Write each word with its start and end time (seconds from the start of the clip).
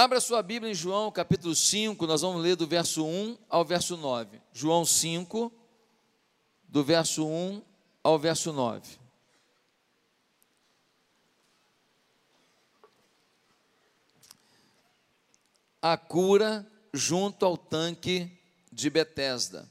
Abra 0.00 0.20
sua 0.20 0.44
Bíblia 0.44 0.70
em 0.70 0.74
João 0.76 1.10
capítulo 1.10 1.56
5, 1.56 2.06
nós 2.06 2.20
vamos 2.20 2.40
ler 2.40 2.54
do 2.54 2.68
verso 2.68 3.04
1 3.04 3.36
ao 3.48 3.64
verso 3.64 3.96
9. 3.96 4.40
João 4.52 4.86
5, 4.86 5.52
do 6.68 6.84
verso 6.84 7.26
1 7.26 7.60
ao 8.04 8.16
verso 8.16 8.52
9. 8.52 8.96
A 15.82 15.96
cura 15.96 16.64
junto 16.94 17.44
ao 17.44 17.56
tanque 17.56 18.30
de 18.70 18.88
Betesda. 18.88 19.68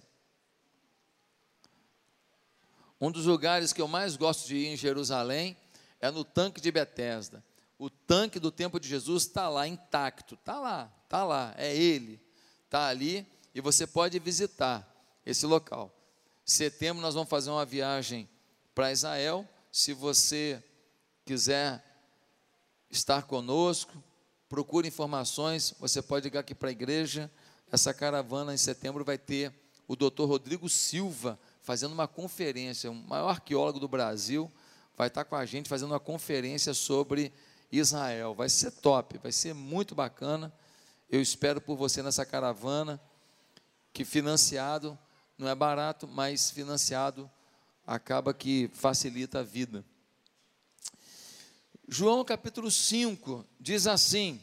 Um 2.99 3.09
dos 3.09 3.25
lugares 3.25 3.71
que 3.71 3.81
eu 3.81 3.87
mais 3.87 4.17
gosto 4.17 4.45
de 4.45 4.57
ir 4.57 4.67
em 4.67 4.75
Jerusalém 4.75 5.55
é 6.01 6.11
no 6.11 6.25
tanque 6.25 6.59
de 6.59 6.69
Betesda. 6.69 7.41
O 7.79 7.89
tanque 7.89 8.39
do 8.39 8.51
tempo 8.51 8.79
de 8.79 8.87
Jesus 8.87 9.23
está 9.23 9.49
lá 9.49 9.67
intacto, 9.67 10.35
está 10.35 10.59
lá, 10.59 10.91
está 11.03 11.23
lá, 11.23 11.53
é 11.57 11.75
ele, 11.75 12.19
está 12.65 12.87
ali 12.87 13.25
e 13.53 13.61
você 13.61 13.85
pode 13.85 14.17
visitar 14.19 14.87
esse 15.25 15.45
local. 15.45 15.93
Setembro 16.45 17.01
nós 17.01 17.13
vamos 17.13 17.29
fazer 17.29 17.49
uma 17.49 17.65
viagem 17.65 18.27
para 18.73 18.91
Israel. 18.91 19.47
Se 19.71 19.93
você 19.93 20.63
quiser 21.25 21.83
estar 22.89 23.23
conosco, 23.23 24.01
procure 24.47 24.87
informações. 24.87 25.73
Você 25.79 26.01
pode 26.01 26.23
ligar 26.23 26.39
aqui 26.39 26.55
para 26.55 26.69
a 26.69 26.71
igreja. 26.71 27.29
Essa 27.71 27.93
caravana 27.93 28.53
em 28.53 28.57
setembro 28.57 29.03
vai 29.03 29.17
ter 29.17 29.53
o 29.87 29.95
doutor 29.95 30.27
Rodrigo 30.27 30.69
Silva 30.69 31.39
fazendo 31.61 31.91
uma 31.91 32.07
conferência, 32.07 32.89
o 32.89 32.95
maior 32.95 33.29
arqueólogo 33.29 33.79
do 33.79 33.87
Brasil, 33.87 34.49
vai 34.95 35.07
estar 35.09 35.25
com 35.25 35.35
a 35.35 35.45
gente 35.45 35.67
fazendo 35.67 35.91
uma 35.91 35.99
conferência 35.99 36.73
sobre 36.73 37.33
Israel. 37.71 38.33
Vai 38.33 38.49
ser 38.49 38.71
top, 38.71 39.17
vai 39.17 39.31
ser 39.31 39.53
muito 39.53 39.93
bacana. 39.93 40.53
Eu 41.09 41.21
espero 41.21 41.61
por 41.61 41.75
você 41.75 42.01
nessa 42.01 42.25
caravana, 42.25 42.99
que 43.93 44.03
financiado, 44.03 44.97
não 45.37 45.47
é 45.47 45.55
barato, 45.55 46.07
mas 46.07 46.51
financiado 46.51 47.29
acaba 47.85 48.33
que 48.33 48.69
facilita 48.73 49.39
a 49.39 49.43
vida. 49.43 49.85
João 51.87 52.25
capítulo 52.25 52.69
5 52.69 53.45
diz 53.59 53.87
assim: 53.87 54.41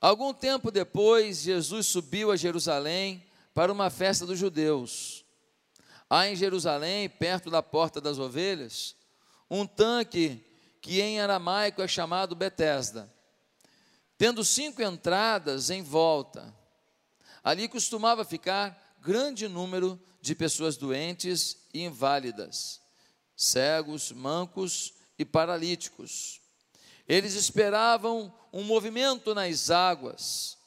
Algum 0.00 0.34
tempo 0.34 0.70
depois, 0.70 1.38
Jesus 1.38 1.86
subiu 1.86 2.30
a 2.30 2.36
Jerusalém 2.36 3.24
para 3.54 3.72
uma 3.72 3.88
festa 3.88 4.26
dos 4.26 4.38
judeus. 4.38 5.24
Há 6.10 6.28
em 6.28 6.36
Jerusalém, 6.36 7.08
perto 7.08 7.50
da 7.50 7.62
porta 7.62 8.00
das 8.00 8.18
ovelhas, 8.18 8.94
um 9.48 9.66
tanque 9.66 10.44
que 10.84 11.00
em 11.00 11.18
aramaico 11.18 11.80
é 11.80 11.88
chamado 11.88 12.36
Betesda, 12.36 13.10
tendo 14.18 14.44
cinco 14.44 14.82
entradas 14.82 15.70
em 15.70 15.82
volta. 15.82 16.54
Ali 17.42 17.68
costumava 17.68 18.22
ficar 18.22 18.94
grande 19.00 19.48
número 19.48 19.98
de 20.20 20.34
pessoas 20.34 20.76
doentes 20.76 21.56
e 21.72 21.84
inválidas, 21.84 22.82
cegos, 23.34 24.12
mancos 24.12 24.92
e 25.18 25.24
paralíticos. 25.24 26.42
Eles 27.08 27.32
esperavam 27.32 28.30
um 28.52 28.62
movimento 28.62 29.34
nas 29.34 29.70
águas. 29.70 30.58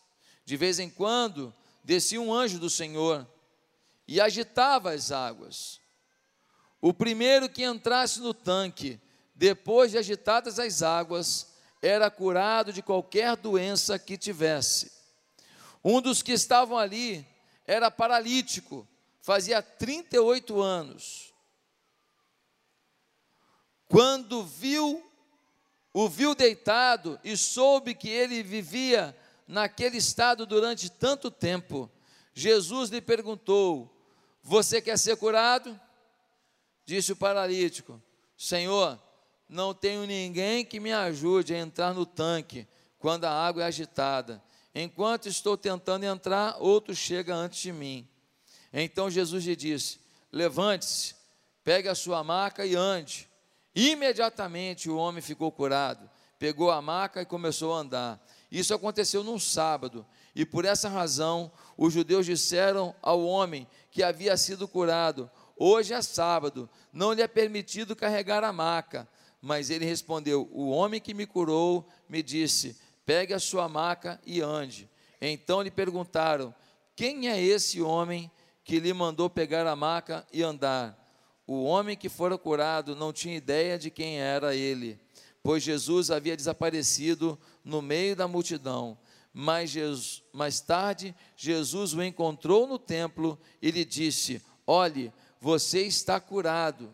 De 0.43 0.57
vez 0.57 0.79
em 0.79 0.89
quando 0.89 1.53
descia 1.83 2.19
um 2.19 2.33
anjo 2.33 2.57
do 2.57 2.71
Senhor 2.71 3.27
e 4.07 4.19
agitava 4.19 4.93
as 4.93 5.11
águas. 5.11 5.79
O 6.81 6.91
primeiro 6.91 7.47
que 7.47 7.63
entrasse 7.63 8.19
no 8.19 8.33
tanque, 8.33 8.99
depois 9.37 9.91
de 9.91 9.99
agitadas 9.99 10.57
as 10.59 10.81
águas, 10.81 11.53
era 11.81 12.09
curado 12.09 12.73
de 12.73 12.81
qualquer 12.81 13.35
doença 13.37 13.99
que 13.99 14.17
tivesse. 14.17 14.91
Um 15.83 16.01
dos 16.01 16.23
que 16.23 16.31
estavam 16.31 16.75
ali 16.75 17.25
era 17.65 17.91
paralítico, 17.91 18.87
fazia 19.21 19.61
38 19.61 20.59
anos. 20.59 21.31
Quando 23.87 24.43
viu, 24.43 25.05
o 25.93 26.09
viu 26.09 26.33
deitado 26.33 27.19
e 27.23 27.37
soube 27.37 27.93
que 27.93 28.09
ele 28.09 28.41
vivia 28.41 29.15
naquele 29.47 29.97
estado 29.97 30.47
durante 30.47 30.89
tanto 30.89 31.29
tempo, 31.29 31.89
Jesus 32.33 32.89
lhe 32.89 32.99
perguntou: 32.99 33.95
você 34.41 34.81
quer 34.81 34.97
ser 34.97 35.15
curado? 35.17 35.79
Disse 36.85 37.11
o 37.11 37.15
paralítico: 37.15 38.01
Senhor, 38.35 38.97
não 39.47 39.73
tenho 39.73 40.05
ninguém 40.05 40.65
que 40.65 40.79
me 40.79 40.91
ajude 40.91 41.53
a 41.53 41.59
entrar 41.59 41.93
no 41.93 42.05
tanque 42.05 42.67
quando 42.99 43.25
a 43.25 43.31
água 43.31 43.63
é 43.63 43.65
agitada. 43.65 44.43
Enquanto 44.75 45.27
estou 45.27 45.57
tentando 45.57 46.03
entrar, 46.03 46.57
outro 46.59 46.95
chega 46.95 47.33
antes 47.33 47.59
de 47.59 47.71
mim. 47.71 48.07
Então 48.73 49.09
Jesus 49.09 49.45
lhe 49.45 49.55
disse: 49.55 49.99
Levante-se, 50.31 51.15
pegue 51.63 51.87
a 51.87 51.95
sua 51.95 52.23
maca 52.23 52.65
e 52.65 52.75
ande. 52.75 53.27
Imediatamente 53.73 54.89
o 54.89 54.97
homem 54.97 55.21
ficou 55.21 55.51
curado, 55.51 56.09
pegou 56.37 56.71
a 56.71 56.81
maca 56.81 57.21
e 57.21 57.25
começou 57.25 57.73
a 57.73 57.79
andar. 57.79 58.27
Isso 58.51 58.73
aconteceu 58.73 59.23
num 59.23 59.39
sábado, 59.39 60.05
e 60.35 60.45
por 60.45 60.65
essa 60.65 60.89
razão 60.89 61.51
os 61.77 61.93
judeus 61.93 62.25
disseram 62.25 62.95
ao 63.01 63.23
homem 63.23 63.67
que 63.91 64.03
havia 64.03 64.35
sido 64.35 64.67
curado: 64.67 65.29
Hoje 65.55 65.93
é 65.93 66.01
sábado, 66.01 66.69
não 66.91 67.13
lhe 67.13 67.21
é 67.21 67.27
permitido 67.27 67.95
carregar 67.95 68.43
a 68.43 68.53
maca. 68.53 69.07
Mas 69.41 69.69
ele 69.69 69.85
respondeu: 69.85 70.49
O 70.51 70.69
homem 70.69 70.99
que 70.99 71.13
me 71.13 71.25
curou 71.25 71.87
me 72.09 72.23
disse: 72.23 72.77
Pegue 73.05 73.33
a 73.33 73.39
sua 73.39 73.69
maca 73.69 74.19
e 74.25 74.41
ande. 74.41 74.89
Então 75.21 75.61
lhe 75.61 75.71
perguntaram: 75.71 76.53
Quem 76.95 77.29
é 77.29 77.41
esse 77.41 77.81
homem 77.81 78.29
que 78.63 78.79
lhe 78.79 78.93
mandou 78.93 79.29
pegar 79.29 79.65
a 79.67 79.75
maca 79.75 80.25
e 80.31 80.43
andar? 80.43 80.97
O 81.45 81.63
homem 81.63 81.95
que 81.95 82.09
fora 82.09 82.37
curado 82.37 82.95
não 82.95 83.13
tinha 83.13 83.37
ideia 83.37 83.79
de 83.79 83.89
quem 83.89 84.19
era 84.19 84.53
ele, 84.53 84.99
pois 85.41 85.63
Jesus 85.63 86.11
havia 86.11 86.35
desaparecido 86.35 87.39
no 87.63 87.81
meio 87.81 88.15
da 88.15 88.27
multidão. 88.27 88.97
Mas 89.33 89.69
Jesus, 89.69 90.23
mais 90.33 90.59
tarde, 90.59 91.15
Jesus 91.37 91.93
o 91.93 92.03
encontrou 92.03 92.67
no 92.67 92.79
templo 92.79 93.39
e 93.61 93.71
lhe 93.71 93.85
disse: 93.85 94.41
Olhe, 94.65 95.13
você 95.39 95.83
está 95.83 96.19
curado. 96.19 96.93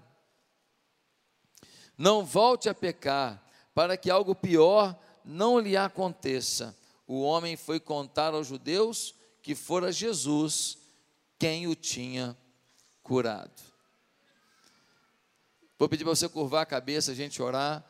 Não 2.03 2.25
volte 2.25 2.67
a 2.67 2.75
pecar, 2.75 3.41
para 3.73 3.95
que 3.95 4.11
algo 4.11 4.35
pior 4.35 4.93
não 5.23 5.57
lhe 5.57 5.77
aconteça. 5.77 6.77
O 7.07 7.21
homem 7.21 7.55
foi 7.55 7.79
contar 7.79 8.33
aos 8.33 8.45
judeus 8.45 9.15
que 9.41 9.55
fora 9.55 9.89
Jesus 9.89 10.79
quem 11.39 11.65
o 11.65 11.73
tinha 11.73 12.37
curado. 13.01 13.53
Vou 15.79 15.87
pedir 15.87 16.03
para 16.03 16.13
você 16.13 16.27
curvar 16.27 16.63
a 16.63 16.65
cabeça, 16.65 17.13
a 17.13 17.15
gente 17.15 17.41
orar. 17.41 17.81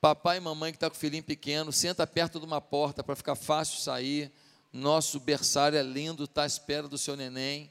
Papai 0.00 0.38
e 0.38 0.40
mamãe 0.40 0.72
que 0.72 0.78
está 0.78 0.88
com 0.88 0.96
o 0.96 0.98
filhinho 0.98 1.22
pequeno, 1.22 1.70
senta 1.70 2.06
perto 2.06 2.40
de 2.40 2.46
uma 2.46 2.62
porta 2.62 3.04
para 3.04 3.14
ficar 3.14 3.34
fácil 3.34 3.78
sair. 3.78 4.32
Nosso 4.72 5.20
berçário 5.20 5.78
é 5.78 5.82
lindo, 5.82 6.24
está 6.24 6.44
à 6.44 6.46
espera 6.46 6.88
do 6.88 6.96
seu 6.96 7.14
neném, 7.14 7.70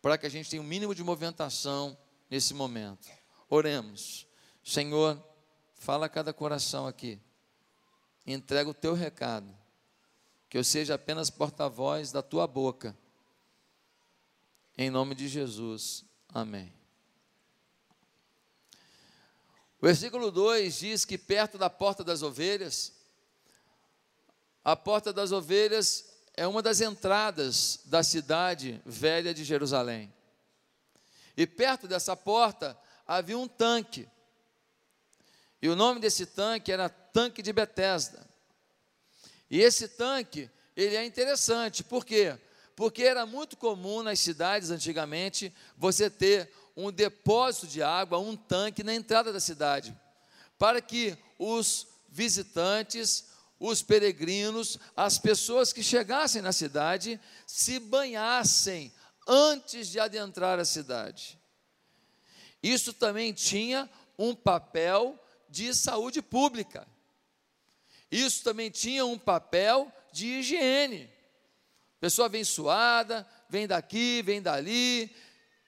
para 0.00 0.16
que 0.16 0.24
a 0.24 0.30
gente 0.30 0.48
tenha 0.48 0.62
um 0.62 0.64
mínimo 0.64 0.94
de 0.94 1.02
movimentação 1.02 1.98
nesse 2.30 2.54
momento. 2.54 3.08
Oremos. 3.50 4.27
Senhor, 4.68 5.18
fala 5.76 6.04
a 6.04 6.08
cada 6.10 6.30
coração 6.30 6.86
aqui. 6.86 7.18
Entrega 8.26 8.68
o 8.68 8.74
teu 8.74 8.92
recado. 8.92 9.48
Que 10.46 10.58
eu 10.58 10.62
seja 10.62 10.94
apenas 10.94 11.30
porta-voz 11.30 12.12
da 12.12 12.20
tua 12.20 12.46
boca. 12.46 12.94
Em 14.76 14.90
nome 14.90 15.14
de 15.14 15.26
Jesus. 15.26 16.04
Amém. 16.34 16.70
O 19.80 19.86
versículo 19.86 20.30
2 20.30 20.80
diz 20.80 21.04
que 21.06 21.16
perto 21.16 21.56
da 21.56 21.70
porta 21.70 22.04
das 22.04 22.20
ovelhas, 22.20 22.92
a 24.62 24.76
porta 24.76 25.14
das 25.14 25.32
ovelhas 25.32 26.12
é 26.36 26.46
uma 26.46 26.60
das 26.60 26.82
entradas 26.82 27.80
da 27.86 28.02
cidade 28.02 28.82
velha 28.84 29.32
de 29.32 29.44
Jerusalém. 29.44 30.12
E 31.34 31.46
perto 31.46 31.88
dessa 31.88 32.14
porta 32.14 32.78
havia 33.06 33.38
um 33.38 33.48
tanque. 33.48 34.06
E 35.60 35.68
o 35.68 35.76
nome 35.76 36.00
desse 36.00 36.26
tanque 36.26 36.70
era 36.70 36.88
Tanque 36.88 37.42
de 37.42 37.52
Betesda. 37.52 38.26
E 39.50 39.60
esse 39.60 39.88
tanque, 39.88 40.50
ele 40.76 40.94
é 40.94 41.04
interessante, 41.04 41.82
por 41.82 42.04
quê? 42.04 42.38
Porque 42.76 43.02
era 43.02 43.26
muito 43.26 43.56
comum 43.56 44.02
nas 44.02 44.20
cidades 44.20 44.70
antigamente 44.70 45.52
você 45.76 46.08
ter 46.08 46.52
um 46.76 46.92
depósito 46.92 47.66
de 47.66 47.82
água, 47.82 48.18
um 48.18 48.36
tanque 48.36 48.84
na 48.84 48.94
entrada 48.94 49.32
da 49.32 49.40
cidade, 49.40 49.98
para 50.56 50.80
que 50.80 51.18
os 51.38 51.88
visitantes, 52.08 53.26
os 53.58 53.82
peregrinos, 53.82 54.78
as 54.96 55.18
pessoas 55.18 55.72
que 55.72 55.82
chegassem 55.82 56.40
na 56.40 56.52
cidade 56.52 57.20
se 57.46 57.80
banhassem 57.80 58.92
antes 59.26 59.88
de 59.88 59.98
adentrar 59.98 60.60
a 60.60 60.64
cidade. 60.64 61.36
Isso 62.62 62.92
também 62.92 63.32
tinha 63.32 63.90
um 64.16 64.34
papel 64.34 65.18
de 65.48 65.74
saúde 65.74 66.20
pública. 66.22 66.86
Isso 68.10 68.42
também 68.42 68.70
tinha 68.70 69.04
um 69.04 69.18
papel 69.18 69.92
de 70.12 70.26
higiene. 70.26 71.10
Pessoa 72.00 72.28
vem 72.28 72.44
suada, 72.44 73.26
vem 73.48 73.66
daqui, 73.66 74.22
vem 74.22 74.40
dali, 74.40 75.14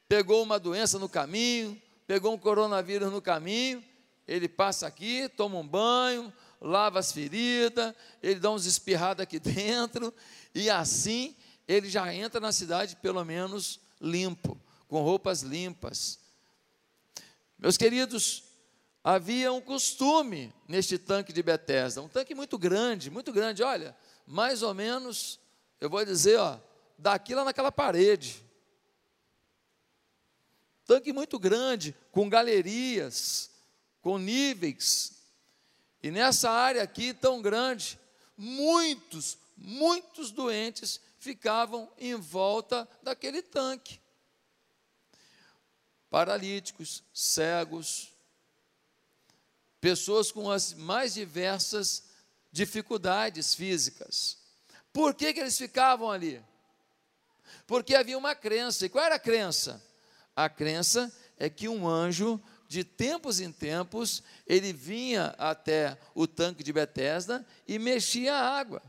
pegou 0.08 0.42
uma 0.42 0.58
doença 0.58 0.98
no 0.98 1.08
caminho, 1.08 1.80
pegou 2.06 2.32
um 2.32 2.38
coronavírus 2.38 3.12
no 3.12 3.20
caminho, 3.20 3.84
ele 4.26 4.48
passa 4.48 4.86
aqui, 4.86 5.28
toma 5.28 5.58
um 5.58 5.66
banho, 5.66 6.32
lava 6.60 6.98
as 6.98 7.10
feridas, 7.12 7.94
ele 8.22 8.38
dá 8.38 8.50
uns 8.50 8.64
espirrados 8.64 9.22
aqui 9.22 9.38
dentro, 9.40 10.14
e 10.54 10.70
assim 10.70 11.36
ele 11.66 11.88
já 11.88 12.12
entra 12.14 12.40
na 12.40 12.52
cidade 12.52 12.96
pelo 12.96 13.24
menos 13.24 13.80
limpo, 14.00 14.60
com 14.88 15.02
roupas 15.02 15.42
limpas. 15.42 16.18
Meus 17.58 17.76
queridos, 17.76 18.44
havia 19.02 19.52
um 19.52 19.60
costume 19.60 20.54
neste 20.68 20.98
tanque 20.98 21.32
de 21.32 21.42
Betesda, 21.42 22.02
um 22.02 22.08
tanque 22.08 22.34
muito 22.34 22.58
grande, 22.58 23.10
muito 23.10 23.32
grande, 23.32 23.62
olha, 23.62 23.96
mais 24.26 24.62
ou 24.62 24.74
menos, 24.74 25.40
eu 25.80 25.88
vou 25.88 26.04
dizer, 26.04 26.38
ó, 26.38 26.58
daqui 26.98 27.34
lá 27.34 27.44
naquela 27.44 27.72
parede. 27.72 28.44
Tanque 30.84 31.12
muito 31.12 31.38
grande, 31.38 31.94
com 32.10 32.28
galerias, 32.28 33.50
com 34.02 34.18
níveis. 34.18 35.12
E 36.02 36.10
nessa 36.10 36.50
área 36.50 36.82
aqui 36.82 37.14
tão 37.14 37.40
grande, 37.40 37.98
muitos, 38.36 39.38
muitos 39.56 40.30
doentes 40.30 41.00
ficavam 41.18 41.90
em 41.98 42.14
volta 42.14 42.88
daquele 43.02 43.42
tanque. 43.42 44.00
Paralíticos, 46.08 47.04
cegos, 47.14 48.09
pessoas 49.80 50.30
com 50.30 50.50
as 50.50 50.74
mais 50.74 51.14
diversas 51.14 52.04
dificuldades 52.52 53.54
físicas. 53.54 54.38
Por 54.92 55.14
que, 55.14 55.32
que 55.32 55.40
eles 55.40 55.56
ficavam 55.56 56.10
ali? 56.10 56.42
Porque 57.66 57.94
havia 57.94 58.18
uma 58.18 58.34
crença. 58.34 58.86
E 58.86 58.88
qual 58.88 59.04
era 59.04 59.14
a 59.14 59.20
crença? 59.20 59.82
A 60.34 60.48
crença 60.48 61.12
é 61.36 61.48
que 61.48 61.68
um 61.68 61.88
anjo, 61.88 62.40
de 62.68 62.84
tempos 62.84 63.40
em 63.40 63.50
tempos, 63.50 64.22
ele 64.46 64.72
vinha 64.72 65.34
até 65.38 65.98
o 66.14 66.26
tanque 66.26 66.62
de 66.62 66.72
Betesda 66.72 67.44
e 67.66 67.78
mexia 67.78 68.34
a 68.34 68.58
água. 68.58 68.82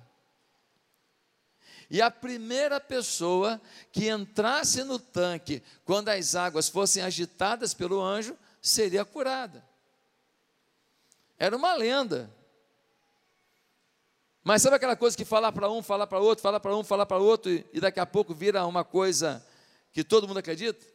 E 1.90 2.02
a 2.02 2.10
primeira 2.10 2.80
pessoa 2.80 3.60
que 3.92 4.10
entrasse 4.10 4.84
no 4.84 4.98
tanque, 4.98 5.62
quando 5.84 6.10
as 6.10 6.36
águas 6.36 6.70
fossem 6.70 7.04
agitadas 7.04 7.74
pelo 7.74 8.02
anjo, 8.02 8.38
seria 8.62 9.04
curada. 9.04 9.71
Era 11.42 11.58
uma 11.58 11.74
lenda. 11.74 12.32
Mas 14.44 14.62
sabe 14.62 14.76
aquela 14.76 14.96
coisa 14.96 15.18
que 15.18 15.26
falar 15.26 15.52
para 15.52 15.72
um, 15.72 15.82
falar 15.82 16.06
para 16.06 16.20
outro, 16.20 16.44
falar 16.44 16.60
para 16.60 16.76
um, 16.76 16.84
falar 16.84 17.08
para 17.08 17.18
outro, 17.18 17.52
e 17.52 17.80
daqui 17.80 18.00
a 18.00 18.06
pouco 18.06 18.32
vira 18.32 18.64
uma 18.68 18.84
coisa 18.84 19.44
que 19.92 20.04
todo 20.04 20.28
mundo 20.28 20.38
acredita? 20.38 20.86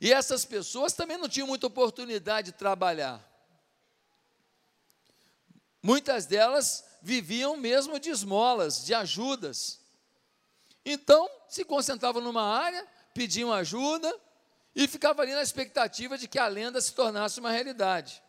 E 0.00 0.10
essas 0.10 0.46
pessoas 0.46 0.94
também 0.94 1.18
não 1.18 1.28
tinham 1.28 1.46
muita 1.46 1.66
oportunidade 1.66 2.52
de 2.52 2.56
trabalhar. 2.56 3.22
Muitas 5.82 6.24
delas 6.24 6.82
viviam 7.02 7.54
mesmo 7.54 8.00
de 8.00 8.08
esmolas, 8.08 8.82
de 8.82 8.94
ajudas. 8.94 9.78
Então, 10.86 11.28
se 11.50 11.66
concentravam 11.66 12.22
numa 12.22 12.44
área, 12.44 12.88
pediam 13.12 13.52
ajuda 13.52 14.10
e 14.74 14.86
ficavam 14.86 15.22
ali 15.22 15.34
na 15.34 15.42
expectativa 15.42 16.16
de 16.16 16.28
que 16.28 16.38
a 16.38 16.46
lenda 16.46 16.80
se 16.80 16.94
tornasse 16.94 17.40
uma 17.40 17.50
realidade. 17.50 18.22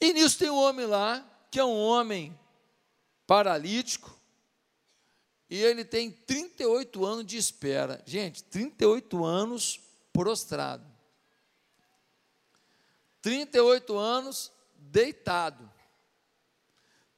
E 0.00 0.12
nisso 0.12 0.38
tem 0.38 0.50
um 0.50 0.56
homem 0.56 0.86
lá, 0.86 1.26
que 1.50 1.58
é 1.58 1.64
um 1.64 1.76
homem 1.76 2.38
paralítico, 3.26 4.18
e 5.50 5.56
ele 5.56 5.84
tem 5.84 6.10
38 6.10 7.04
anos 7.04 7.26
de 7.26 7.36
espera. 7.38 8.02
Gente, 8.06 8.44
38 8.44 9.24
anos 9.24 9.80
prostrado. 10.12 10.86
38 13.22 13.96
anos 13.96 14.52
deitado. 14.76 15.70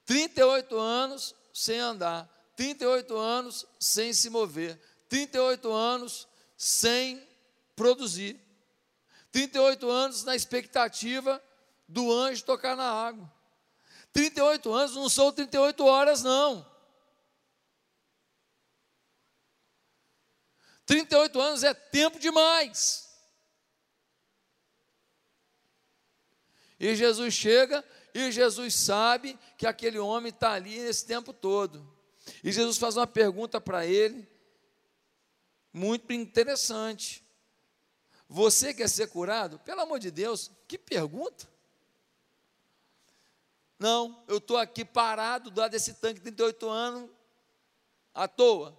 38 0.04 0.78
anos 0.78 1.34
sem 1.52 1.78
andar. 1.78 2.28
38 2.56 3.16
anos 3.16 3.66
sem 3.78 4.12
se 4.12 4.30
mover. 4.30 4.80
38 5.10 5.70
anos 5.70 6.26
sem 6.56 7.22
produzir. 7.76 8.40
38 9.32 9.90
anos 9.90 10.24
na 10.24 10.34
expectativa 10.34 11.42
do 11.86 12.10
anjo 12.12 12.44
tocar 12.44 12.76
na 12.76 12.90
água. 12.90 13.30
38 14.12 14.72
anos 14.72 14.94
não 14.94 15.08
são 15.08 15.32
38 15.32 15.84
horas, 15.84 16.22
não. 16.22 16.66
38 20.86 21.40
anos 21.40 21.64
é 21.64 21.74
tempo 21.74 22.18
demais. 22.18 23.08
E 26.78 26.94
Jesus 26.94 27.34
chega 27.34 27.84
e 28.14 28.30
Jesus 28.30 28.74
sabe 28.74 29.38
que 29.58 29.66
aquele 29.66 29.98
homem 29.98 30.30
está 30.30 30.52
ali 30.52 30.78
nesse 30.80 31.04
tempo 31.04 31.32
todo. 31.32 31.96
E 32.44 32.52
Jesus 32.52 32.78
faz 32.78 32.96
uma 32.96 33.06
pergunta 33.06 33.60
para 33.60 33.84
ele, 33.84 34.29
muito 35.72 36.12
interessante. 36.12 37.24
Você 38.28 38.72
quer 38.72 38.88
ser 38.88 39.08
curado? 39.08 39.58
Pelo 39.60 39.80
amor 39.80 39.98
de 39.98 40.10
Deus, 40.10 40.50
que 40.68 40.78
pergunta! 40.78 41.48
Não, 43.78 44.22
eu 44.28 44.38
estou 44.38 44.58
aqui 44.58 44.84
parado 44.84 45.50
do 45.50 45.58
lado 45.58 45.70
desse 45.70 45.94
tanque, 45.94 46.20
38 46.20 46.68
anos, 46.68 47.10
à 48.14 48.28
toa. 48.28 48.78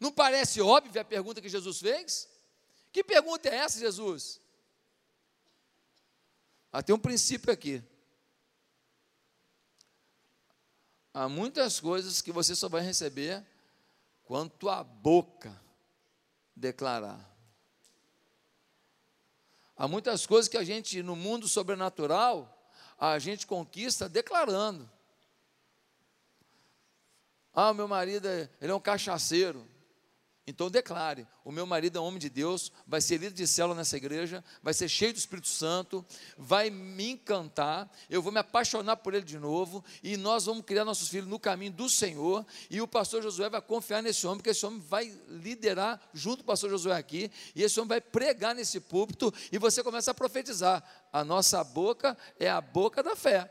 Não 0.00 0.10
parece 0.10 0.60
óbvia 0.60 1.02
a 1.02 1.04
pergunta 1.04 1.40
que 1.40 1.48
Jesus 1.48 1.78
fez? 1.78 2.28
Que 2.90 3.04
pergunta 3.04 3.48
é 3.48 3.56
essa, 3.56 3.78
Jesus? 3.78 4.40
Ah, 6.72 6.82
tem 6.82 6.94
um 6.94 6.98
princípio 6.98 7.52
aqui. 7.52 7.82
Há 11.12 11.28
muitas 11.28 11.78
coisas 11.78 12.20
que 12.20 12.32
você 12.32 12.56
só 12.56 12.68
vai 12.68 12.82
receber 12.82 13.46
quanto 14.24 14.68
a 14.68 14.82
boca 14.82 15.60
declarar. 16.56 17.32
Há 19.76 19.88
muitas 19.88 20.24
coisas 20.26 20.48
que 20.48 20.56
a 20.56 20.64
gente, 20.64 21.02
no 21.02 21.16
mundo 21.16 21.48
sobrenatural, 21.48 22.72
a 22.98 23.18
gente 23.18 23.46
conquista 23.46 24.08
declarando. 24.08 24.88
Ah, 27.52 27.72
meu 27.72 27.86
marido, 27.86 28.26
é, 28.26 28.48
ele 28.60 28.72
é 28.72 28.74
um 28.74 28.80
cachaceiro. 28.80 29.66
Então 30.46 30.70
declare: 30.70 31.26
o 31.42 31.50
meu 31.50 31.64
marido 31.64 31.98
é 31.98 32.00
um 32.00 32.04
homem 32.04 32.18
de 32.18 32.28
Deus, 32.28 32.70
vai 32.86 33.00
ser 33.00 33.14
líder 33.14 33.32
de 33.32 33.46
célula 33.46 33.74
nessa 33.74 33.96
igreja, 33.96 34.44
vai 34.62 34.74
ser 34.74 34.90
cheio 34.90 35.12
do 35.12 35.18
Espírito 35.18 35.48
Santo, 35.48 36.04
vai 36.36 36.68
me 36.68 37.12
encantar, 37.12 37.90
eu 38.10 38.20
vou 38.20 38.30
me 38.30 38.38
apaixonar 38.40 38.96
por 38.96 39.14
ele 39.14 39.24
de 39.24 39.38
novo, 39.38 39.82
e 40.02 40.18
nós 40.18 40.44
vamos 40.44 40.64
criar 40.66 40.84
nossos 40.84 41.08
filhos 41.08 41.26
no 41.26 41.38
caminho 41.38 41.72
do 41.72 41.88
Senhor, 41.88 42.44
e 42.68 42.82
o 42.82 42.86
pastor 42.86 43.22
Josué 43.22 43.48
vai 43.48 43.62
confiar 43.62 44.02
nesse 44.02 44.26
homem, 44.26 44.38
porque 44.38 44.50
esse 44.50 44.66
homem 44.66 44.80
vai 44.80 45.18
liderar 45.28 45.98
junto 46.12 46.38
com 46.38 46.42
o 46.42 46.46
pastor 46.46 46.68
Josué 46.68 46.94
aqui, 46.94 47.30
e 47.54 47.62
esse 47.62 47.80
homem 47.80 47.88
vai 47.88 48.00
pregar 48.02 48.54
nesse 48.54 48.80
púlpito, 48.80 49.32
e 49.50 49.56
você 49.56 49.82
começa 49.82 50.10
a 50.10 50.14
profetizar. 50.14 50.84
A 51.10 51.24
nossa 51.24 51.64
boca 51.64 52.18
é 52.38 52.50
a 52.50 52.60
boca 52.60 53.02
da 53.02 53.16
fé. 53.16 53.50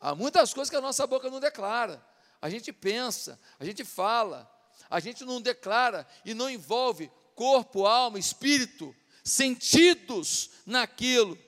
Há 0.00 0.14
muitas 0.14 0.52
coisas 0.52 0.70
que 0.70 0.76
a 0.76 0.80
nossa 0.80 1.06
boca 1.06 1.30
não 1.30 1.38
declara. 1.38 2.04
A 2.40 2.50
gente 2.50 2.72
pensa, 2.72 3.40
a 3.58 3.64
gente 3.64 3.84
fala, 3.84 4.55
a 4.88 5.00
gente 5.00 5.24
não 5.24 5.40
declara 5.40 6.06
e 6.24 6.34
não 6.34 6.48
envolve 6.48 7.10
corpo, 7.34 7.86
alma, 7.86 8.18
espírito, 8.18 8.94
sentidos 9.24 10.50
naquilo. 10.64 11.38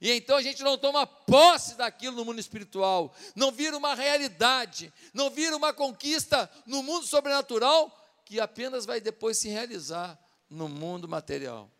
E 0.00 0.10
então 0.10 0.36
a 0.36 0.42
gente 0.42 0.62
não 0.62 0.76
toma 0.76 1.06
posse 1.06 1.76
daquilo 1.76 2.16
no 2.16 2.24
mundo 2.24 2.38
espiritual, 2.38 3.14
não 3.34 3.50
vira 3.50 3.76
uma 3.76 3.94
realidade, 3.94 4.92
não 5.14 5.30
vira 5.30 5.56
uma 5.56 5.72
conquista 5.72 6.50
no 6.66 6.82
mundo 6.82 7.06
sobrenatural 7.06 7.90
que 8.24 8.38
apenas 8.38 8.84
vai 8.84 9.00
depois 9.00 9.38
se 9.38 9.48
realizar 9.48 10.18
no 10.50 10.68
mundo 10.68 11.08
material. 11.08 11.70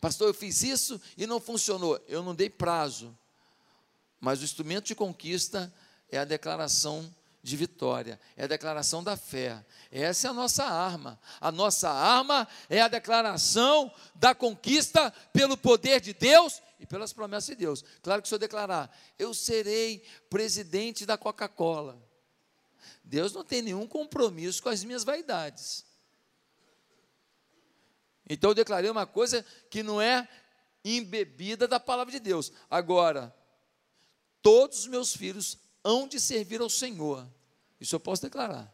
Pastor, 0.00 0.28
eu 0.28 0.34
fiz 0.34 0.62
isso 0.62 1.00
e 1.16 1.26
não 1.26 1.40
funcionou. 1.40 1.98
Eu 2.06 2.22
não 2.22 2.34
dei 2.34 2.50
prazo. 2.50 3.16
Mas 4.20 4.40
o 4.40 4.44
instrumento 4.44 4.86
de 4.86 4.94
conquista 4.94 5.72
é 6.10 6.18
a 6.18 6.24
declaração 6.24 7.10
de 7.44 7.58
vitória, 7.58 8.18
é 8.38 8.44
a 8.44 8.46
declaração 8.46 9.04
da 9.04 9.18
fé. 9.18 9.62
Essa 9.92 10.28
é 10.28 10.30
a 10.30 10.32
nossa 10.32 10.64
arma. 10.64 11.20
A 11.38 11.52
nossa 11.52 11.90
arma 11.90 12.48
é 12.70 12.80
a 12.80 12.88
declaração 12.88 13.92
da 14.14 14.34
conquista 14.34 15.10
pelo 15.30 15.54
poder 15.54 16.00
de 16.00 16.14
Deus 16.14 16.62
e 16.80 16.86
pelas 16.86 17.12
promessas 17.12 17.48
de 17.48 17.56
Deus. 17.56 17.84
Claro 18.02 18.22
que 18.22 18.28
se 18.28 18.34
eu 18.34 18.38
declarar, 18.38 18.90
eu 19.18 19.34
serei 19.34 20.02
presidente 20.30 21.04
da 21.04 21.18
Coca-Cola. 21.18 22.02
Deus 23.04 23.34
não 23.34 23.44
tem 23.44 23.60
nenhum 23.60 23.86
compromisso 23.86 24.62
com 24.62 24.70
as 24.70 24.82
minhas 24.82 25.04
vaidades. 25.04 25.84
Então 28.26 28.52
eu 28.52 28.54
declarei 28.54 28.88
uma 28.88 29.04
coisa 29.04 29.44
que 29.68 29.82
não 29.82 30.00
é 30.00 30.26
embebida 30.82 31.68
da 31.68 31.78
palavra 31.78 32.10
de 32.10 32.20
Deus. 32.20 32.50
Agora, 32.70 33.36
todos 34.40 34.78
os 34.78 34.86
meus 34.86 35.14
filhos 35.14 35.58
hão 35.84 36.08
de 36.08 36.18
servir 36.18 36.60
ao 36.60 36.70
Senhor. 36.70 37.28
Isso 37.78 37.94
eu 37.94 38.00
posso 38.00 38.22
declarar. 38.22 38.72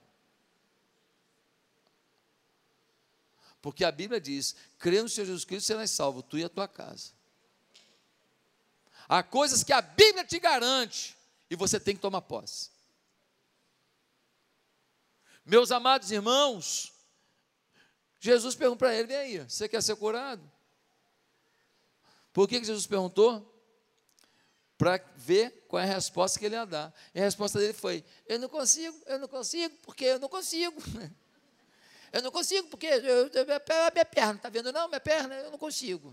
Porque 3.60 3.84
a 3.84 3.92
Bíblia 3.92 4.20
diz: 4.20 4.54
crê 4.78 5.02
no 5.02 5.08
Senhor 5.08 5.26
Jesus 5.26 5.44
Cristo, 5.44 5.66
serás 5.66 5.90
salvo, 5.90 6.22
tu 6.22 6.38
e 6.38 6.44
a 6.44 6.48
tua 6.48 6.68
casa. 6.68 7.12
Há 9.08 9.22
coisas 9.22 9.64
que 9.64 9.72
a 9.72 9.82
Bíblia 9.82 10.24
te 10.24 10.38
garante 10.38 11.16
e 11.50 11.56
você 11.56 11.80
tem 11.80 11.96
que 11.96 12.00
tomar 12.00 12.22
posse. 12.22 12.70
Meus 15.44 15.72
amados 15.72 16.12
irmãos, 16.12 16.92
Jesus 18.20 18.54
perguntou 18.54 18.78
para 18.78 18.94
ele: 18.94 19.08
vem 19.08 19.16
aí, 19.16 19.38
você 19.38 19.68
quer 19.68 19.82
ser 19.82 19.96
curado? 19.96 20.48
Por 22.32 22.48
que, 22.48 22.60
que 22.60 22.66
Jesus 22.66 22.86
perguntou? 22.86 23.49
Para 24.80 24.98
ver 25.14 25.66
qual 25.68 25.82
é 25.82 25.84
a 25.84 25.94
resposta 25.94 26.38
que 26.38 26.46
ele 26.46 26.54
ia 26.54 26.64
dar. 26.64 26.90
E 27.14 27.20
a 27.20 27.22
resposta 27.22 27.58
dele 27.58 27.74
foi: 27.74 28.02
Eu 28.26 28.38
não 28.38 28.48
consigo, 28.48 28.96
eu 29.04 29.18
não 29.18 29.28
consigo, 29.28 29.76
porque 29.84 30.06
eu 30.06 30.18
não 30.18 30.28
consigo. 30.28 30.80
Eu 32.12 32.22
não 32.22 32.32
consigo, 32.32 32.66
porque 32.66 32.88
eu, 32.88 33.28
eu, 33.28 33.46
minha 33.46 34.04
perna, 34.04 34.34
está 34.34 34.48
vendo 34.48 34.72
não? 34.72 34.88
Minha 34.88 34.98
perna, 34.98 35.32
eu 35.32 35.52
não 35.52 35.58
consigo. 35.58 36.12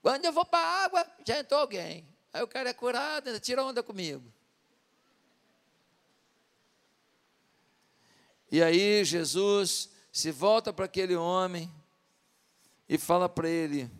Quando 0.00 0.24
eu 0.24 0.32
vou 0.32 0.46
para 0.46 0.66
a 0.66 0.84
água, 0.84 1.06
já 1.26 1.38
entrou 1.38 1.60
alguém. 1.60 2.08
Aí 2.32 2.42
o 2.42 2.48
cara 2.48 2.70
é 2.70 2.72
curado, 2.72 3.38
tira 3.38 3.62
onda 3.62 3.82
comigo. 3.82 4.24
E 8.50 8.62
aí 8.62 9.04
Jesus 9.04 9.90
se 10.10 10.30
volta 10.30 10.72
para 10.72 10.86
aquele 10.86 11.16
homem 11.16 11.70
e 12.88 12.96
fala 12.96 13.28
para 13.28 13.46
ele: 13.46 13.90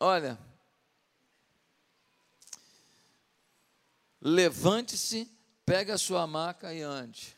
Olha, 0.00 0.36
levante-se, 4.24 5.30
pega 5.66 5.94
a 5.94 5.98
sua 5.98 6.26
maca 6.26 6.72
e 6.72 6.80
ande. 6.80 7.36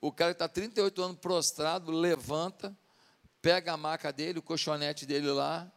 O 0.00 0.10
cara 0.10 0.32
está 0.32 0.48
38 0.48 1.00
anos 1.00 1.18
prostrado, 1.18 1.92
levanta, 1.92 2.76
pega 3.40 3.72
a 3.72 3.76
maca 3.76 4.12
dele, 4.12 4.40
o 4.40 4.42
colchonete 4.42 5.06
dele 5.06 5.30
lá 5.30 5.70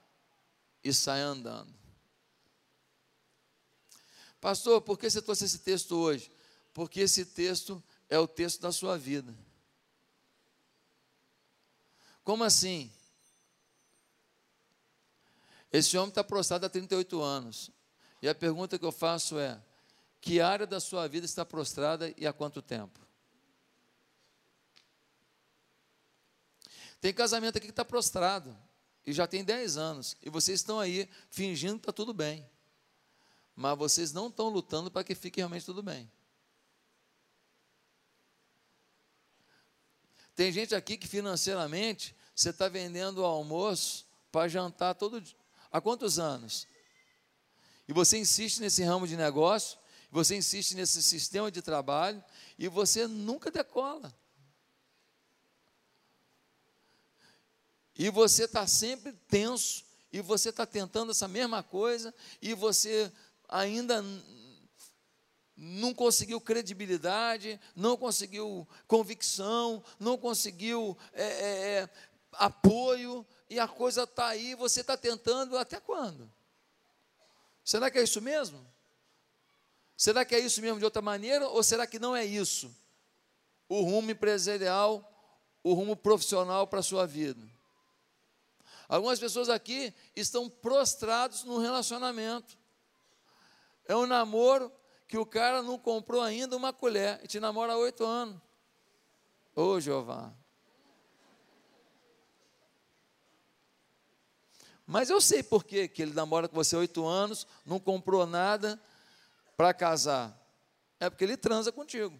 e 0.83 0.91
sai 0.91 1.21
andando. 1.21 1.71
Pastor, 4.41 4.81
por 4.81 4.97
que 4.97 5.09
você 5.09 5.21
trouxe 5.21 5.45
esse 5.45 5.59
texto 5.59 5.95
hoje? 5.95 6.31
Porque 6.73 7.01
esse 7.01 7.23
texto 7.23 7.81
é 8.09 8.17
o 8.17 8.27
texto 8.27 8.61
da 8.61 8.71
sua 8.71 8.97
vida. 8.97 9.33
Como 12.23 12.43
assim? 12.43 12.91
Esse 15.71 15.97
homem 15.97 16.09
está 16.09 16.23
prostrado 16.23 16.65
há 16.65 16.69
38 16.69 17.21
anos. 17.21 17.71
E 18.23 18.29
a 18.29 18.33
pergunta 18.33 18.79
que 18.79 18.85
eu 18.85 18.91
faço 18.93 19.37
é: 19.37 19.61
que 20.21 20.39
área 20.39 20.65
da 20.65 20.79
sua 20.79 21.09
vida 21.09 21.25
está 21.25 21.45
prostrada 21.45 22.13
e 22.15 22.25
há 22.25 22.31
quanto 22.31 22.61
tempo? 22.61 22.97
Tem 27.01 27.13
casamento 27.13 27.57
aqui 27.57 27.67
que 27.67 27.73
está 27.73 27.83
prostrado 27.83 28.57
e 29.05 29.11
já 29.11 29.27
tem 29.27 29.43
10 29.43 29.75
anos. 29.75 30.15
E 30.21 30.29
vocês 30.29 30.61
estão 30.61 30.79
aí 30.79 31.09
fingindo 31.29 31.73
que 31.73 31.81
está 31.81 31.91
tudo 31.91 32.13
bem. 32.13 32.49
Mas 33.53 33.77
vocês 33.77 34.13
não 34.13 34.29
estão 34.29 34.47
lutando 34.47 34.89
para 34.89 35.03
que 35.03 35.13
fique 35.13 35.41
realmente 35.41 35.65
tudo 35.65 35.83
bem. 35.83 36.09
Tem 40.33 40.49
gente 40.49 40.73
aqui 40.73 40.95
que 40.95 41.09
financeiramente 41.09 42.15
você 42.33 42.51
está 42.51 42.69
vendendo 42.69 43.25
almoço 43.25 44.07
para 44.31 44.47
jantar 44.47 44.95
todo 44.95 45.19
dia. 45.19 45.35
Há 45.69 45.81
quantos 45.81 46.19
anos? 46.19 46.65
E 47.87 47.93
você 47.93 48.17
insiste 48.17 48.59
nesse 48.59 48.83
ramo 48.83 49.07
de 49.07 49.17
negócio, 49.17 49.77
você 50.09 50.35
insiste 50.35 50.75
nesse 50.75 51.01
sistema 51.01 51.51
de 51.51 51.61
trabalho 51.61 52.23
e 52.57 52.67
você 52.67 53.07
nunca 53.07 53.49
decola. 53.49 54.13
E 57.95 58.09
você 58.09 58.45
está 58.45 58.65
sempre 58.65 59.11
tenso, 59.27 59.83
e 60.11 60.21
você 60.21 60.49
está 60.49 60.65
tentando 60.65 61.11
essa 61.11 61.27
mesma 61.27 61.61
coisa, 61.61 62.13
e 62.41 62.53
você 62.53 63.11
ainda 63.47 64.03
não 65.55 65.93
conseguiu 65.93 66.41
credibilidade, 66.41 67.59
não 67.75 67.95
conseguiu 67.95 68.67
convicção, 68.87 69.83
não 69.99 70.17
conseguiu 70.17 70.97
é, 71.13 71.23
é, 71.23 71.79
é 71.81 71.89
apoio, 72.33 73.25
e 73.49 73.59
a 73.59 73.67
coisa 73.67 74.03
está 74.03 74.27
aí, 74.27 74.55
você 74.55 74.81
está 74.81 74.97
tentando 74.97 75.55
até 75.57 75.79
quando? 75.79 76.31
Será 77.63 77.89
que 77.89 77.97
é 77.97 78.03
isso 78.03 78.21
mesmo? 78.21 78.65
Será 79.95 80.25
que 80.25 80.35
é 80.35 80.39
isso 80.39 80.61
mesmo 80.61 80.79
de 80.79 80.85
outra 80.85 81.01
maneira, 81.01 81.47
ou 81.47 81.63
será 81.63 81.87
que 81.87 81.99
não 81.99 82.15
é 82.15 82.25
isso? 82.25 82.75
O 83.69 83.81
rumo 83.81 84.11
empresarial, 84.11 85.09
o 85.63 85.73
rumo 85.73 85.95
profissional 85.95 86.67
para 86.67 86.79
a 86.79 86.83
sua 86.83 87.05
vida. 87.07 87.41
Algumas 88.87 89.19
pessoas 89.19 89.49
aqui 89.49 89.93
estão 90.15 90.49
prostrados 90.49 91.43
no 91.43 91.57
relacionamento. 91.57 92.57
É 93.87 93.95
um 93.95 94.05
namoro 94.05 94.71
que 95.07 95.17
o 95.17 95.25
cara 95.25 95.61
não 95.61 95.77
comprou 95.77 96.21
ainda 96.21 96.57
uma 96.57 96.73
colher 96.73 97.19
e 97.23 97.27
te 97.27 97.39
namora 97.39 97.73
há 97.73 97.77
oito 97.77 98.05
anos. 98.05 98.41
Ô 99.55 99.79
Jeová. 99.79 100.33
Mas 104.85 105.09
eu 105.09 105.21
sei 105.21 105.41
por 105.41 105.63
que 105.63 105.89
ele 105.97 106.13
namora 106.13 106.47
com 106.47 106.55
você 106.55 106.75
há 106.75 106.79
oito 106.79 107.05
anos, 107.05 107.47
não 107.65 107.79
comprou 107.79 108.25
nada 108.25 108.81
para 109.55 109.73
casar. 109.73 110.37
É 110.99 111.09
porque 111.09 111.23
ele 111.23 111.37
transa 111.37 111.71
contigo. 111.71 112.19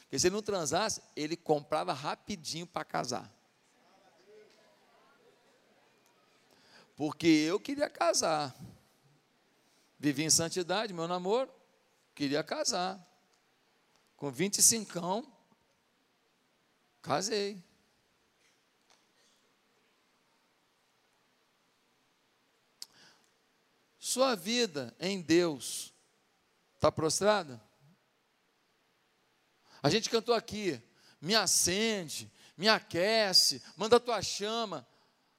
Porque 0.00 0.18
se 0.18 0.28
ele 0.28 0.34
não 0.34 0.42
transasse, 0.42 1.02
ele 1.14 1.36
comprava 1.36 1.92
rapidinho 1.92 2.66
para 2.66 2.84
casar. 2.84 3.32
Porque 6.94 7.26
eu 7.26 7.58
queria 7.58 7.90
casar. 7.90 8.54
Vivi 9.98 10.24
em 10.24 10.30
santidade, 10.30 10.92
meu 10.92 11.08
namoro, 11.08 11.50
queria 12.14 12.42
casar. 12.44 13.04
Com 14.16 14.30
25, 14.30 15.26
casei. 17.02 17.62
Sua 24.06 24.36
vida 24.36 24.94
em 25.00 25.20
Deus 25.20 25.92
está 26.76 26.92
prostrada? 26.92 27.60
A 29.82 29.90
gente 29.90 30.08
cantou 30.08 30.32
aqui, 30.32 30.80
me 31.20 31.34
acende, 31.34 32.30
me 32.56 32.68
aquece, 32.68 33.60
manda 33.76 33.96
a 33.96 34.00
tua 34.00 34.22
chama. 34.22 34.86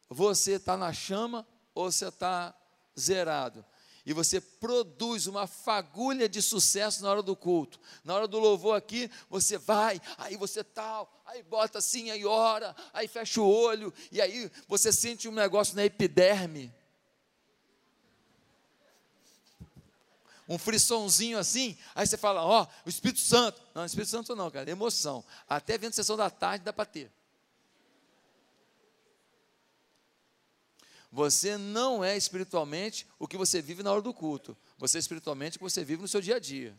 Você 0.09 0.55
está 0.55 0.75
na 0.75 0.91
chama 0.91 1.47
ou 1.73 1.89
você 1.89 2.09
está 2.09 2.53
zerado? 2.99 3.63
e 4.05 4.13
você 4.13 4.39
produz 4.39 5.27
uma 5.27 5.47
fagulha 5.47 6.29
de 6.29 6.41
sucesso 6.41 7.03
na 7.03 7.11
hora 7.11 7.21
do 7.21 7.35
culto. 7.35 7.77
Na 8.05 8.15
hora 8.15 8.27
do 8.27 8.39
louvor 8.39 8.77
aqui, 8.77 9.11
você 9.29 9.57
vai, 9.57 10.01
aí 10.17 10.37
você 10.37 10.63
tal, 10.63 11.21
aí 11.25 11.43
bota 11.43 11.79
assim, 11.79 12.09
aí 12.09 12.25
ora, 12.25 12.73
aí 12.93 13.05
fecha 13.05 13.41
o 13.41 13.49
olho, 13.49 13.93
e 14.09 14.21
aí 14.21 14.49
você 14.65 14.93
sente 14.93 15.27
um 15.27 15.33
negócio 15.33 15.75
na 15.75 15.83
epiderme. 15.83 16.73
Um 20.47 20.57
frissonzinho 20.57 21.37
assim, 21.37 21.77
aí 21.93 22.07
você 22.07 22.17
fala, 22.17 22.43
ó, 22.43 22.63
oh, 22.63 22.67
o 22.85 22.89
Espírito 22.89 23.19
Santo. 23.19 23.61
Não, 23.75 23.83
o 23.83 23.85
Espírito 23.85 24.09
Santo 24.09 24.35
não, 24.35 24.49
cara, 24.49 24.69
emoção. 24.69 25.23
Até 25.47 25.77
vendo 25.77 25.93
sessão 25.93 26.15
da 26.15 26.29
tarde 26.29 26.63
dá 26.63 26.71
para 26.71 26.85
ter. 26.85 27.11
Você 31.11 31.57
não 31.57 32.03
é 32.03 32.15
espiritualmente 32.15 33.07
o 33.17 33.27
que 33.27 33.37
você 33.37 33.61
vive 33.61 33.83
na 33.83 33.91
hora 33.91 34.01
do 34.01 34.13
culto. 34.13 34.55
Você 34.77 34.97
é 34.97 34.99
espiritualmente 34.99 35.57
o 35.57 35.59
que 35.59 35.63
você 35.63 35.83
vive 35.83 36.01
no 36.01 36.07
seu 36.07 36.21
dia 36.21 36.35
a 36.35 36.39
dia. 36.39 36.77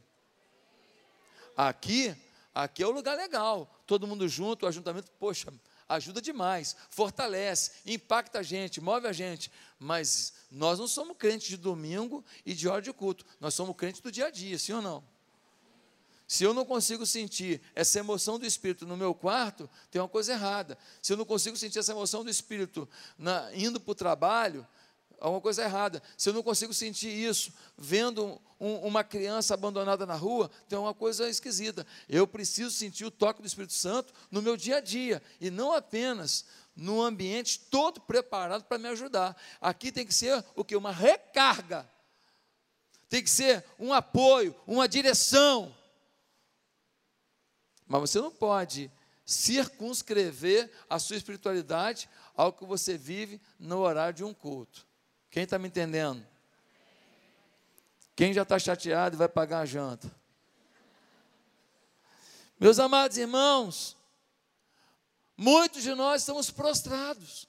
Aqui, 1.56 2.14
aqui 2.54 2.82
é 2.82 2.86
o 2.86 2.90
lugar 2.90 3.16
legal. 3.16 3.68
Todo 3.86 4.06
mundo 4.06 4.28
junto, 4.28 4.64
o 4.64 4.68
ajuntamento, 4.68 5.10
poxa, 5.18 5.52
ajuda 5.88 6.20
demais, 6.20 6.76
fortalece, 6.90 7.72
impacta 7.86 8.40
a 8.40 8.42
gente, 8.42 8.80
move 8.80 9.06
a 9.06 9.12
gente. 9.12 9.50
Mas 9.78 10.34
nós 10.50 10.78
não 10.78 10.86
somos 10.86 11.16
crentes 11.16 11.48
de 11.48 11.56
domingo 11.56 12.24
e 12.44 12.54
de 12.54 12.68
hora 12.68 12.82
de 12.82 12.92
culto. 12.92 13.24
Nós 13.40 13.54
somos 13.54 13.74
crentes 13.76 14.00
do 14.00 14.12
dia 14.12 14.26
a 14.26 14.30
dia, 14.30 14.58
sim 14.58 14.72
ou 14.72 14.82
não? 14.82 15.02
Se 16.28 16.44
eu 16.44 16.52
não 16.52 16.66
consigo 16.66 17.06
sentir 17.06 17.62
essa 17.74 17.98
emoção 17.98 18.38
do 18.38 18.44
Espírito 18.44 18.86
no 18.86 18.98
meu 18.98 19.14
quarto, 19.14 19.68
tem 19.90 20.00
uma 20.00 20.08
coisa 20.08 20.32
errada. 20.32 20.76
Se 21.00 21.14
eu 21.14 21.16
não 21.16 21.24
consigo 21.24 21.56
sentir 21.56 21.78
essa 21.78 21.92
emoção 21.92 22.22
do 22.22 22.28
Espírito 22.28 22.86
na, 23.16 23.50
indo 23.54 23.80
para 23.80 23.92
o 23.92 23.94
trabalho, 23.94 24.66
alguma 25.20 25.40
coisa 25.40 25.62
errada. 25.62 26.02
Se 26.16 26.28
eu 26.28 26.32
não 26.32 26.42
consigo 26.42 26.72
sentir 26.72 27.08
isso 27.08 27.52
vendo 27.76 28.40
um, 28.58 28.74
uma 28.86 29.04
criança 29.04 29.54
abandonada 29.54 30.06
na 30.06 30.14
rua, 30.14 30.50
tem 30.68 30.78
uma 30.78 30.94
coisa 30.94 31.28
esquisita. 31.28 31.86
Eu 32.08 32.26
preciso 32.26 32.70
sentir 32.70 33.04
o 33.04 33.10
toque 33.10 33.40
do 33.40 33.46
Espírito 33.46 33.72
Santo 33.72 34.12
no 34.30 34.42
meu 34.42 34.56
dia 34.56 34.76
a 34.76 34.80
dia 34.80 35.22
e 35.40 35.50
não 35.50 35.72
apenas 35.72 36.44
no 36.74 37.02
ambiente 37.02 37.58
todo 37.58 38.00
preparado 38.00 38.64
para 38.64 38.78
me 38.78 38.88
ajudar. 38.88 39.36
Aqui 39.60 39.90
tem 39.90 40.06
que 40.06 40.14
ser 40.14 40.44
o 40.54 40.64
que? 40.64 40.76
Uma 40.76 40.92
recarga. 40.92 41.88
Tem 43.08 43.22
que 43.22 43.30
ser 43.30 43.64
um 43.78 43.92
apoio, 43.92 44.54
uma 44.66 44.86
direção. 44.86 45.74
Mas 47.86 48.02
você 48.02 48.20
não 48.20 48.30
pode 48.30 48.90
circunscrever 49.24 50.70
a 50.88 50.98
sua 50.98 51.16
espiritualidade 51.16 52.08
ao 52.34 52.52
que 52.52 52.64
você 52.64 52.96
vive 52.96 53.40
no 53.58 53.78
horário 53.80 54.14
de 54.14 54.24
um 54.24 54.32
culto. 54.32 54.87
Quem 55.30 55.44
está 55.44 55.58
me 55.58 55.68
entendendo? 55.68 56.26
Quem 58.16 58.32
já 58.32 58.42
está 58.42 58.58
chateado 58.58 59.14
e 59.14 59.18
vai 59.18 59.28
pagar 59.28 59.60
a 59.60 59.66
janta? 59.66 60.10
Meus 62.58 62.78
amados 62.78 63.16
irmãos, 63.16 63.96
muitos 65.36 65.82
de 65.82 65.94
nós 65.94 66.22
estamos 66.22 66.50
prostrados. 66.50 67.46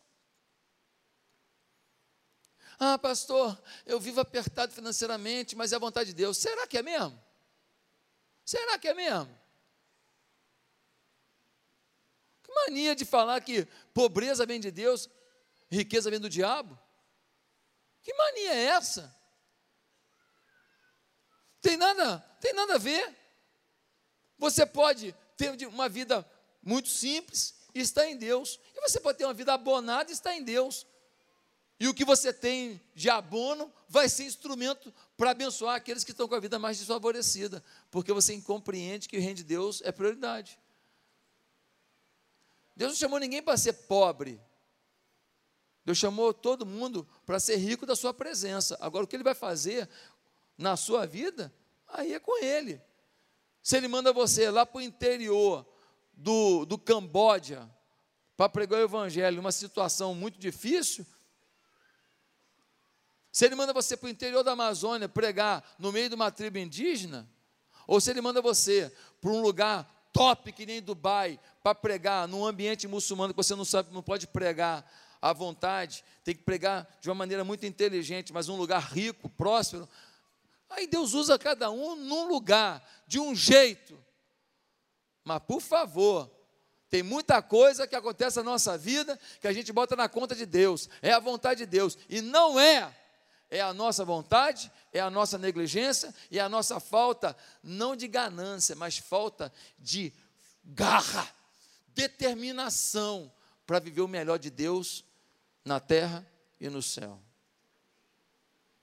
Ah, 2.79 2.97
pastor, 2.97 3.61
eu 3.85 3.99
vivo 3.99 4.21
apertado 4.21 4.71
financeiramente, 4.71 5.55
mas 5.55 5.73
é 5.73 5.75
a 5.75 5.79
vontade 5.79 6.11
de 6.11 6.15
Deus. 6.15 6.37
Será 6.37 6.67
que 6.67 6.77
é 6.77 6.83
mesmo? 6.83 7.19
Será 8.45 8.77
que 8.77 8.87
é 8.87 8.93
mesmo? 8.93 9.37
Que 12.43 12.53
mania 12.53 12.95
de 12.95 13.05
falar 13.05 13.41
que 13.41 13.65
pobreza 13.93 14.45
vem 14.45 14.59
de 14.59 14.71
Deus, 14.71 15.09
riqueza 15.69 16.09
vem 16.09 16.19
do 16.19 16.29
diabo? 16.29 16.77
Que 18.09 18.13
mania 18.15 18.55
é 18.55 18.63
essa? 18.69 19.15
Tem 21.61 21.77
nada, 21.77 22.17
tem 22.41 22.53
nada 22.53 22.73
a 22.73 22.77
ver. 22.79 23.15
Você 24.35 24.65
pode 24.65 25.15
ter 25.37 25.67
uma 25.67 25.87
vida 25.87 26.27
muito 26.59 26.89
simples 26.89 27.53
e 27.71 27.81
estar 27.81 28.07
em 28.07 28.17
Deus. 28.17 28.59
E 28.75 28.81
você 28.81 28.99
pode 28.99 29.19
ter 29.19 29.25
uma 29.25 29.33
vida 29.35 29.53
abonada 29.53 30.09
e 30.09 30.13
estar 30.15 30.33
em 30.33 30.43
Deus. 30.43 30.87
E 31.79 31.87
o 31.87 31.93
que 31.93 32.03
você 32.03 32.33
tem 32.33 32.81
de 32.95 33.11
abono 33.11 33.71
vai 33.87 34.09
ser 34.09 34.23
instrumento 34.23 34.91
para 35.15 35.29
abençoar 35.29 35.75
aqueles 35.75 36.03
que 36.03 36.09
estão 36.09 36.27
com 36.27 36.33
a 36.33 36.39
vida 36.39 36.57
mais 36.57 36.79
desfavorecida, 36.79 37.63
porque 37.91 38.11
você 38.11 38.35
compreende 38.41 39.07
que 39.07 39.17
o 39.17 39.21
reino 39.21 39.35
de 39.35 39.43
Deus 39.43 39.83
é 39.85 39.91
prioridade. 39.91 40.59
Deus 42.75 42.93
não 42.93 42.97
chamou 42.97 43.19
ninguém 43.19 43.43
para 43.43 43.55
ser 43.55 43.73
pobre. 43.73 44.41
Deus 45.89 45.97
chamou 45.97 46.31
todo 46.31 46.67
mundo 46.67 47.07
para 47.25 47.39
ser 47.39 47.55
rico 47.55 47.83
da 47.83 47.95
sua 47.95 48.13
presença. 48.13 48.77
Agora, 48.79 49.05
o 49.05 49.07
que 49.07 49.15
ele 49.15 49.23
vai 49.23 49.33
fazer 49.33 49.89
na 50.55 50.77
sua 50.77 51.07
vida, 51.07 51.51
aí 51.87 52.13
é 52.13 52.19
com 52.19 52.37
ele. 52.43 52.79
Se 53.63 53.75
ele 53.75 53.87
manda 53.87 54.13
você 54.13 54.51
lá 54.51 54.67
para 54.67 54.77
o 54.77 54.81
interior 54.83 55.65
do, 56.13 56.63
do 56.65 56.77
Camboja 56.77 57.67
para 58.37 58.47
pregar 58.47 58.79
o 58.79 58.83
evangelho, 58.83 59.39
uma 59.39 59.51
situação 59.51 60.13
muito 60.13 60.37
difícil, 60.37 61.03
se 63.31 63.45
ele 63.45 63.55
manda 63.55 63.73
você 63.73 63.97
para 63.97 64.05
o 64.05 64.11
interior 64.11 64.43
da 64.43 64.51
Amazônia 64.51 65.09
pregar 65.09 65.63
no 65.79 65.91
meio 65.91 66.07
de 66.07 66.13
uma 66.13 66.29
tribo 66.29 66.59
indígena, 66.59 67.27
ou 67.87 67.99
se 67.99 68.11
ele 68.11 68.21
manda 68.21 68.43
você 68.43 68.95
para 69.19 69.31
um 69.31 69.41
lugar 69.41 70.07
top 70.13 70.51
que 70.51 70.67
nem 70.67 70.83
Dubai 70.83 71.39
para 71.63 71.73
pregar 71.73 72.27
num 72.27 72.45
ambiente 72.45 72.87
muçulmano 72.87 73.33
que 73.33 73.37
você 73.37 73.55
não 73.55 73.65
sabe, 73.65 73.91
não 73.91 74.03
pode 74.03 74.27
pregar 74.27 74.87
à 75.21 75.33
vontade, 75.33 76.03
tem 76.23 76.35
que 76.35 76.43
pregar 76.43 76.87
de 77.01 77.09
uma 77.09 77.15
maneira 77.15 77.43
muito 77.43 77.65
inteligente, 77.65 78.31
mas 78.31 78.49
um 78.49 78.55
lugar 78.55 78.81
rico, 78.81 79.29
próspero. 79.29 79.87
Aí 80.69 80.87
Deus 80.87 81.13
usa 81.13 81.37
cada 81.37 81.69
um 81.71 81.95
num 81.95 82.27
lugar, 82.27 82.83
de 83.07 83.19
um 83.19 83.35
jeito. 83.35 83.97
Mas, 85.23 85.41
por 85.43 85.61
favor, 85.61 86.29
tem 86.89 87.03
muita 87.03 87.41
coisa 87.41 87.87
que 87.87 87.95
acontece 87.95 88.37
na 88.37 88.43
nossa 88.43 88.77
vida 88.77 89.19
que 89.41 89.47
a 89.47 89.53
gente 89.53 89.71
bota 89.71 89.95
na 89.95 90.07
conta 90.07 90.35
de 90.35 90.45
Deus, 90.45 90.89
é 91.01 91.11
a 91.11 91.19
vontade 91.19 91.59
de 91.59 91.65
Deus, 91.65 91.97
e 92.07 92.21
não 92.21 92.59
é. 92.59 92.95
É 93.51 93.61
a 93.61 93.73
nossa 93.73 94.05
vontade, 94.05 94.71
é 94.93 94.99
a 94.99 95.09
nossa 95.09 95.35
negligência 95.35 96.13
e 96.29 96.37
é 96.37 96.41
a 96.41 96.47
nossa 96.47 96.79
falta, 96.79 97.35
não 97.63 97.95
de 97.95 98.07
ganância, 98.07 98.75
mas 98.75 98.99
falta 98.99 99.51
de 99.79 100.13
garra, 100.63 101.27
determinação 101.87 103.31
para 103.65 103.79
viver 103.79 104.01
o 104.01 104.07
melhor 104.07 104.37
de 104.37 104.51
Deus 104.51 105.03
na 105.63 105.79
terra 105.79 106.27
e 106.59 106.69
no 106.69 106.81
céu. 106.81 107.21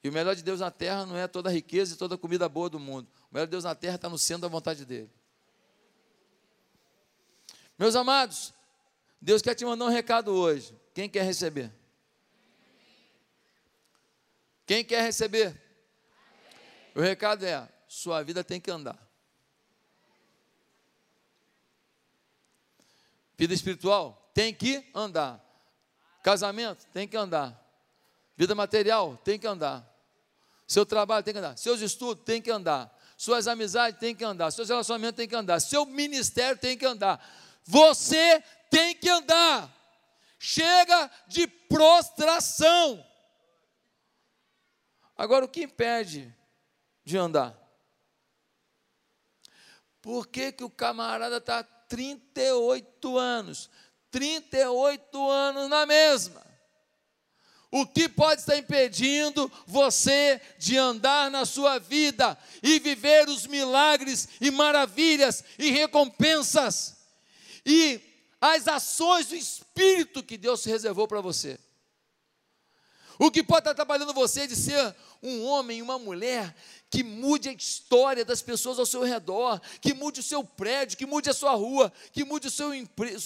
E 0.02 0.08
o 0.08 0.12
melhor 0.12 0.36
de 0.36 0.42
Deus 0.42 0.60
na 0.60 0.70
terra 0.70 1.04
não 1.04 1.16
é 1.16 1.26
toda 1.26 1.48
a 1.48 1.52
riqueza 1.52 1.94
e 1.94 1.96
toda 1.96 2.14
a 2.14 2.18
comida 2.18 2.48
boa 2.48 2.70
do 2.70 2.78
mundo. 2.78 3.10
O 3.30 3.34
melhor 3.34 3.46
de 3.46 3.50
Deus 3.50 3.64
na 3.64 3.74
terra 3.74 3.96
está 3.96 4.08
no 4.08 4.18
centro 4.18 4.42
da 4.42 4.48
vontade 4.48 4.84
dele. 4.84 5.10
Meus 7.78 7.96
amados, 7.96 8.54
Deus 9.20 9.42
quer 9.42 9.54
te 9.54 9.64
mandar 9.64 9.84
um 9.86 9.90
recado 9.90 10.32
hoje. 10.32 10.78
Quem 10.94 11.08
quer 11.08 11.24
receber? 11.24 11.72
Quem 14.64 14.84
quer 14.84 15.02
receber? 15.02 15.60
O 16.94 17.00
recado 17.00 17.44
é: 17.44 17.68
sua 17.86 18.22
vida 18.22 18.42
tem 18.42 18.60
que 18.60 18.70
andar. 18.70 18.98
Vida 23.36 23.52
espiritual 23.52 24.30
tem 24.32 24.54
que 24.54 24.88
andar. 24.94 25.45
Casamento 26.26 26.84
tem 26.92 27.06
que 27.06 27.16
andar. 27.16 27.56
Vida 28.36 28.52
material 28.52 29.16
tem 29.18 29.38
que 29.38 29.46
andar. 29.46 29.88
Seu 30.66 30.84
trabalho 30.84 31.22
tem 31.22 31.32
que 31.32 31.38
andar. 31.38 31.56
Seus 31.56 31.80
estudos 31.80 32.24
tem 32.24 32.42
que 32.42 32.50
andar. 32.50 32.92
Suas 33.16 33.46
amizades 33.46 34.00
tem 34.00 34.12
que 34.12 34.24
andar. 34.24 34.50
Seus 34.50 34.68
relacionamentos 34.68 35.16
tem 35.16 35.28
que 35.28 35.36
andar. 35.36 35.60
Seu 35.60 35.86
ministério 35.86 36.58
tem 36.58 36.76
que 36.76 36.84
andar. 36.84 37.24
Você 37.62 38.42
tem 38.68 38.92
que 38.96 39.08
andar. 39.08 39.72
Chega 40.36 41.08
de 41.28 41.46
prostração. 41.46 43.06
Agora, 45.16 45.44
o 45.44 45.48
que 45.48 45.62
impede 45.62 46.36
de 47.04 47.16
andar? 47.16 47.56
Por 50.02 50.26
que, 50.26 50.50
que 50.50 50.64
o 50.64 50.70
camarada 50.70 51.36
está 51.36 51.62
38 51.62 53.16
anos? 53.16 53.70
38 54.16 55.30
anos 55.30 55.68
na 55.68 55.84
mesma. 55.84 56.42
O 57.70 57.86
que 57.86 58.08
pode 58.08 58.40
estar 58.40 58.56
impedindo 58.56 59.52
você 59.66 60.40
de 60.58 60.78
andar 60.78 61.30
na 61.30 61.44
sua 61.44 61.78
vida 61.78 62.38
e 62.62 62.78
viver 62.78 63.28
os 63.28 63.46
milagres 63.46 64.26
e 64.40 64.50
maravilhas 64.50 65.44
e 65.58 65.70
recompensas 65.70 66.96
e 67.66 68.00
as 68.40 68.66
ações 68.66 69.26
do 69.26 69.36
Espírito 69.36 70.22
que 70.22 70.38
Deus 70.38 70.64
reservou 70.64 71.06
para 71.06 71.20
você? 71.20 71.58
O 73.18 73.30
que 73.30 73.42
pode 73.42 73.60
estar 73.60 73.74
trabalhando 73.74 74.14
você 74.14 74.46
de 74.46 74.56
ser 74.56 74.96
um 75.22 75.44
homem 75.44 75.82
uma 75.82 75.98
mulher 75.98 76.56
que 76.90 77.02
mude 77.02 77.48
a 77.48 77.52
história 77.52 78.24
das 78.24 78.40
pessoas 78.40 78.78
ao 78.78 78.86
seu 78.86 79.02
redor, 79.02 79.60
que 79.80 79.92
mude 79.92 80.20
o 80.20 80.22
seu 80.22 80.44
prédio, 80.44 80.96
que 80.96 81.06
mude 81.06 81.28
a 81.28 81.34
sua 81.34 81.52
rua, 81.52 81.92
que 82.12 82.24
mude 82.24 82.48
a 82.48 82.50
sua 82.50 82.76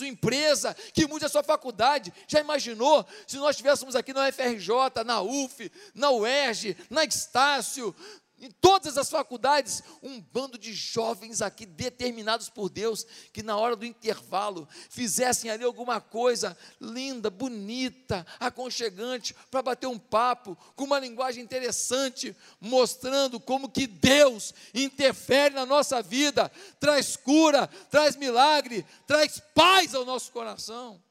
empresa, 0.08 0.74
que 0.94 1.06
mude 1.06 1.24
a 1.24 1.28
sua 1.28 1.42
faculdade. 1.42 2.12
Já 2.26 2.40
imaginou 2.40 3.06
se 3.26 3.36
nós 3.36 3.50
estivéssemos 3.50 3.94
aqui 3.94 4.12
na 4.12 4.28
UFRJ, 4.28 5.04
na 5.04 5.20
UF, 5.20 5.70
na 5.94 6.10
UERJ, 6.10 6.76
na 6.88 7.04
Estácio, 7.04 7.94
em 8.40 8.50
todas 8.50 8.96
as 8.96 9.10
faculdades, 9.10 9.82
um 10.02 10.18
bando 10.18 10.56
de 10.56 10.72
jovens 10.72 11.42
aqui 11.42 11.66
determinados 11.66 12.48
por 12.48 12.70
Deus, 12.70 13.06
que 13.32 13.42
na 13.42 13.56
hora 13.56 13.76
do 13.76 13.84
intervalo 13.84 14.66
fizessem 14.88 15.50
ali 15.50 15.62
alguma 15.62 16.00
coisa 16.00 16.56
linda, 16.80 17.28
bonita, 17.28 18.26
aconchegante, 18.38 19.34
para 19.50 19.62
bater 19.62 19.86
um 19.86 19.98
papo, 19.98 20.56
com 20.74 20.84
uma 20.84 20.98
linguagem 20.98 21.44
interessante, 21.44 22.34
mostrando 22.58 23.38
como 23.38 23.68
que 23.68 23.86
Deus 23.86 24.54
interfere 24.72 25.54
na 25.54 25.66
nossa 25.66 26.02
vida, 26.02 26.50
traz 26.80 27.16
cura, 27.16 27.66
traz 27.90 28.16
milagre, 28.16 28.86
traz 29.06 29.38
paz 29.54 29.94
ao 29.94 30.06
nosso 30.06 30.32
coração. 30.32 31.02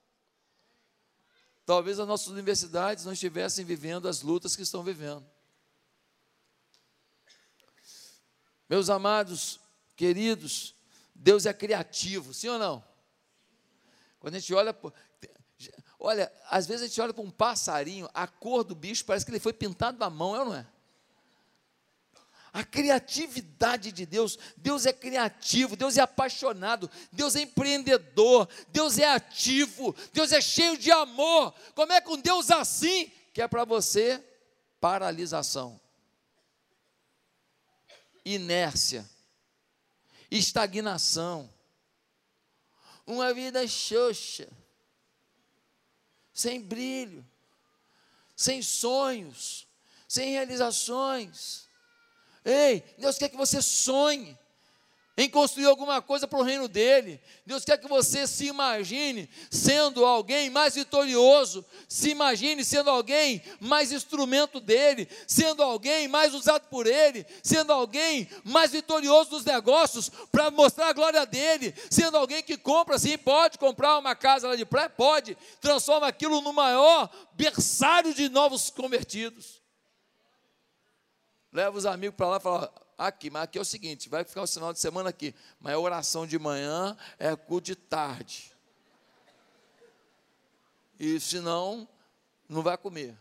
Talvez 1.64 2.00
as 2.00 2.08
nossas 2.08 2.30
universidades 2.30 3.06
não 3.06 3.14
estivessem 3.14 3.64
vivendo 3.64 4.08
as 4.08 4.24
lutas 4.24 4.56
que 4.56 4.64
estão 4.64 4.82
vivendo. 4.82 5.24
Meus 8.70 8.90
amados, 8.90 9.60
queridos, 9.96 10.76
Deus 11.16 11.46
é 11.46 11.54
criativo, 11.54 12.34
sim 12.34 12.48
ou 12.50 12.60
não? 12.60 12.84
Quando 14.20 14.36
a 14.36 14.40
gente 14.40 14.54
olha, 14.54 14.78
olha, 16.00 16.32
às 16.50 16.68
vezes 16.68 16.84
a 16.84 16.88
gente 16.88 17.02
olha 17.02 17.14
para 17.14 17.24
um 17.24 17.32
passarinho, 17.32 18.08
a 18.14 18.28
cor 18.28 18.64
do 18.64 18.76
bicho 18.76 19.04
parece 19.06 19.26
que 19.26 19.32
ele 19.32 19.40
foi 19.40 19.54
pintado 19.54 19.98
na 19.98 20.10
mão, 20.10 20.36
é 20.36 20.40
ou 20.40 20.46
não 20.46 20.56
é? 20.56 20.68
A 22.52 22.64
criatividade 22.64 23.92
de 23.92 24.06
Deus, 24.06 24.38
Deus 24.58 24.86
é 24.86 24.94
criativo, 24.94 25.76
Deus 25.76 25.98
é 25.98 26.02
apaixonado, 26.02 26.90
Deus 27.12 27.36
é 27.36 27.42
empreendedor, 27.42 28.48
Deus 28.70 28.98
é 28.98 29.08
ativo, 29.08 29.96
Deus 30.12 30.32
é 30.32 30.42
cheio 30.42 30.78
de 30.78 30.92
amor. 30.92 31.54
Como 31.76 31.92
é 31.92 32.02
que 32.02 32.10
um 32.10 32.18
Deus 32.18 32.50
assim 32.50 33.12
quer 33.34 33.48
para 33.48 33.66
você 33.66 34.24
paralisação, 34.80 35.80
inércia, 38.26 39.10
estagnação, 40.30 41.52
uma 43.06 43.34
vida 43.34 43.68
xoxa, 43.68 44.48
sem 46.34 46.62
brilho, 46.62 47.26
sem 48.36 48.62
sonhos, 48.62 49.68
sem 50.08 50.32
realizações. 50.32 51.68
Ei, 52.46 52.82
Deus 52.98 53.18
quer 53.18 53.30
que 53.30 53.38
você 53.38 53.62
sonhe 53.62 54.38
em 55.20 55.30
construir 55.30 55.66
alguma 55.66 56.02
coisa 56.02 56.26
para 56.26 56.40
o 56.40 56.44
reino 56.44 56.70
dele. 56.70 57.20
Deus 57.46 57.66
quer 57.66 57.78
que 57.78 57.90
você 57.90 58.26
se 58.26 58.46
imagine 58.46 59.30
sendo 59.52 60.06
alguém 60.06 60.50
mais 60.50 60.76
vitorioso, 60.76 61.66
se 61.90 62.12
imagine 62.12 62.64
sendo 62.64 62.90
alguém 62.90 63.44
mais 63.60 63.92
instrumento 63.92 64.62
dele, 64.62 65.10
sendo 65.28 65.62
alguém 65.62 66.08
mais 66.08 66.34
usado 66.34 66.70
por 66.70 66.88
ele, 66.88 67.26
sendo 67.44 67.74
alguém 67.74 68.30
mais 68.46 68.72
vitorioso 68.72 69.32
nos 69.32 69.44
negócios 69.44 70.10
para 70.32 70.50
mostrar 70.50 70.88
a 70.88 70.94
glória 70.94 71.26
dele, 71.26 71.76
sendo 71.90 72.16
alguém 72.16 72.42
que 72.42 72.56
compra, 72.56 72.98
sim, 72.98 73.18
pode 73.18 73.58
comprar 73.58 73.98
uma 73.98 74.16
casa 74.16 74.48
lá 74.48 74.56
de 74.56 74.66
praia, 74.66 74.90
pode, 74.90 75.38
transforma 75.60 76.08
aquilo 76.08 76.40
no 76.40 76.54
maior 76.54 77.10
berçário 77.34 78.14
de 78.14 78.30
novos 78.30 78.70
convertidos. 78.70 79.62
Leva 81.52 81.78
os 81.78 81.86
amigos 81.86 82.16
para 82.16 82.30
lá 82.30 82.38
e 82.38 82.40
fala: 82.40 82.89
aqui, 83.08 83.30
mas 83.30 83.44
aqui 83.44 83.58
é 83.58 83.62
o 83.62 83.66
seguinte: 83.66 84.10
vai 84.10 84.24
ficar 84.24 84.44
o 84.44 84.48
final 84.48 84.74
de 84.74 84.80
semana 84.80 85.10
aqui, 85.10 85.34
mas 85.60 85.74
é 85.74 85.78
oração 85.78 86.28
de 86.28 86.38
manhã, 86.38 86.96
é 87.18 87.36
culto 87.36 87.68
de 87.68 87.76
tarde. 87.76 88.52
E 91.00 91.20
senão, 91.20 91.88
não 92.48 92.62
vai 92.62 92.78
comer. 92.78 93.18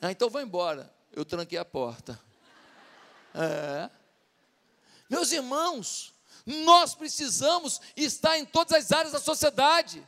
Ah, 0.00 0.10
então 0.10 0.30
vou 0.30 0.40
embora. 0.40 0.92
Eu 1.12 1.24
tranquei 1.24 1.58
a 1.58 1.64
porta. 1.64 2.18
É. 3.34 3.90
Meus 5.08 5.30
irmãos, 5.30 6.14
nós 6.46 6.94
precisamos 6.94 7.80
estar 7.94 8.38
em 8.38 8.46
todas 8.46 8.72
as 8.72 8.90
áreas 8.90 9.12
da 9.12 9.20
sociedade. 9.20 10.06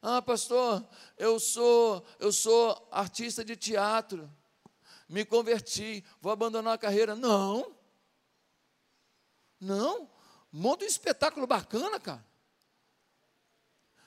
Ah, 0.00 0.22
pastor, 0.22 0.84
eu 1.18 1.38
sou, 1.38 2.04
eu 2.18 2.32
sou 2.32 2.88
artista 2.90 3.44
de 3.44 3.54
teatro 3.54 4.28
me 5.12 5.26
converti, 5.26 6.02
vou 6.22 6.32
abandonar 6.32 6.74
a 6.74 6.78
carreira. 6.78 7.14
Não. 7.14 7.76
Não. 9.60 10.10
Monta 10.50 10.86
um 10.86 10.88
espetáculo 10.88 11.46
bacana, 11.46 12.00
cara. 12.00 12.24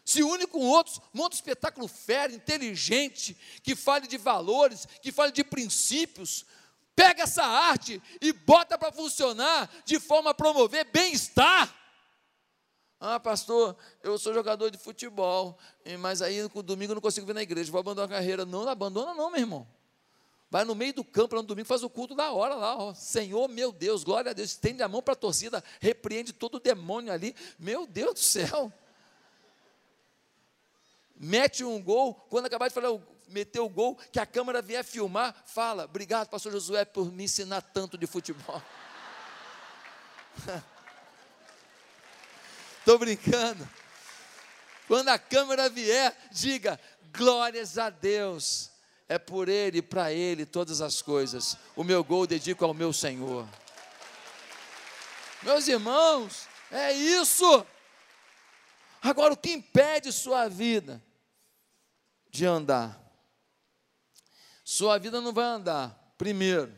Se 0.04 0.24
une 0.24 0.48
com 0.48 0.60
outros, 0.60 1.00
monta 1.14 1.36
um 1.36 1.38
espetáculo 1.38 1.88
férreo, 1.88 2.36
inteligente, 2.36 3.38
que 3.62 3.76
fale 3.76 4.08
de 4.08 4.18
valores, 4.18 4.88
que 5.00 5.12
fale 5.12 5.32
de 5.32 5.44
princípios. 5.44 6.44
Pega 6.96 7.24
essa 7.24 7.44
arte 7.44 8.02
e 8.20 8.34
bota 8.34 8.76
para 8.76 8.92
funcionar 8.92 9.70
de 9.86 10.00
forma 10.00 10.32
a 10.32 10.34
promover 10.34 10.86
bem-estar. 10.86 11.72
Ah, 13.00 13.20
pastor, 13.20 13.78
eu 14.02 14.18
sou 14.18 14.34
jogador 14.34 14.72
de 14.72 14.78
futebol, 14.80 15.60
mas 16.00 16.24
aí 16.24 16.42
no 16.42 16.64
domingo 16.64 16.94
eu 16.94 16.96
não 16.96 17.02
consigo 17.02 17.28
vir 17.28 17.36
na 17.36 17.44
igreja, 17.44 17.72
vou 17.72 17.80
abandonar 17.80 18.10
a 18.10 18.16
carreira. 18.16 18.44
Não, 18.44 18.64
não 18.64 18.72
abandona 18.72 19.14
não, 19.14 19.30
meu 19.30 19.40
irmão. 19.40 19.68
Vai 20.56 20.64
no 20.64 20.74
meio 20.74 20.94
do 20.94 21.04
campo, 21.04 21.36
lá 21.36 21.42
no 21.42 21.48
domingo, 21.50 21.68
faz 21.68 21.84
o 21.84 21.90
culto 21.90 22.16
da 22.16 22.32
hora 22.32 22.56
lá. 22.56 22.78
Ó. 22.78 22.94
Senhor, 22.94 23.50
meu 23.50 23.74
Deus, 23.74 24.06
glória 24.06 24.32
a 24.32 24.34
Deus. 24.34 24.52
Estende 24.52 24.82
a 24.82 24.88
mão 24.88 25.02
para 25.02 25.12
a 25.12 25.18
torcida, 25.18 25.62
repreende 25.82 26.32
todo 26.32 26.56
o 26.56 26.60
demônio 26.62 27.12
ali. 27.12 27.36
Meu 27.60 27.86
Deus 27.86 28.14
do 28.14 28.20
céu. 28.22 28.72
Mete 31.14 31.66
um 31.66 31.84
gol, 31.84 32.14
quando 32.30 32.46
acabar 32.46 32.70
de 32.70 32.74
falar, 32.74 32.98
meter 33.28 33.60
o 33.60 33.68
gol, 33.68 33.98
que 34.14 34.18
a 34.18 34.26
câmera 34.26 34.62
vier 34.62 34.82
filmar, 34.82 35.36
fala, 35.46 35.84
obrigado, 35.84 36.30
pastor 36.30 36.54
Josué, 36.54 36.86
por 36.86 37.12
me 37.12 37.26
ensinar 37.26 37.62
tanto 37.62 37.98
de 37.98 38.08
futebol. 38.08 38.64
Estou 42.80 42.98
brincando. 42.98 43.68
Quando 44.88 45.10
a 45.10 45.20
câmera 45.20 45.68
vier, 45.68 46.16
diga, 46.32 46.80
glórias 47.12 47.78
a 47.78 47.90
Deus 47.90 48.74
é 49.08 49.18
por 49.18 49.48
Ele 49.50 49.80
e 49.80 49.82
para 49.82 50.12
Ele 50.12 50.46
todas 50.46 50.82
as 50.82 51.02
coisas. 51.02 51.58
O 51.76 51.84
meu 51.84 52.04
gol 52.04 52.26
dedico 52.26 52.66
ao 52.66 52.74
meu 52.74 52.92
Senhor. 52.92 53.48
Meus 55.44 55.68
irmãos, 55.68 56.48
é 56.72 56.92
isso. 56.92 57.66
Agora, 59.02 59.34
o 59.34 59.38
que 59.38 59.52
impede 59.52 60.12
sua 60.12 60.48
vida 60.48 61.04
de 62.32 62.46
andar? 62.46 63.00
Sua 64.64 64.98
vida 64.98 65.22
não 65.22 65.32
vai 65.32 65.46
andar, 65.46 66.14
primeiro, 66.18 66.76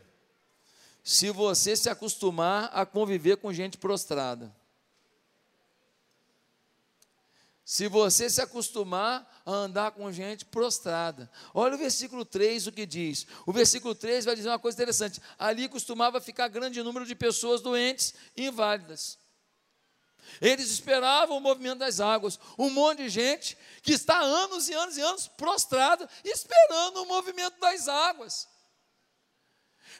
se 1.02 1.30
você 1.30 1.74
se 1.74 1.88
acostumar 1.88 2.70
a 2.74 2.84
conviver 2.84 3.38
com 3.38 3.50
gente 3.50 3.78
prostrada. 3.78 4.54
Se 7.68 7.86
você 7.86 8.30
se 8.30 8.40
acostumar 8.40 9.42
a 9.44 9.52
andar 9.52 9.90
com 9.90 10.10
gente 10.10 10.42
prostrada. 10.42 11.30
Olha 11.52 11.74
o 11.74 11.78
versículo 11.78 12.24
3 12.24 12.66
o 12.66 12.72
que 12.72 12.86
diz. 12.86 13.26
O 13.44 13.52
versículo 13.52 13.94
3 13.94 14.24
vai 14.24 14.34
dizer 14.34 14.48
uma 14.48 14.58
coisa 14.58 14.74
interessante. 14.74 15.20
Ali 15.38 15.68
costumava 15.68 16.18
ficar 16.18 16.48
grande 16.48 16.82
número 16.82 17.04
de 17.04 17.14
pessoas 17.14 17.60
doentes 17.60 18.14
e 18.34 18.46
inválidas. 18.46 19.18
Eles 20.40 20.70
esperavam 20.70 21.36
o 21.36 21.40
movimento 21.42 21.80
das 21.80 22.00
águas. 22.00 22.40
Um 22.58 22.70
monte 22.70 23.02
de 23.02 23.10
gente 23.10 23.58
que 23.82 23.92
está 23.92 24.18
anos 24.18 24.70
e 24.70 24.72
anos 24.72 24.96
e 24.96 25.02
anos 25.02 25.28
prostrada, 25.28 26.08
esperando 26.24 27.02
o 27.02 27.06
movimento 27.06 27.60
das 27.60 27.86
águas. 27.86 28.48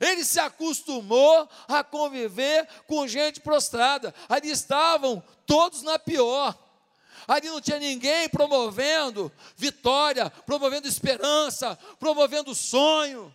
Ele 0.01 0.25
se 0.25 0.41
acostumou 0.41 1.47
a 1.69 1.85
conviver 1.85 2.67
com 2.87 3.07
gente 3.07 3.43
prostrada. 3.43 4.15
Ali 4.27 4.51
estavam 4.51 5.23
todos 5.45 5.83
na 5.83 5.99
pior 5.99 6.68
Ali 7.29 7.49
não 7.49 7.61
tinha 7.61 7.79
ninguém 7.79 8.27
promovendo 8.31 9.31
vitória, 9.55 10.31
promovendo 10.31 10.89
esperança, 10.89 11.79
promovendo 12.01 12.55
sonho. 12.55 13.35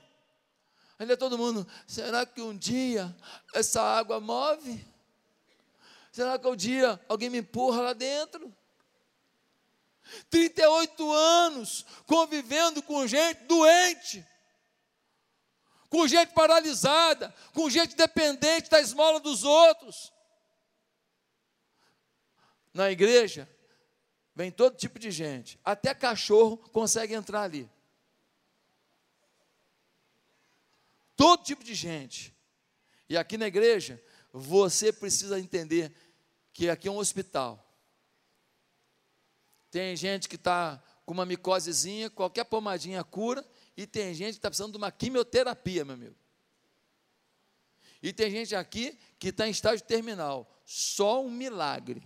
Ali 0.97 1.13
é 1.13 1.15
todo 1.15 1.37
mundo, 1.37 1.67
será 1.85 2.25
que 2.25 2.41
um 2.41 2.57
dia 2.57 3.15
essa 3.53 3.83
água 3.83 4.19
move? 4.19 4.83
Será 6.11 6.39
que 6.39 6.47
um 6.47 6.55
dia 6.55 6.99
alguém 7.07 7.29
me 7.29 7.37
empurra 7.37 7.81
lá 7.81 7.93
dentro? 7.93 8.51
38 10.29 11.11
anos 11.11 11.85
convivendo 12.07 12.81
com 12.81 13.05
gente 13.05 13.43
doente, 13.43 14.25
com 15.87 16.07
gente 16.07 16.33
paralisada, 16.33 17.33
com 17.53 17.69
gente 17.69 17.95
dependente 17.95 18.71
da 18.71 18.81
esmola 18.81 19.19
dos 19.19 19.43
outros. 19.43 20.11
Na 22.73 22.89
igreja, 22.89 23.47
Vem 24.35 24.51
todo 24.51 24.77
tipo 24.77 24.97
de 24.97 25.11
gente. 25.11 25.59
Até 25.63 25.93
cachorro 25.93 26.57
consegue 26.57 27.13
entrar 27.13 27.43
ali. 27.43 27.69
Todo 31.15 31.43
tipo 31.43 31.63
de 31.63 31.75
gente. 31.75 32.33
E 33.07 33.15
aqui 33.15 33.37
na 33.37 33.47
igreja, 33.47 34.01
você 34.31 34.91
precisa 34.91 35.39
entender 35.39 35.93
que 36.51 36.69
aqui 36.69 36.87
é 36.87 36.91
um 36.91 36.97
hospital. 36.97 37.63
Tem 39.69 39.95
gente 39.95 40.27
que 40.27 40.35
está 40.35 40.81
com 41.05 41.13
uma 41.13 41.25
micosezinha, 41.25 42.09
qualquer 42.09 42.45
pomadinha 42.45 43.03
cura, 43.03 43.45
e 43.75 43.85
tem 43.85 44.13
gente 44.13 44.33
que 44.33 44.37
está 44.39 44.49
precisando 44.49 44.71
de 44.71 44.77
uma 44.77 44.91
quimioterapia, 44.91 45.83
meu 45.85 45.95
amigo. 45.95 46.15
E 48.01 48.11
tem 48.11 48.29
gente 48.29 48.55
aqui 48.55 48.97
que 49.17 49.29
está 49.29 49.47
em 49.47 49.51
estágio 49.51 49.85
terminal. 49.85 50.49
Só 50.65 51.23
um 51.23 51.31
milagre. 51.31 52.03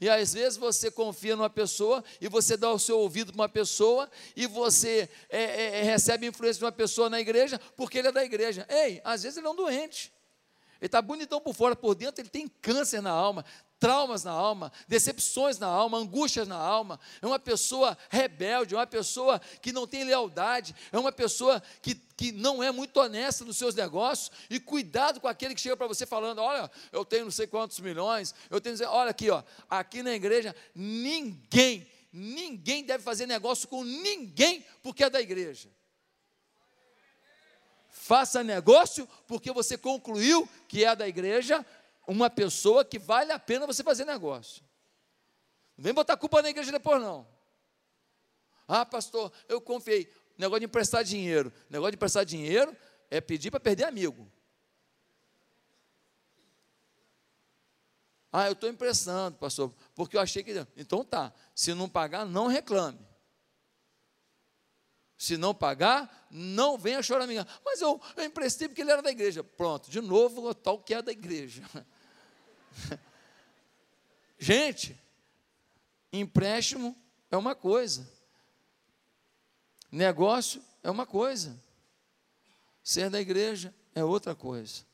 E 0.00 0.08
às 0.08 0.32
vezes 0.32 0.56
você 0.56 0.90
confia 0.90 1.34
numa 1.34 1.50
pessoa 1.50 2.04
e 2.20 2.28
você 2.28 2.56
dá 2.56 2.70
o 2.70 2.78
seu 2.78 2.98
ouvido 2.98 3.32
para 3.32 3.42
uma 3.42 3.48
pessoa 3.48 4.08
e 4.36 4.46
você 4.46 5.08
é, 5.28 5.42
é, 5.42 5.78
é, 5.80 5.82
recebe 5.82 6.26
influência 6.26 6.58
de 6.60 6.64
uma 6.64 6.72
pessoa 6.72 7.10
na 7.10 7.20
igreja 7.20 7.60
porque 7.76 7.98
ele 7.98 8.08
é 8.08 8.12
da 8.12 8.24
igreja. 8.24 8.66
Ei, 8.68 9.00
às 9.04 9.24
vezes 9.24 9.38
ele 9.38 9.46
é 9.46 9.50
um 9.50 9.56
doente. 9.56 10.12
Ele 10.80 10.86
está 10.86 11.02
bonitão 11.02 11.40
por 11.40 11.52
fora, 11.54 11.74
por 11.74 11.94
dentro 11.96 12.22
ele 12.22 12.28
tem 12.28 12.46
câncer 12.46 13.02
na 13.02 13.10
alma, 13.10 13.44
traumas 13.78 14.24
na 14.24 14.32
alma, 14.32 14.72
decepções 14.86 15.58
na 15.58 15.66
alma, 15.66 15.98
angústias 15.98 16.46
na 16.48 16.56
alma. 16.56 16.98
É 17.22 17.26
uma 17.26 17.38
pessoa 17.38 17.96
rebelde, 18.10 18.74
é 18.74 18.78
uma 18.78 18.86
pessoa 18.86 19.40
que 19.62 19.72
não 19.72 19.86
tem 19.86 20.04
lealdade, 20.04 20.74
é 20.92 20.98
uma 20.98 21.12
pessoa 21.12 21.62
que, 21.80 21.94
que 21.94 22.32
não 22.32 22.62
é 22.62 22.70
muito 22.70 22.98
honesta 22.98 23.44
nos 23.44 23.56
seus 23.56 23.74
negócios. 23.74 24.30
E 24.50 24.58
cuidado 24.58 25.20
com 25.20 25.28
aquele 25.28 25.54
que 25.54 25.60
chega 25.60 25.76
para 25.76 25.86
você 25.86 26.04
falando: 26.04 26.40
olha, 26.40 26.70
eu 26.92 27.04
tenho 27.04 27.24
não 27.24 27.30
sei 27.30 27.46
quantos 27.46 27.78
milhões, 27.80 28.34
eu 28.50 28.60
tenho. 28.60 28.76
Olha 28.88 29.10
aqui, 29.10 29.30
ó, 29.30 29.42
aqui 29.70 30.02
na 30.02 30.12
igreja, 30.12 30.54
ninguém, 30.74 31.86
ninguém 32.12 32.84
deve 32.84 33.02
fazer 33.02 33.26
negócio 33.26 33.68
com 33.68 33.84
ninguém 33.84 34.64
porque 34.82 35.04
é 35.04 35.10
da 35.10 35.20
igreja. 35.20 35.68
Faça 38.08 38.42
negócio 38.42 39.06
porque 39.26 39.52
você 39.52 39.76
concluiu 39.76 40.48
que 40.66 40.82
é 40.84 40.96
da 40.96 41.06
igreja, 41.06 41.66
uma 42.08 42.30
pessoa 42.30 42.86
que 42.86 42.98
vale 42.98 43.30
a 43.30 43.38
pena 43.38 43.66
você 43.66 43.84
fazer 43.84 44.06
negócio. 44.06 44.64
Não 45.76 45.84
vem 45.84 45.92
botar 45.92 46.16
culpa 46.16 46.40
na 46.40 46.48
igreja 46.48 46.72
depois, 46.72 47.00
não. 47.00 47.28
Ah, 48.66 48.86
pastor, 48.86 49.30
eu 49.46 49.60
confiei. 49.60 50.10
Negócio 50.36 50.60
de 50.60 50.66
emprestar 50.66 51.04
dinheiro. 51.04 51.52
Negócio 51.68 51.92
de 51.92 51.96
emprestar 51.96 52.24
dinheiro 52.24 52.74
é 53.10 53.20
pedir 53.20 53.50
para 53.50 53.60
perder 53.60 53.84
amigo. 53.84 54.30
Ah, 58.32 58.46
eu 58.46 58.52
estou 58.52 58.70
emprestando, 58.70 59.36
pastor, 59.36 59.72
porque 59.94 60.16
eu 60.16 60.20
achei 60.20 60.42
que. 60.42 60.66
Então 60.76 61.04
tá. 61.04 61.32
Se 61.54 61.74
não 61.74 61.88
pagar, 61.88 62.24
não 62.24 62.46
reclame. 62.46 63.06
Se 65.16 65.36
não 65.36 65.54
pagar, 65.54 66.26
não 66.30 66.78
venha 66.78 67.02
chorar 67.02 67.26
minha. 67.26 67.46
Mas 67.64 67.80
eu, 67.80 68.00
eu 68.16 68.24
emprestei 68.24 68.68
porque 68.68 68.80
ele 68.80 68.92
era 68.92 69.02
da 69.02 69.10
igreja. 69.10 69.44
Pronto, 69.44 69.90
de 69.90 70.00
novo, 70.00 70.48
o 70.48 70.54
tal 70.54 70.78
que 70.78 70.94
é 70.94 71.02
da 71.02 71.12
igreja. 71.12 71.62
Gente, 74.38 75.00
empréstimo 76.12 76.96
é 77.30 77.36
uma 77.36 77.54
coisa, 77.54 78.08
negócio 79.90 80.62
é 80.82 80.90
uma 80.90 81.06
coisa, 81.06 81.60
ser 82.82 83.10
da 83.10 83.20
igreja 83.20 83.74
é 83.94 84.04
outra 84.04 84.34
coisa. 84.34 84.88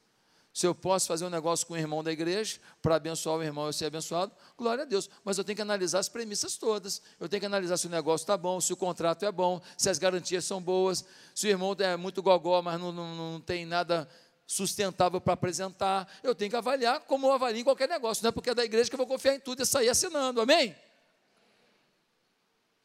Se 0.54 0.68
eu 0.68 0.74
posso 0.74 1.08
fazer 1.08 1.24
um 1.24 1.30
negócio 1.30 1.66
com 1.66 1.74
o 1.74 1.76
irmão 1.76 2.02
da 2.04 2.12
igreja, 2.12 2.60
para 2.80 2.94
abençoar 2.94 3.38
o 3.38 3.42
irmão 3.42 3.68
e 3.68 3.72
ser 3.72 3.86
abençoado, 3.86 4.30
glória 4.56 4.84
a 4.84 4.86
Deus. 4.86 5.10
Mas 5.24 5.36
eu 5.36 5.42
tenho 5.42 5.56
que 5.56 5.62
analisar 5.62 5.98
as 5.98 6.08
premissas 6.08 6.56
todas. 6.56 7.02
Eu 7.18 7.28
tenho 7.28 7.40
que 7.40 7.46
analisar 7.46 7.76
se 7.76 7.88
o 7.88 7.90
negócio 7.90 8.22
está 8.22 8.36
bom, 8.36 8.60
se 8.60 8.72
o 8.72 8.76
contrato 8.76 9.24
é 9.24 9.32
bom, 9.32 9.60
se 9.76 9.90
as 9.90 9.98
garantias 9.98 10.44
são 10.44 10.62
boas, 10.62 11.04
se 11.34 11.48
o 11.48 11.50
irmão 11.50 11.74
é 11.80 11.96
muito 11.96 12.22
gogó, 12.22 12.62
mas 12.62 12.78
não, 12.78 12.92
não, 12.92 13.32
não 13.32 13.40
tem 13.40 13.66
nada 13.66 14.08
sustentável 14.46 15.20
para 15.20 15.34
apresentar. 15.34 16.08
Eu 16.22 16.34
tenho 16.34 16.50
que 16.50 16.56
avaliar 16.56 17.00
como 17.00 17.26
eu 17.26 17.32
avalio 17.32 17.60
em 17.60 17.64
qualquer 17.64 17.88
negócio. 17.88 18.22
Não 18.22 18.28
é 18.28 18.32
porque 18.32 18.50
é 18.50 18.54
da 18.54 18.64
igreja 18.64 18.88
que 18.88 18.94
eu 18.94 18.98
vou 18.98 19.06
confiar 19.06 19.34
em 19.34 19.40
tudo 19.40 19.62
e 19.62 19.66
sair 19.66 19.88
assinando. 19.88 20.40
Amém? 20.40 20.76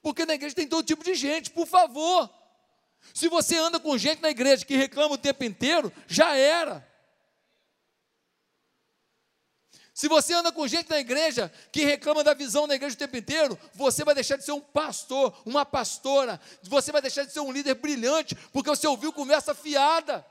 Porque 0.02 0.26
na 0.26 0.34
igreja 0.34 0.56
tem 0.56 0.68
todo 0.68 0.86
tipo 0.86 1.04
de 1.04 1.14
gente, 1.16 1.52
por 1.52 1.68
favor. 1.68 2.30
Se 3.14 3.28
você 3.28 3.58
anda 3.58 3.80
com 3.80 3.98
gente 3.98 4.22
na 4.22 4.30
igreja 4.30 4.66
que 4.66 4.76
reclama 4.76 5.16
o 5.16 5.18
tempo 5.18 5.44
inteiro, 5.44 5.92
já 6.08 6.36
era. 6.36 6.88
Se 9.94 10.08
você 10.08 10.34
anda 10.34 10.50
com 10.50 10.66
gente 10.66 10.90
na 10.90 10.98
igreja 10.98 11.52
que 11.74 11.84
reclama 11.84 12.24
da 12.24 12.34
visão 12.34 12.66
da 12.66 12.76
igreja 12.76 12.96
o 12.96 12.98
tempo 12.98 13.18
inteiro, 13.18 13.60
você 13.74 14.06
vai 14.06 14.16
deixar 14.16 14.38
de 14.38 14.46
ser 14.46 14.54
um 14.54 14.62
pastor, 14.62 15.38
uma 15.46 15.66
pastora, 15.66 16.40
você 16.64 16.90
vai 16.90 17.02
deixar 17.02 17.26
de 17.26 17.34
ser 17.34 17.42
um 17.42 17.52
líder 17.52 17.76
brilhante, 17.76 18.34
porque 18.54 18.70
você 18.70 18.88
ouviu 18.88 19.12
conversa 19.12 19.54
fiada. 19.54 20.26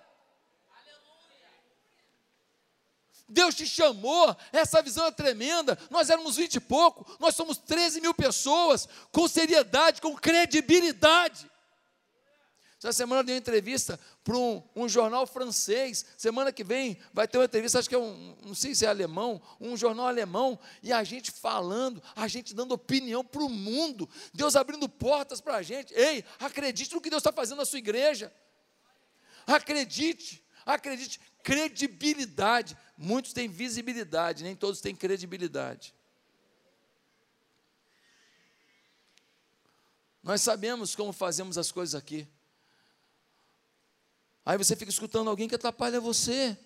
Deus 3.29 3.55
te 3.55 3.67
chamou, 3.67 4.35
essa 4.53 4.81
visão 4.81 5.07
é 5.07 5.11
tremenda. 5.11 5.79
Nós 5.91 6.09
éramos 6.09 6.37
vinte 6.37 6.55
e 6.55 6.61
pouco, 6.61 7.07
nós 7.21 7.35
somos 7.35 7.59
13 7.59 8.01
mil 8.01 8.15
pessoas, 8.15 8.89
com 9.13 9.29
seriedade, 9.29 10.01
com 10.01 10.17
credibilidade. 10.17 11.49
Essa 12.79 12.93
semana 12.93 13.23
eu 13.23 13.25
dei 13.25 13.35
uma 13.35 13.41
entrevista 13.41 13.99
para 14.23 14.37
um, 14.37 14.63
um, 14.77 14.89
jornal 14.89 15.27
francês. 15.27 16.07
Semana 16.17 16.53
que 16.53 16.63
vem 16.63 16.97
vai 17.13 17.27
ter 17.27 17.37
uma 17.37 17.45
entrevista, 17.45 17.81
acho 17.81 17.89
que 17.89 17.95
é 17.95 17.99
um, 17.99 18.37
não 18.45 18.55
sei 18.55 18.73
se 18.73 18.87
é 18.87 18.89
alemão, 18.89 19.43
um 19.61 19.77
jornal 19.77 20.07
alemão, 20.07 20.57
e 20.81 20.93
a 20.93 21.03
gente 21.03 21.33
falando, 21.33 22.01
a 22.15 22.29
gente 22.29 22.55
dando 22.55 22.73
opinião 22.73 23.25
para 23.25 23.43
o 23.43 23.49
mundo, 23.49 24.09
Deus 24.33 24.55
abrindo 24.55 24.89
portas 24.89 25.41
para 25.41 25.57
a 25.57 25.63
gente. 25.63 25.93
Ei, 25.93 26.25
acredite 26.39 26.95
no 26.95 27.01
que 27.01 27.11
Deus 27.11 27.21
está 27.21 27.33
fazendo 27.33 27.59
na 27.59 27.65
sua 27.65 27.81
igreja. 27.81 28.33
Acredite, 29.45 30.45
acredite. 30.65 31.21
Credibilidade. 31.43 32.77
Muitos 32.97 33.33
têm 33.33 33.49
visibilidade, 33.49 34.43
nem 34.43 34.57
todos 34.57 34.81
têm 34.81 34.95
credibilidade. 34.95 35.95
Nós 40.23 40.43
sabemos 40.43 40.95
como 40.95 41.13
fazemos 41.13 41.57
as 41.57 41.73
coisas 41.73 41.95
aqui. 41.95 42.29
Aí 44.45 44.59
você 44.59 44.75
fica 44.75 44.91
escutando 44.91 45.29
alguém 45.29 45.49
que 45.49 45.55
atrapalha 45.55 46.01
você. 46.01 46.59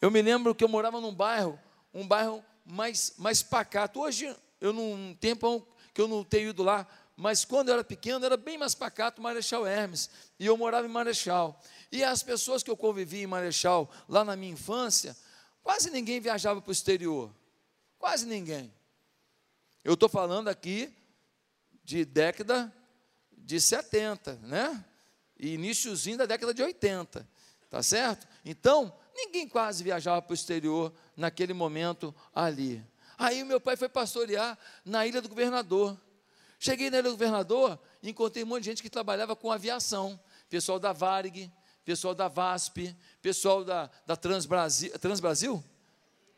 Eu 0.00 0.10
me 0.10 0.22
lembro 0.22 0.54
que 0.54 0.62
eu 0.62 0.68
morava 0.68 1.00
num 1.00 1.14
bairro, 1.14 1.58
um 1.92 2.06
bairro 2.06 2.44
mais, 2.64 3.14
mais 3.18 3.42
pacato. 3.42 4.00
Hoje, 4.00 4.34
eu 4.60 4.72
num 4.72 5.14
tempo 5.14 5.66
que 5.92 6.00
eu 6.00 6.06
não 6.06 6.22
tenho 6.22 6.50
ido 6.50 6.62
lá, 6.62 6.86
mas 7.16 7.44
quando 7.44 7.68
eu 7.68 7.74
era 7.74 7.84
pequeno, 7.84 8.24
era 8.24 8.36
bem 8.36 8.58
mais 8.58 8.74
pacato 8.74 9.22
Marechal 9.22 9.66
Hermes. 9.66 10.10
E 10.38 10.44
eu 10.44 10.56
morava 10.56 10.86
em 10.86 10.90
Marechal. 10.90 11.58
E 11.90 12.04
as 12.04 12.22
pessoas 12.22 12.62
que 12.62 12.70
eu 12.70 12.76
convivi 12.76 13.22
em 13.22 13.26
Marechal, 13.26 13.90
lá 14.06 14.22
na 14.22 14.36
minha 14.36 14.52
infância, 14.52 15.16
quase 15.62 15.90
ninguém 15.90 16.20
viajava 16.20 16.60
para 16.60 16.68
o 16.68 16.72
exterior. 16.72 17.34
Quase 17.98 18.26
ninguém. 18.26 18.72
Eu 19.82 19.94
estou 19.94 20.08
falando 20.08 20.48
aqui 20.48 20.92
de 21.82 22.04
década 22.04 22.70
de 23.32 23.60
70, 23.60 24.34
né? 24.42 24.84
iníciozinho 25.38 26.18
da 26.18 26.26
década 26.26 26.52
de 26.52 26.62
80, 26.62 27.28
tá 27.70 27.82
certo? 27.82 28.26
Então, 28.44 28.92
ninguém 29.14 29.48
quase 29.48 29.84
viajava 29.84 30.22
para 30.22 30.32
o 30.32 30.34
exterior 30.34 30.92
naquele 31.16 31.52
momento 31.52 32.14
ali. 32.34 32.84
Aí 33.18 33.42
o 33.42 33.46
meu 33.46 33.60
pai 33.60 33.76
foi 33.76 33.88
pastorear 33.88 34.58
na 34.84 35.06
Ilha 35.06 35.22
do 35.22 35.28
Governador. 35.28 35.98
Cheguei 36.58 36.90
na 36.90 37.00
do 37.00 37.10
Governador 37.10 37.78
e 38.02 38.10
encontrei 38.10 38.44
um 38.44 38.46
monte 38.46 38.64
de 38.64 38.70
gente 38.70 38.82
que 38.82 38.90
trabalhava 38.90 39.36
com 39.36 39.52
aviação. 39.52 40.18
Pessoal 40.48 40.78
da 40.78 40.92
Varig, 40.92 41.50
pessoal 41.84 42.14
da 42.14 42.28
VASP, 42.28 42.96
pessoal 43.22 43.64
da, 43.64 43.90
da 44.06 44.16
Transbrasil. 44.16 44.98
Transbrasil? 44.98 45.64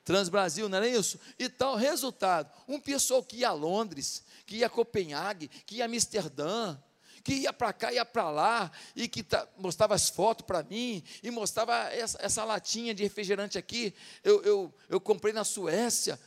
Transbrasil, 0.05 0.69
não 0.69 0.79
era 0.79 0.89
isso? 0.89 1.21
E 1.39 1.49
tal, 1.49 1.77
resultado, 1.77 2.51
um 2.67 2.81
pessoal 2.81 3.23
que 3.23 3.39
ia 3.39 3.51
a 3.51 3.53
Londres, 3.53 4.25
que 4.47 4.57
ia 4.57 4.67
a 4.67 4.71
Copenhague, 4.71 5.49
que 5.49 5.77
ia 5.77 5.85
a 5.85 5.87
Amsterdã, 5.87 6.79
que 7.23 7.35
ia 7.35 7.53
para 7.53 7.75
cá, 7.75 7.93
ia 7.93 8.07
para 8.07 8.31
lá, 8.31 8.73
e 8.97 9.07
que 9.07 9.25
mostrava 9.59 9.95
as 9.95 10.09
fotos 10.09 10.47
para 10.47 10.63
mim, 10.63 11.03
e 11.23 11.31
mostrava 11.31 11.75
essa, 11.93 12.19
essa, 12.23 12.45
latinha 12.45 12.95
de 12.95 13.03
refrigerante 13.03 13.59
aqui, 13.59 13.93
eu, 14.25 14.43
eu, 14.43 14.75
eu 14.89 14.99
comprei 14.99 15.35
na 15.35 15.45
Suécia. 15.45 16.19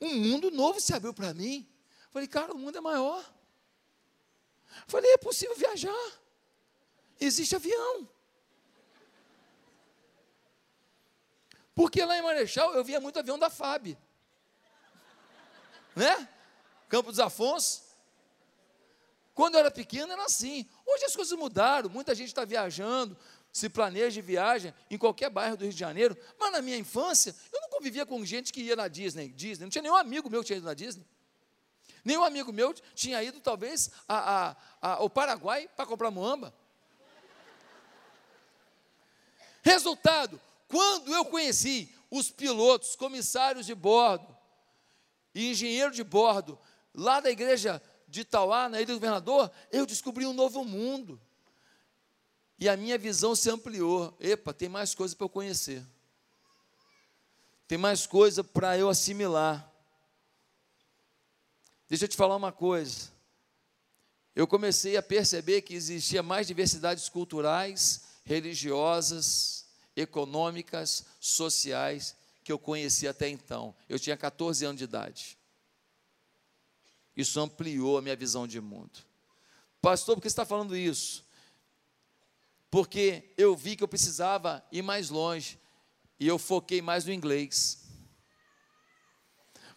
Um 0.00 0.14
mundo 0.14 0.50
novo 0.50 0.80
se 0.80 0.94
abriu 0.94 1.12
para 1.12 1.34
mim. 1.34 1.68
Falei, 2.12 2.28
cara, 2.28 2.52
o 2.52 2.58
mundo 2.58 2.76
é 2.76 2.80
maior. 2.80 3.24
Falei, 4.86 5.12
é 5.12 5.18
possível 5.18 5.56
viajar. 5.56 6.12
Existe 7.20 7.56
avião. 7.56 8.08
Porque 11.74 12.04
lá 12.04 12.18
em 12.18 12.22
Marechal 12.22 12.74
eu 12.74 12.84
via 12.84 13.00
muito 13.00 13.18
avião 13.18 13.38
da 13.38 13.48
FAB. 13.48 13.96
Né? 15.96 16.28
Campo 16.88 17.10
dos 17.10 17.20
Afonso. 17.20 17.82
Quando 19.34 19.54
eu 19.54 19.60
era 19.60 19.70
pequeno 19.70 20.12
era 20.12 20.24
assim. 20.24 20.68
Hoje 20.86 21.04
as 21.04 21.16
coisas 21.16 21.36
mudaram, 21.38 21.88
muita 21.88 22.14
gente 22.14 22.28
está 22.28 22.44
viajando, 22.44 23.16
se 23.50 23.68
planeja 23.68 24.10
de 24.10 24.20
viagem 24.20 24.74
em 24.90 24.98
qualquer 24.98 25.30
bairro 25.30 25.56
do 25.56 25.64
Rio 25.64 25.72
de 25.72 25.78
Janeiro. 25.78 26.16
Mas 26.38 26.52
na 26.52 26.60
minha 26.60 26.76
infância, 26.76 27.34
eu 27.50 27.60
não 27.62 27.70
convivia 27.70 28.04
com 28.04 28.22
gente 28.24 28.52
que 28.52 28.60
ia 28.60 28.76
na 28.76 28.88
Disney. 28.88 29.28
Disney. 29.28 29.64
Não 29.64 29.70
tinha 29.70 29.82
nenhum 29.82 29.96
amigo 29.96 30.28
meu 30.28 30.40
que 30.40 30.48
tinha 30.48 30.58
ido 30.58 30.66
na 30.66 30.74
Disney. 30.74 31.06
Nenhum 32.04 32.24
amigo 32.24 32.52
meu 32.52 32.74
tinha 32.94 33.22
ido, 33.22 33.40
talvez, 33.40 33.90
a, 34.08 34.16
a, 34.16 34.56
a, 34.80 34.92
ao 34.94 35.08
Paraguai 35.08 35.68
para 35.76 35.86
comprar 35.86 36.10
muamba. 36.10 36.52
Resultado: 39.62 40.40
quando 40.66 41.12
eu 41.14 41.24
conheci 41.24 41.94
os 42.10 42.30
pilotos, 42.30 42.96
comissários 42.96 43.66
de 43.66 43.74
bordo 43.74 44.36
e 45.34 45.50
engenheiro 45.50 45.92
de 45.92 46.02
bordo, 46.02 46.58
lá 46.94 47.20
da 47.20 47.30
igreja 47.30 47.80
de 48.08 48.20
Itauá, 48.20 48.68
na 48.68 48.78
Ilha 48.78 48.88
do 48.88 48.94
Governador, 48.94 49.50
eu 49.70 49.86
descobri 49.86 50.26
um 50.26 50.34
novo 50.34 50.64
mundo. 50.64 51.20
E 52.58 52.68
a 52.68 52.76
minha 52.76 52.98
visão 52.98 53.34
se 53.34 53.48
ampliou. 53.48 54.14
Epa, 54.20 54.52
tem 54.52 54.68
mais 54.68 54.94
coisa 54.94 55.16
para 55.16 55.24
eu 55.24 55.30
conhecer. 55.30 55.84
Tem 57.66 57.78
mais 57.78 58.06
coisa 58.06 58.44
para 58.44 58.76
eu 58.76 58.88
assimilar. 58.90 59.71
Deixa 61.92 62.06
eu 62.06 62.08
te 62.08 62.16
falar 62.16 62.36
uma 62.36 62.50
coisa. 62.50 63.10
Eu 64.34 64.46
comecei 64.46 64.96
a 64.96 65.02
perceber 65.02 65.60
que 65.60 65.74
existia 65.74 66.22
mais 66.22 66.46
diversidades 66.46 67.06
culturais, 67.10 68.04
religiosas, 68.24 69.66
econômicas, 69.94 71.04
sociais 71.20 72.16
que 72.42 72.50
eu 72.50 72.58
conhecia 72.58 73.10
até 73.10 73.28
então. 73.28 73.74
Eu 73.90 73.98
tinha 73.98 74.16
14 74.16 74.64
anos 74.64 74.78
de 74.78 74.84
idade. 74.84 75.36
Isso 77.14 77.38
ampliou 77.38 77.98
a 77.98 78.00
minha 78.00 78.16
visão 78.16 78.46
de 78.46 78.58
mundo. 78.58 79.00
Pastor, 79.82 80.16
por 80.16 80.22
que 80.22 80.30
você 80.30 80.32
está 80.32 80.46
falando 80.46 80.74
isso? 80.74 81.22
Porque 82.70 83.34
eu 83.36 83.54
vi 83.54 83.76
que 83.76 83.84
eu 83.84 83.88
precisava 83.88 84.64
ir 84.72 84.80
mais 84.80 85.10
longe 85.10 85.60
e 86.18 86.26
eu 86.26 86.38
foquei 86.38 86.80
mais 86.80 87.04
no 87.04 87.12
inglês. 87.12 87.81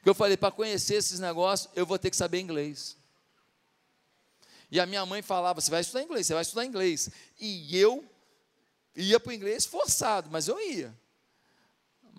Porque 0.06 0.12
eu 0.12 0.14
falei, 0.14 0.38
para 0.38 0.52
conhecer 0.52 0.98
esses 0.98 1.20
negócios, 1.20 1.68
eu 1.76 1.84
vou 1.84 1.98
ter 1.98 2.12
que 2.12 2.16
saber 2.16 2.40
inglês. 2.40 2.96
E 4.70 4.80
a 4.80 4.86
minha 4.86 5.04
mãe 5.04 5.24
falava: 5.24 5.60
você 5.60 5.72
vai 5.72 5.82
estudar 5.82 6.04
inglês, 6.04 6.28
você 6.28 6.34
vai 6.36 6.44
estudar 6.44 6.64
inglês. 6.64 7.10
E 7.40 7.76
eu 7.76 8.06
ia 8.96 9.20
para 9.20 9.32
o 9.32 9.34
inglês 9.34 9.66
forçado, 9.66 10.30
mas 10.32 10.48
eu 10.48 10.62
ia. 10.62 10.96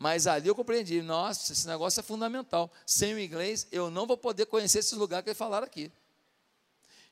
Mas 0.00 0.26
ali 0.26 0.48
eu 0.48 0.54
compreendi, 0.56 1.00
nossa, 1.00 1.52
esse 1.52 1.64
negócio 1.68 2.00
é 2.00 2.02
fundamental. 2.02 2.72
Sem 2.84 3.14
o 3.14 3.20
inglês, 3.20 3.68
eu 3.70 3.88
não 3.88 4.04
vou 4.04 4.16
poder 4.16 4.46
conhecer 4.46 4.80
esses 4.80 4.94
lugares 4.94 5.22
que 5.22 5.30
eles 5.30 5.38
falaram 5.38 5.64
aqui. 5.64 5.92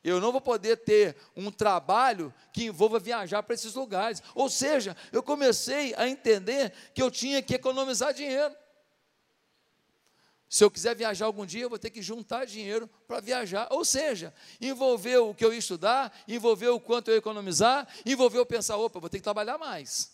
Eu 0.02 0.20
não 0.20 0.32
vou 0.32 0.40
poder 0.40 0.78
ter 0.78 1.16
um 1.36 1.52
trabalho 1.52 2.34
que 2.52 2.64
envolva 2.64 2.98
viajar 2.98 3.44
para 3.44 3.54
esses 3.54 3.74
lugares. 3.74 4.20
Ou 4.34 4.50
seja, 4.50 4.96
eu 5.12 5.22
comecei 5.22 5.94
a 5.94 6.08
entender 6.08 6.72
que 6.92 7.00
eu 7.00 7.12
tinha 7.12 7.40
que 7.40 7.54
economizar 7.54 8.12
dinheiro. 8.12 8.63
Se 10.54 10.62
eu 10.62 10.70
quiser 10.70 10.94
viajar 10.94 11.26
algum 11.26 11.44
dia, 11.44 11.62
eu 11.64 11.68
vou 11.68 11.80
ter 11.80 11.90
que 11.90 12.00
juntar 12.00 12.44
dinheiro 12.44 12.88
para 13.08 13.18
viajar. 13.18 13.66
Ou 13.72 13.84
seja, 13.84 14.32
envolveu 14.60 15.30
o 15.30 15.34
que 15.34 15.44
eu 15.44 15.52
ia 15.52 15.58
estudar, 15.58 16.16
envolveu 16.28 16.76
o 16.76 16.80
quanto 16.80 17.08
eu 17.08 17.14
ia 17.14 17.18
economizar, 17.18 17.88
envolveu 18.06 18.46
pensar, 18.46 18.76
opa, 18.76 19.00
vou 19.00 19.10
ter 19.10 19.18
que 19.18 19.24
trabalhar 19.24 19.58
mais. 19.58 20.12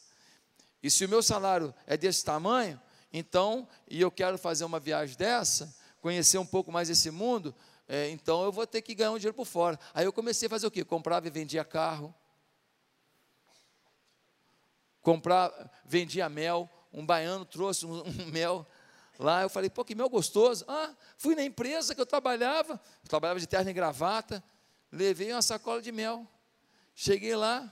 E 0.83 0.91
se 0.91 1.05
o 1.05 1.09
meu 1.11 1.23
salário 1.23 1.75
é 1.87 1.95
desse 1.95 2.25
tamanho, 2.25 2.81
então, 3.13 3.69
e 3.87 4.01
eu 4.01 4.11
quero 4.11 4.39
fazer 4.39 4.65
uma 4.65 4.81
viagem 4.81 5.15
dessa, 5.15 5.77
conhecer 6.01 6.39
um 6.39 6.47
pouco 6.47 6.73
mais 6.73 6.89
esse 6.89 7.11
mundo, 7.11 7.55
é, 7.87 8.09
então 8.09 8.43
eu 8.43 8.51
vou 8.51 8.67
ter 8.67 8.81
que 8.81 8.95
ganhar 8.95 9.11
um 9.11 9.19
dinheiro 9.19 9.37
por 9.37 9.45
fora. 9.45 9.79
Aí 9.93 10.07
eu 10.07 10.13
comecei 10.13 10.47
a 10.47 10.49
fazer 10.49 10.67
o 10.67 10.71
quê? 10.71 10.83
Comprava 10.83 11.27
e 11.27 11.31
vendia 11.31 11.67
carro. 11.67 12.15
Comprava, 15.03 15.71
vendia 15.85 16.31
mel. 16.31 16.67
Um 16.91 17.05
baiano 17.05 17.45
trouxe 17.45 17.85
um, 17.85 18.01
um 18.09 18.27
mel 18.33 18.67
Lá 19.21 19.43
eu 19.43 19.51
falei, 19.51 19.69
pô, 19.69 19.85
que 19.85 19.95
mel 19.95 20.09
gostoso. 20.09 20.65
Ah, 20.67 20.95
fui 21.19 21.35
na 21.35 21.45
empresa 21.45 21.95
que 21.95 22.01
eu 22.01 22.07
trabalhava, 22.07 22.81
eu 23.03 23.09
trabalhava 23.09 23.39
de 23.39 23.47
terno 23.47 23.69
e 23.69 23.73
gravata, 23.75 24.43
levei 24.91 25.31
uma 25.31 25.43
sacola 25.43 25.83
de 25.83 25.93
mel. 25.93 26.27
Cheguei 26.95 27.37
lá, 27.37 27.71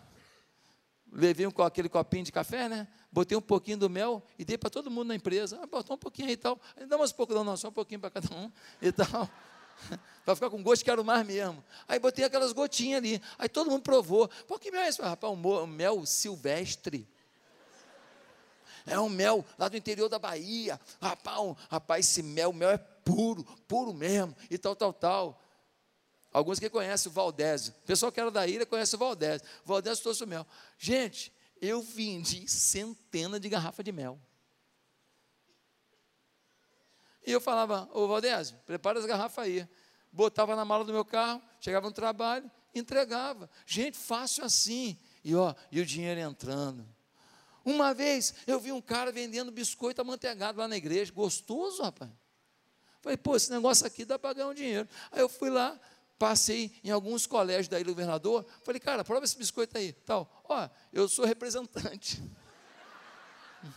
levei 1.10 1.46
um, 1.46 1.62
aquele 1.62 1.88
copinho 1.88 2.24
de 2.24 2.30
café, 2.30 2.68
né? 2.68 2.86
Botei 3.10 3.36
um 3.36 3.40
pouquinho 3.40 3.78
do 3.78 3.88
mel 3.88 4.22
e 4.38 4.44
dei 4.44 4.58
para 4.58 4.68
todo 4.68 4.90
mundo 4.90 5.08
na 5.08 5.14
empresa. 5.14 5.58
Ah, 5.62 5.66
botou 5.66 5.96
um 5.96 5.98
pouquinho 5.98 6.28
aí 6.28 6.34
e 6.34 6.36
tal. 6.36 6.60
Dá 6.86 6.98
mais 6.98 7.12
um 7.12 7.14
pouco, 7.14 7.32
não, 7.32 7.42
não, 7.42 7.56
só 7.56 7.68
um 7.68 7.72
pouquinho 7.72 8.00
para 8.00 8.10
cada 8.10 8.34
um 8.34 8.52
e 8.82 8.92
tal. 8.92 9.30
para 10.26 10.34
ficar 10.34 10.50
com 10.50 10.62
gosto, 10.62 10.84
quero 10.84 11.02
mais 11.02 11.26
mesmo. 11.26 11.64
Aí 11.88 11.98
botei 11.98 12.26
aquelas 12.26 12.52
gotinhas 12.52 12.98
ali. 12.98 13.22
Aí 13.38 13.48
todo 13.48 13.70
mundo 13.70 13.82
provou. 13.82 14.28
Pô, 14.46 14.58
que 14.58 14.70
mel 14.70 14.82
é 14.82 14.88
esse? 14.88 15.00
Rapaz, 15.00 15.32
um 15.32 15.66
mel 15.66 16.04
silvestre. 16.04 17.08
É 18.88 18.98
um 18.98 19.08
mel 19.08 19.44
lá 19.58 19.68
do 19.68 19.76
interior 19.76 20.08
da 20.08 20.18
Bahia. 20.18 20.80
Rapaz, 21.00 21.38
um, 21.38 21.54
rapaz, 21.70 22.06
esse 22.06 22.22
mel, 22.22 22.52
mel 22.52 22.70
é 22.70 22.78
puro, 22.78 23.44
puro 23.66 23.92
mesmo, 23.92 24.34
e 24.50 24.58
tal, 24.58 24.74
tal, 24.74 24.92
tal. 24.92 25.42
Alguns 26.32 26.58
que 26.58 26.68
conhecem 26.68 27.10
o 27.10 27.12
Valdésio. 27.12 27.74
O 27.82 27.86
pessoal 27.86 28.12
que 28.12 28.20
era 28.20 28.30
da 28.30 28.46
ilha 28.46 28.66
conhece 28.66 28.94
o 28.94 28.98
Valdésio. 28.98 29.46
O 29.64 29.68
Valdésio 29.68 30.02
trouxe 30.02 30.24
o 30.24 30.26
mel. 30.26 30.46
Gente, 30.78 31.32
eu 31.60 31.80
vendi 31.82 32.46
centenas 32.48 33.40
de 33.40 33.48
garrafas 33.48 33.84
de 33.84 33.92
mel. 33.92 34.20
E 37.26 37.32
eu 37.32 37.40
falava, 37.40 37.88
ô 37.92 38.06
Valdésio, 38.06 38.56
prepara 38.64 38.98
as 38.98 39.04
garrafas 39.04 39.44
aí. 39.44 39.68
Botava 40.10 40.56
na 40.56 40.64
mala 40.64 40.84
do 40.84 40.92
meu 40.92 41.04
carro, 41.04 41.42
chegava 41.60 41.86
no 41.86 41.92
trabalho, 41.92 42.50
entregava. 42.74 43.50
Gente, 43.66 43.98
fácil 43.98 44.44
assim. 44.44 44.98
E 45.22 45.34
ó, 45.34 45.54
e 45.70 45.80
o 45.80 45.86
dinheiro 45.86 46.20
entrando. 46.20 46.86
Uma 47.68 47.92
vez 47.92 48.32
eu 48.46 48.58
vi 48.58 48.72
um 48.72 48.80
cara 48.80 49.12
vendendo 49.12 49.52
biscoito 49.52 50.00
amanteigado 50.00 50.58
lá 50.58 50.66
na 50.66 50.78
igreja, 50.78 51.12
gostoso, 51.12 51.82
rapaz. 51.82 52.10
Falei, 53.02 53.18
pô, 53.18 53.36
esse 53.36 53.50
negócio 53.50 53.86
aqui 53.86 54.06
dá 54.06 54.18
para 54.18 54.32
ganhar 54.32 54.48
um 54.48 54.54
dinheiro. 54.54 54.88
Aí 55.12 55.20
eu 55.20 55.28
fui 55.28 55.50
lá, 55.50 55.78
passei 56.18 56.80
em 56.82 56.90
alguns 56.90 57.26
colégios 57.26 57.68
da 57.68 57.76
Ilha 57.76 57.84
do 57.84 57.90
Governador, 57.90 58.46
falei, 58.64 58.80
cara, 58.80 59.04
prova 59.04 59.26
esse 59.26 59.36
biscoito 59.36 59.76
aí. 59.76 59.92
Tal. 59.92 60.42
Ó, 60.48 60.66
eu 60.94 61.06
sou 61.10 61.26
representante. 61.26 62.22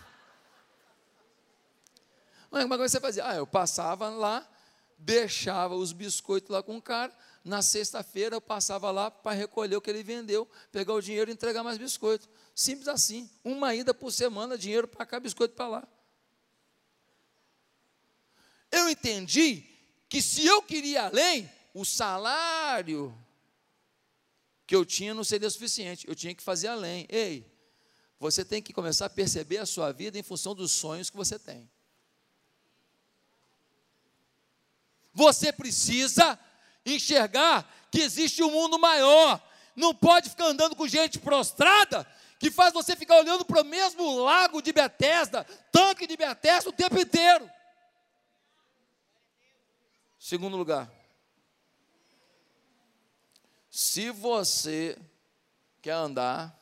Mas 2.49 2.63
como 2.63 2.73
é 2.73 2.77
que 2.77 2.88
você 2.88 3.01
fazia? 3.01 3.27
Ah, 3.27 3.36
eu 3.36 3.45
passava 3.45 4.08
lá, 4.08 4.49
deixava 4.97 5.75
os 5.75 5.91
biscoitos 5.91 6.49
lá 6.49 6.63
com 6.63 6.77
o 6.77 6.82
cara, 6.82 7.13
na 7.43 7.62
sexta-feira 7.62 8.38
eu 8.38 8.41
passava 8.41 8.89
lá 8.89 9.12
para 9.12 9.34
recolher 9.34 9.75
o 9.75 9.82
que 9.82 9.89
ele 9.89 10.01
vendeu, 10.01 10.47
pegar 10.71 10.93
o 10.93 11.01
dinheiro 11.01 11.30
e 11.30 11.34
entregar 11.34 11.62
mais 11.62 11.77
biscoito. 11.77 12.30
Simples 12.54 12.88
assim. 12.88 13.30
Uma 13.44 13.74
ida 13.74 13.94
por 13.94 14.12
semana, 14.12 14.58
dinheiro 14.58 14.88
para 14.88 15.06
cá, 15.06 15.20
biscoito 15.20 15.56
para 15.56 15.68
lá. 15.68 15.88
Eu 18.72 18.90
entendi 18.90 19.66
que 20.08 20.22
se 20.22 20.46
eu 20.46 20.62
queria 20.62 21.06
além, 21.06 21.50
o 21.74 21.84
salário 21.86 23.18
que 24.66 24.76
eu 24.76 24.86
tinha 24.86 25.14
não 25.14 25.24
seria 25.24 25.50
suficiente. 25.50 26.08
Eu 26.08 26.16
tinha 26.16 26.34
que 26.34 26.42
fazer 26.42 26.68
além. 26.68 27.06
Ei, 27.10 27.46
você 28.20 28.46
tem 28.46 28.62
que 28.62 28.72
começar 28.72 29.08
a 29.08 29.10
perceber 29.10 29.58
a 29.58 29.66
sua 29.66 29.92
vida 29.92 30.18
em 30.18 30.24
função 30.24 30.56
dos 30.56 30.72
sonhos 30.72 31.10
que 31.10 31.18
você 31.18 31.38
tem. 31.38 31.70
Você 35.14 35.52
precisa 35.52 36.40
enxergar 36.86 37.70
que 37.92 38.00
existe 38.00 38.42
um 38.42 38.52
mundo 38.52 38.80
maior. 38.80 39.42
Não 39.76 39.94
pode 39.94 40.30
ficar 40.30 40.46
andando 40.46 40.76
com 40.76 40.88
gente 40.88 41.20
prostrada 41.20 42.08
que 42.41 42.49
faz 42.49 42.73
você 42.73 42.95
ficar 42.95 43.19
olhando 43.19 43.45
para 43.45 43.62
o 43.62 43.63
mesmo 43.63 44.15
lago 44.17 44.63
de 44.63 44.73
Betesda, 44.73 45.43
tanque 45.71 46.08
de 46.08 46.17
Betesda 46.17 46.71
o 46.71 46.73
tempo 46.73 46.99
inteiro. 46.99 47.47
Segundo 50.17 50.58
lugar, 50.58 50.91
se 53.69 54.10
você 54.10 54.97
quer 55.84 55.91
andar, 55.91 56.60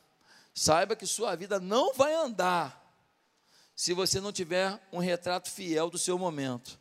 saiba 0.54 0.98
que 0.98 1.08
sua 1.08 1.34
vida 1.38 1.62
não 1.62 1.94
vai 1.94 2.14
andar 2.14 2.78
se 3.74 3.94
você 3.94 4.20
não 4.20 4.34
tiver 4.34 4.78
um 4.92 5.00
retrato 5.00 5.50
fiel 5.50 5.90
do 5.90 5.98
seu 5.98 6.20
momento. 6.20 6.78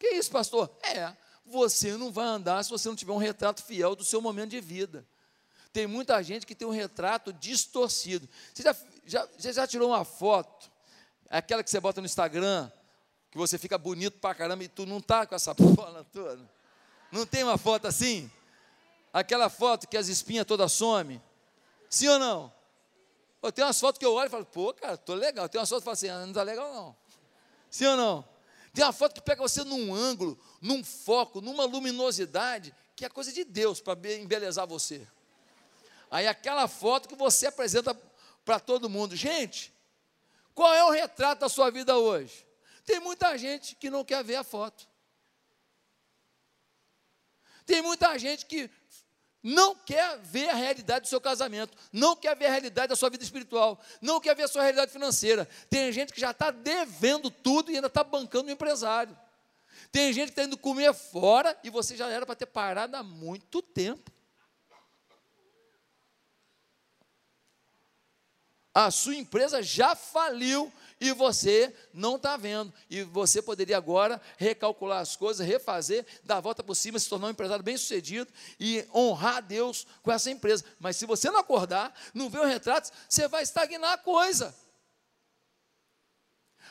Que 0.00 0.08
isso, 0.14 0.32
pastor? 0.32 0.76
É, 0.82 1.16
você 1.46 1.96
não 1.96 2.10
vai 2.10 2.26
andar 2.26 2.64
se 2.64 2.70
você 2.70 2.88
não 2.88 2.96
tiver 2.96 3.12
um 3.12 3.18
retrato 3.18 3.62
fiel 3.62 3.94
do 3.94 4.04
seu 4.04 4.20
momento 4.20 4.50
de 4.50 4.60
vida. 4.60 5.06
Tem 5.72 5.86
muita 5.86 6.22
gente 6.22 6.46
que 6.46 6.54
tem 6.54 6.66
um 6.66 6.72
retrato 6.72 7.32
distorcido. 7.32 8.28
Você 8.52 8.62
já, 8.62 8.76
já, 9.06 9.52
já 9.52 9.66
tirou 9.66 9.90
uma 9.90 10.04
foto, 10.04 10.70
aquela 11.28 11.62
que 11.62 11.70
você 11.70 11.78
bota 11.78 12.00
no 12.00 12.06
Instagram, 12.06 12.70
que 13.30 13.38
você 13.38 13.56
fica 13.56 13.78
bonito 13.78 14.18
pra 14.18 14.34
caramba 14.34 14.64
e 14.64 14.68
tu 14.68 14.84
não 14.84 15.00
tá 15.00 15.26
com 15.26 15.34
essa 15.34 15.54
bola 15.54 16.04
toda? 16.12 16.40
Não 17.12 17.24
tem 17.24 17.44
uma 17.44 17.56
foto 17.56 17.86
assim? 17.86 18.30
Aquela 19.12 19.48
foto 19.48 19.88
que 19.88 19.96
as 19.96 20.08
espinhas 20.08 20.46
todas 20.46 20.72
somem? 20.72 21.22
Sim 21.88 22.08
ou 22.08 22.18
não? 22.18 22.52
Pô, 23.40 23.50
tem 23.50 23.64
umas 23.64 23.80
fotos 23.80 23.98
que 23.98 24.04
eu 24.04 24.12
olho 24.12 24.26
e 24.26 24.30
falo, 24.30 24.44
pô, 24.44 24.72
cara, 24.74 24.96
tô 24.96 25.14
legal. 25.14 25.48
Tem 25.48 25.60
umas 25.60 25.68
fotos 25.68 25.82
que 25.82 25.88
eu 25.88 25.94
falo 25.96 26.12
assim, 26.12 26.22
ah, 26.22 26.26
não 26.26 26.32
tá 26.32 26.42
legal 26.42 26.72
não. 26.74 26.96
Sim 27.70 27.86
ou 27.86 27.96
não? 27.96 28.28
Tem 28.72 28.84
uma 28.84 28.92
foto 28.92 29.14
que 29.14 29.20
pega 29.20 29.42
você 29.42 29.64
num 29.64 29.94
ângulo, 29.94 30.38
num 30.60 30.84
foco, 30.84 31.40
numa 31.40 31.64
luminosidade, 31.64 32.74
que 32.94 33.04
é 33.04 33.08
coisa 33.08 33.32
de 33.32 33.44
Deus 33.44 33.80
para 33.80 33.98
embelezar 34.14 34.66
você. 34.66 35.06
Aí 36.10 36.26
aquela 36.26 36.66
foto 36.66 37.08
que 37.08 37.14
você 37.14 37.46
apresenta 37.46 37.94
para 38.44 38.58
todo 38.58 38.90
mundo. 38.90 39.14
Gente, 39.14 39.72
qual 40.54 40.74
é 40.74 40.84
o 40.84 40.90
retrato 40.90 41.40
da 41.40 41.48
sua 41.48 41.70
vida 41.70 41.96
hoje? 41.96 42.44
Tem 42.84 42.98
muita 42.98 43.38
gente 43.38 43.76
que 43.76 43.88
não 43.88 44.04
quer 44.04 44.24
ver 44.24 44.36
a 44.36 44.44
foto. 44.44 44.88
Tem 47.64 47.80
muita 47.80 48.18
gente 48.18 48.46
que 48.46 48.68
não 49.42 49.74
quer 49.74 50.18
ver 50.18 50.50
a 50.50 50.54
realidade 50.54 51.02
do 51.02 51.08
seu 51.08 51.20
casamento, 51.20 51.76
não 51.92 52.14
quer 52.16 52.36
ver 52.36 52.46
a 52.46 52.50
realidade 52.50 52.88
da 52.88 52.96
sua 52.96 53.08
vida 53.08 53.24
espiritual, 53.24 53.80
não 54.00 54.20
quer 54.20 54.34
ver 54.34 54.42
a 54.42 54.48
sua 54.48 54.62
realidade 54.62 54.90
financeira. 54.90 55.48
Tem 55.68 55.92
gente 55.92 56.12
que 56.12 56.20
já 56.20 56.32
está 56.32 56.50
devendo 56.50 57.30
tudo 57.30 57.70
e 57.70 57.76
ainda 57.76 57.86
está 57.86 58.02
bancando 58.02 58.48
o 58.48 58.52
empresário. 58.52 59.16
Tem 59.92 60.12
gente 60.12 60.26
que 60.26 60.32
está 60.32 60.44
indo 60.44 60.58
comer 60.58 60.92
fora 60.92 61.58
e 61.64 61.70
você 61.70 61.96
já 61.96 62.08
era 62.08 62.26
para 62.26 62.34
ter 62.34 62.46
parado 62.46 62.96
há 62.96 63.02
muito 63.02 63.62
tempo. 63.62 64.10
A 68.72 68.90
sua 68.90 69.16
empresa 69.16 69.62
já 69.62 69.96
faliu 69.96 70.72
e 71.00 71.12
você 71.12 71.74
não 71.92 72.16
está 72.16 72.36
vendo. 72.36 72.72
E 72.88 73.02
você 73.02 73.40
poderia 73.40 73.76
agora 73.76 74.20
recalcular 74.36 75.00
as 75.00 75.16
coisas, 75.16 75.46
refazer, 75.46 76.06
dar 76.22 76.36
a 76.36 76.40
volta 76.40 76.62
por 76.62 76.74
cima, 76.74 76.98
se 76.98 77.08
tornar 77.08 77.28
um 77.28 77.30
empresário 77.30 77.64
bem 77.64 77.76
sucedido 77.76 78.30
e 78.60 78.86
honrar 78.94 79.38
a 79.38 79.40
Deus 79.40 79.86
com 80.02 80.12
essa 80.12 80.30
empresa. 80.30 80.64
Mas 80.78 80.96
se 80.96 81.06
você 81.06 81.30
não 81.30 81.40
acordar, 81.40 81.92
não 82.14 82.28
ver 82.28 82.40
os 82.40 82.48
retratos, 82.48 82.92
você 83.08 83.26
vai 83.26 83.42
estagnar 83.42 83.94
a 83.94 83.98
coisa. 83.98 84.54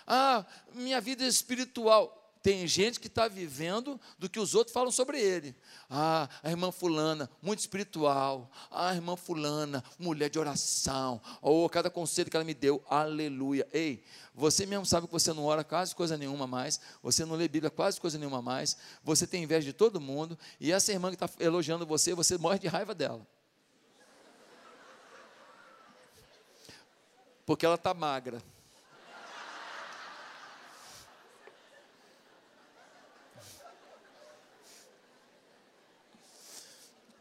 Ah, 0.06 0.46
minha 0.74 1.02
vida 1.02 1.26
espiritual. 1.26 2.19
Tem 2.42 2.66
gente 2.66 3.02
que 3.02 3.08
está 3.08 3.28
vivendo 3.28 4.00
do 4.18 4.30
que 4.30 4.40
os 4.40 4.56
outros 4.56 4.74
falam 4.74 4.92
sobre 4.92 5.20
ele. 5.20 5.54
Ah, 5.90 6.30
a 6.42 6.50
irmã 6.50 6.72
fulana, 6.72 7.30
muito 7.42 7.60
espiritual. 7.60 8.50
Ah, 8.72 8.90
a 8.90 8.96
irmã 8.96 9.18
fulana, 9.18 9.84
mulher 9.98 10.30
de 10.30 10.40
oração. 10.40 11.22
Ou 11.42 11.66
oh, 11.66 11.70
cada 11.70 11.90
conselho 11.90 12.30
que 12.30 12.38
ela 12.38 12.46
me 12.46 12.54
deu, 12.54 12.82
aleluia. 12.90 13.68
Ei, 13.74 14.06
você 14.34 14.66
mesmo 14.66 14.86
sabe 14.86 15.06
que 15.06 15.12
você 15.12 15.34
não 15.34 15.44
ora 15.44 15.66
quase 15.66 15.94
coisa 15.94 16.18
nenhuma 16.18 16.48
mais. 16.48 16.80
Você 17.04 17.26
não 17.26 17.36
lê 17.36 17.46
Bíblia 17.50 17.70
quase 17.70 18.00
coisa 18.00 18.18
nenhuma 18.18 18.42
mais. 18.42 18.78
Você 19.04 19.28
tem 19.28 19.44
inveja 19.44 19.66
de 19.66 19.74
todo 19.74 20.00
mundo. 20.00 20.40
E 20.62 20.72
essa 20.72 20.94
irmã 20.94 21.14
que 21.14 21.22
está 21.22 21.30
elogiando 21.44 21.86
você, 21.86 22.14
você 22.14 22.38
morre 22.38 22.58
de 22.58 22.68
raiva 22.68 22.96
dela. 22.96 23.28
Porque 27.46 27.66
ela 27.66 27.76
está 27.76 27.94
magra. 27.94 28.42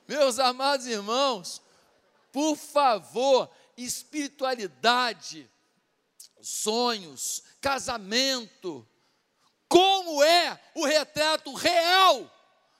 Meus 0.09 0.39
amados 0.39 0.87
irmãos, 0.87 1.61
por 2.33 2.57
favor, 2.57 3.51
espiritualidade, 3.77 5.49
sonhos, 6.41 7.43
casamento, 7.61 8.89
como 9.69 10.23
é 10.25 10.59
o 10.75 10.87
retrato 10.87 11.53
real 11.53 12.29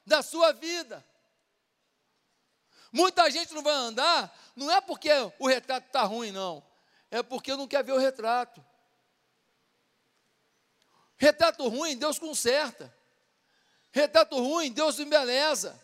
da 0.07 0.23
sua 0.23 0.53
vida. 0.53 1.05
Muita 2.91 3.31
gente 3.31 3.53
não 3.53 3.63
vai 3.63 3.75
andar, 3.75 4.35
não 4.57 4.71
é 4.71 4.81
porque 4.81 5.11
o 5.39 5.47
retrato 5.47 5.87
está 5.87 6.05
ruim, 6.05 6.33
não, 6.33 6.65
é 7.11 7.23
porque 7.23 7.55
não 7.55 7.69
quer 7.69 7.85
ver 7.85 7.93
o 7.93 7.99
retrato. 7.99 8.65
Retrato 11.19 11.69
ruim, 11.69 11.95
Deus 11.95 12.19
conserta. 12.19 12.97
Retrato 13.93 14.37
ruim, 14.39 14.73
Deus 14.73 14.99
embeleza. 14.99 15.79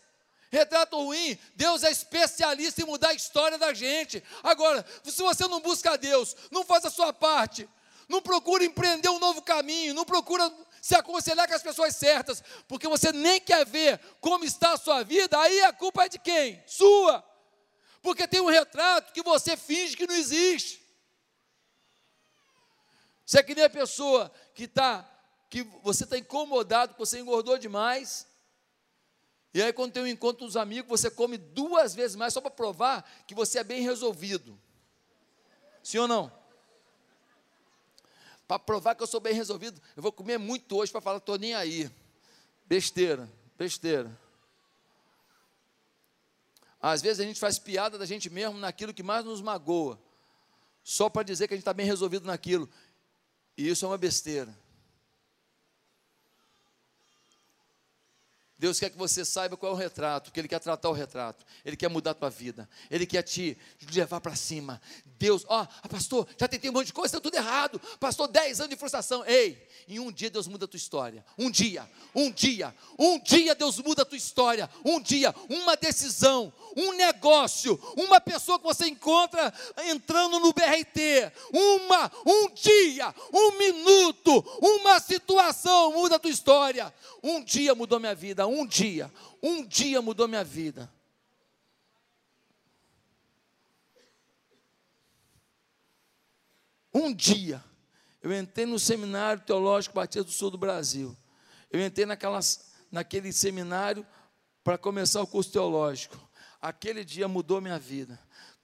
Retrato 0.51 0.97
ruim, 0.97 1.37
Deus 1.55 1.83
é 1.83 1.91
especialista 1.91 2.81
em 2.81 2.85
mudar 2.85 3.09
a 3.09 3.13
história 3.13 3.57
da 3.57 3.73
gente. 3.73 4.23
Agora, 4.43 4.85
se 5.03 5.21
você 5.21 5.47
não 5.47 5.59
busca 5.59 5.97
Deus, 5.97 6.35
não 6.51 6.63
faz 6.63 6.85
a 6.85 6.89
sua 6.89 7.11
parte, 7.11 7.67
não 8.07 8.21
procura 8.21 8.63
empreender 8.63 9.09
um 9.09 9.19
novo 9.19 9.41
caminho, 9.41 9.93
não 9.93 10.05
procura 10.05 10.51
se 10.81 10.95
aconselhar 10.95 11.47
com 11.47 11.55
as 11.55 11.63
pessoas 11.63 11.95
certas, 11.95 12.43
porque 12.67 12.87
você 12.87 13.11
nem 13.11 13.41
quer 13.41 13.65
ver 13.65 13.99
como 14.21 14.45
está 14.45 14.73
a 14.73 14.77
sua 14.77 15.03
vida, 15.03 15.39
aí 15.39 15.61
a 15.61 15.73
culpa 15.73 16.05
é 16.05 16.09
de 16.09 16.19
quem? 16.19 16.63
Sua. 16.67 17.23
Porque 18.03 18.27
tem 18.27 18.39
um 18.39 18.51
retrato 18.51 19.11
que 19.11 19.23
você 19.23 19.57
finge 19.57 19.97
que 19.97 20.05
não 20.05 20.13
existe. 20.13 20.85
Você 23.25 23.39
é 23.39 23.43
que 23.43 23.55
nem 23.55 23.63
a 23.63 23.69
pessoa 23.69 24.31
que 24.53 24.65
está, 24.65 25.03
que 25.49 25.63
você 25.81 26.03
está 26.03 26.15
incomodado, 26.15 26.93
que 26.93 26.99
você 26.99 27.19
engordou 27.19 27.57
demais. 27.57 28.27
E 29.55 29.61
aí, 29.61 29.71
quando 29.71 29.93
tem 29.93 30.03
um 30.03 30.07
encontro 30.07 30.45
dos 30.45 30.57
amigos, 30.57 30.99
você 30.99 31.09
come 31.09 31.37
duas 31.37 31.95
vezes 31.95 32.17
mais 32.17 32.33
só 32.33 32.41
para 32.41 32.51
provar 32.51 33.09
que 33.25 33.33
você 33.33 33.59
é 33.59 33.63
bem 33.63 33.81
resolvido. 33.81 34.59
Sim 35.81 35.99
ou 35.99 36.09
não? 36.09 36.29
Para 38.45 38.59
provar 38.59 38.95
que 38.95 39.03
eu 39.03 39.07
sou 39.07 39.21
bem 39.21 39.33
resolvido, 39.33 39.81
eu 39.95 40.03
vou 40.03 40.11
comer 40.11 40.37
muito 40.37 40.75
hoje 40.75 40.91
para 40.91 40.99
falar, 40.99 41.19
estou 41.19 41.37
nem 41.37 41.53
aí. 41.53 41.89
Besteira, 42.65 43.31
besteira. 43.57 44.11
Às 46.81 47.01
vezes 47.01 47.21
a 47.21 47.23
gente 47.23 47.39
faz 47.39 47.57
piada 47.57 47.97
da 47.97 48.05
gente 48.05 48.29
mesmo 48.29 48.59
naquilo 48.59 48.93
que 48.93 49.01
mais 49.01 49.23
nos 49.23 49.39
magoa, 49.39 49.97
só 50.83 51.07
para 51.07 51.23
dizer 51.23 51.47
que 51.47 51.53
a 51.53 51.55
gente 51.55 51.61
está 51.61 51.73
bem 51.73 51.85
resolvido 51.85 52.27
naquilo. 52.27 52.69
E 53.57 53.69
isso 53.69 53.85
é 53.85 53.87
uma 53.87 53.97
besteira. 53.97 54.53
Deus 58.57 58.79
quer 58.79 58.89
que 58.89 58.97
você 58.97 59.25
saiba 59.25 59.57
qual 59.57 59.73
é 59.73 59.75
o 59.75 59.77
retrato, 59.77 60.31
que 60.31 60.39
Ele 60.39 60.47
quer 60.47 60.59
tratar 60.59 60.89
o 60.89 60.93
retrato, 60.93 61.45
Ele 61.63 61.75
quer 61.75 61.89
mudar 61.89 62.11
a 62.11 62.13
tua 62.13 62.29
vida, 62.29 62.69
Ele 62.89 63.05
quer 63.05 63.21
te 63.21 63.57
levar 63.93 64.21
para 64.21 64.35
cima. 64.35 64.81
Deus, 65.17 65.45
ó, 65.47 65.65
oh, 65.83 65.89
pastor, 65.89 66.27
já 66.37 66.47
tentei 66.47 66.69
um 66.69 66.73
monte 66.73 66.87
de 66.87 66.93
coisa, 66.93 67.11
deu 67.13 67.21
tudo 67.21 67.35
errado. 67.35 67.79
Pastor, 67.99 68.27
10 68.27 68.61
anos 68.61 68.69
de 68.69 68.75
frustração. 68.75 69.25
Ei, 69.25 69.67
em 69.87 69.99
um 69.99 70.11
dia 70.11 70.29
Deus 70.29 70.47
muda 70.47 70.65
a 70.65 70.67
tua 70.67 70.77
história. 70.77 71.25
Um 71.37 71.49
dia, 71.49 71.89
um 72.13 72.31
dia, 72.31 72.73
um 72.97 73.19
dia 73.19 73.55
Deus 73.55 73.79
muda 73.79 74.01
a 74.03 74.05
tua 74.05 74.17
história. 74.17 74.69
Um 74.83 75.01
dia, 75.01 75.33
uma 75.49 75.75
decisão, 75.75 76.53
um 76.75 76.93
negócio, 76.93 77.79
uma 77.95 78.19
pessoa 78.19 78.59
que 78.59 78.65
você 78.65 78.87
encontra 78.87 79.53
entrando 79.85 80.39
no 80.39 80.53
BRT. 80.53 81.31
Uma, 81.51 82.11
um 82.25 82.49
dia, 82.53 83.13
um 83.33 83.57
minuto, 83.57 84.45
uma 84.61 84.99
situação 84.99 85.93
muda 85.93 86.15
a 86.15 86.19
tua 86.19 86.31
história. 86.31 86.93
Um 87.23 87.43
dia 87.43 87.73
mudou 87.73 87.99
minha 87.99 88.13
vida, 88.13 88.45
dia, 88.63 89.11
um 89.41 89.65
dia 89.65 89.99
mudou 90.03 90.27
minha 90.27 90.43
vida. 90.43 90.87
Um 96.93 97.11
dia, 97.11 97.61
eu 98.21 98.31
entrei 98.31 98.65
no 98.65 98.79
seminário 98.79 99.43
teológico 99.43 99.95
Batista 99.95 100.23
do 100.23 100.31
Sul 100.31 100.51
do 100.51 100.57
Brasil. 100.57 101.17
Eu 101.69 101.85
entrei 101.85 102.05
naquelas, 102.05 102.71
naquele 102.89 103.33
seminário 103.33 104.07
para 104.63 104.77
começar 104.77 105.21
o 105.21 105.27
curso 105.27 105.51
teológico. 105.51 106.17
Aquele 106.61 107.03
dia 107.03 107.27
mudou 107.27 107.59
minha 107.59 107.77
vida. 107.77 108.17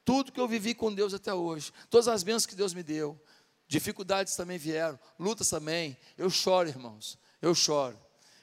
Tudo 0.05 0.31
que 0.31 0.39
eu 0.39 0.47
vivi 0.47 0.73
com 0.73 0.93
Deus 0.93 1.13
até 1.13 1.33
hoje, 1.33 1.73
todas 1.89 2.07
as 2.07 2.23
bênçãos 2.23 2.45
que 2.45 2.55
Deus 2.55 2.73
me 2.73 2.81
deu, 2.81 3.21
dificuldades 3.67 4.35
também 4.35 4.57
vieram, 4.57 4.99
lutas 5.19 5.49
também. 5.49 5.97
Eu 6.17 6.29
choro, 6.29 6.69
irmãos, 6.69 7.19
eu 7.41 7.53
choro. 7.53 7.99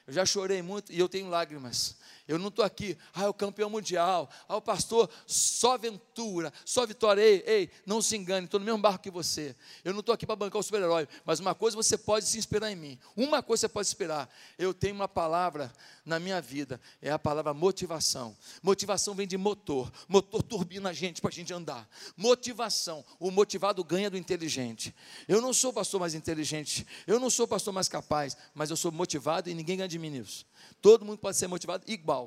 Eu 0.09 0.13
já 0.13 0.25
chorei 0.25 0.63
muito 0.63 0.91
e 0.91 0.97
eu 0.97 1.07
tenho 1.07 1.29
lágrimas. 1.29 1.95
Eu 2.29 2.37
não 2.37 2.49
estou 2.49 2.63
aqui, 2.63 2.95
ah, 3.11 3.23
é 3.23 3.27
o 3.27 3.33
campeão 3.33 3.71
mundial, 3.71 4.29
ah, 4.47 4.57
o 4.57 4.61
pastor, 4.61 5.09
só 5.25 5.73
aventura, 5.73 6.53
só 6.63 6.85
vitória. 6.85 7.23
Ei, 7.23 7.43
ei, 7.43 7.71
não 7.87 8.03
se 8.03 8.15
engane, 8.15 8.45
estou 8.45 8.59
no 8.59 8.65
mesmo 8.67 8.79
barco 8.79 9.01
que 9.01 9.09
você. 9.09 9.55
Eu 9.83 9.93
não 9.93 10.01
estou 10.01 10.13
aqui 10.13 10.27
para 10.27 10.35
bancar 10.35 10.59
o 10.59 10.63
super-herói, 10.63 11.07
mas 11.25 11.39
uma 11.39 11.55
coisa 11.55 11.75
você 11.75 11.97
pode 11.97 12.27
se 12.27 12.37
inspirar 12.37 12.71
em 12.71 12.75
mim. 12.75 12.99
Uma 13.17 13.41
coisa 13.41 13.61
você 13.61 13.69
pode 13.69 13.87
esperar. 13.87 14.29
Eu 14.59 14.75
tenho 14.75 14.93
uma 14.93 15.07
palavra 15.07 15.73
na 16.05 16.19
minha 16.19 16.39
vida, 16.39 16.79
é 17.01 17.09
a 17.09 17.17
palavra 17.17 17.51
motivação. 17.51 18.37
Motivação 18.61 19.15
vem 19.15 19.27
de 19.27 19.37
motor, 19.37 19.91
motor 20.07 20.43
turbina 20.43 20.89
a 20.89 20.93
gente 20.93 21.21
para 21.21 21.29
a 21.29 21.33
gente 21.33 21.51
andar. 21.51 21.89
Motivação, 22.15 23.03
o 23.19 23.31
motivado 23.31 23.83
ganha 23.83 24.07
do 24.07 24.17
inteligente. 24.17 24.93
Eu 25.27 25.41
não 25.41 25.51
sou 25.51 25.73
pastor 25.73 25.99
mais 25.99 26.13
inteligente, 26.13 26.85
eu 27.07 27.19
não 27.19 27.29
sou 27.29 27.47
pastor 27.47 27.73
mais 27.73 27.89
capaz, 27.89 28.37
mas 28.53 28.69
eu 28.69 28.77
sou 28.77 28.91
motivado 28.91 29.49
e 29.49 29.53
ninguém 29.55 29.77
ganha 29.77 29.87
de 29.87 29.97
mim 29.97 30.11
nisso. 30.11 30.45
Todo 30.81 31.05
mundo 31.05 31.17
pode 31.17 31.37
ser 31.37 31.47
motivado 31.47 31.83
igual, 31.87 32.18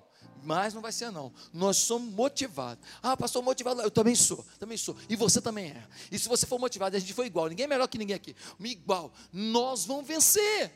mas 0.43 0.75
não 0.75 0.83
vai 0.83 0.93
ser 0.93 1.11
não. 1.11 1.33
Nós 1.53 1.77
somos 1.79 2.13
motivados. 2.13 2.85
Ah, 3.03 3.17
pastor, 3.17 3.43
motivado, 3.43 3.81
eu 3.83 3.91
também 3.91 4.15
sou, 4.15 4.45
também 4.59 4.77
sou. 4.77 4.97
E 5.09 5.17
você 5.17 5.41
também 5.41 5.71
é. 5.71 5.89
E 6.11 6.19
se 6.19 6.29
você 6.29 6.47
for 6.47 6.59
motivado, 6.59 6.97
a 6.97 6.99
gente 6.99 7.13
for 7.13 7.25
igual, 7.25 7.49
ninguém 7.49 7.65
é 7.65 7.69
melhor 7.69 7.87
que 7.89 7.99
ninguém 7.99 8.17
aqui. 8.17 8.35
Igual, 8.61 9.13
nós 9.33 9.85
vamos 9.85 10.07
vencer. 10.07 10.73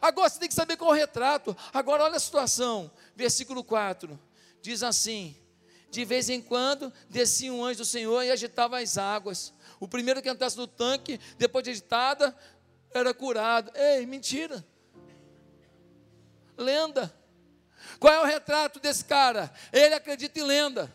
Agora 0.00 0.28
você 0.28 0.38
tem 0.38 0.48
que 0.48 0.54
saber 0.54 0.76
qual 0.76 0.90
é 0.90 0.96
o 0.96 0.96
retrato. 0.96 1.56
Agora 1.72 2.04
olha 2.04 2.16
a 2.16 2.20
situação. 2.20 2.90
Versículo 3.14 3.62
4. 3.62 4.18
Diz 4.62 4.82
assim: 4.82 5.36
De 5.90 6.04
vez 6.04 6.30
em 6.30 6.40
quando 6.40 6.92
descia 7.08 7.52
um 7.52 7.64
anjo 7.64 7.78
do 7.78 7.84
Senhor 7.84 8.22
e 8.22 8.30
agitava 8.30 8.80
as 8.80 8.96
águas. 8.96 9.52
O 9.78 9.86
primeiro 9.86 10.22
que 10.22 10.30
entrasse 10.30 10.56
no 10.56 10.66
tanque, 10.66 11.20
depois 11.38 11.64
de 11.64 11.70
agitada, 11.70 12.36
era 12.92 13.12
curado. 13.12 13.70
Ei, 13.74 14.06
mentira 14.06 14.64
lenda. 16.60 17.12
Qual 18.00 18.14
é 18.14 18.20
o 18.22 18.24
retrato 18.24 18.80
desse 18.80 19.04
cara? 19.04 19.52
Ele 19.70 19.94
acredita 19.94 20.40
em 20.40 20.42
lenda. 20.42 20.90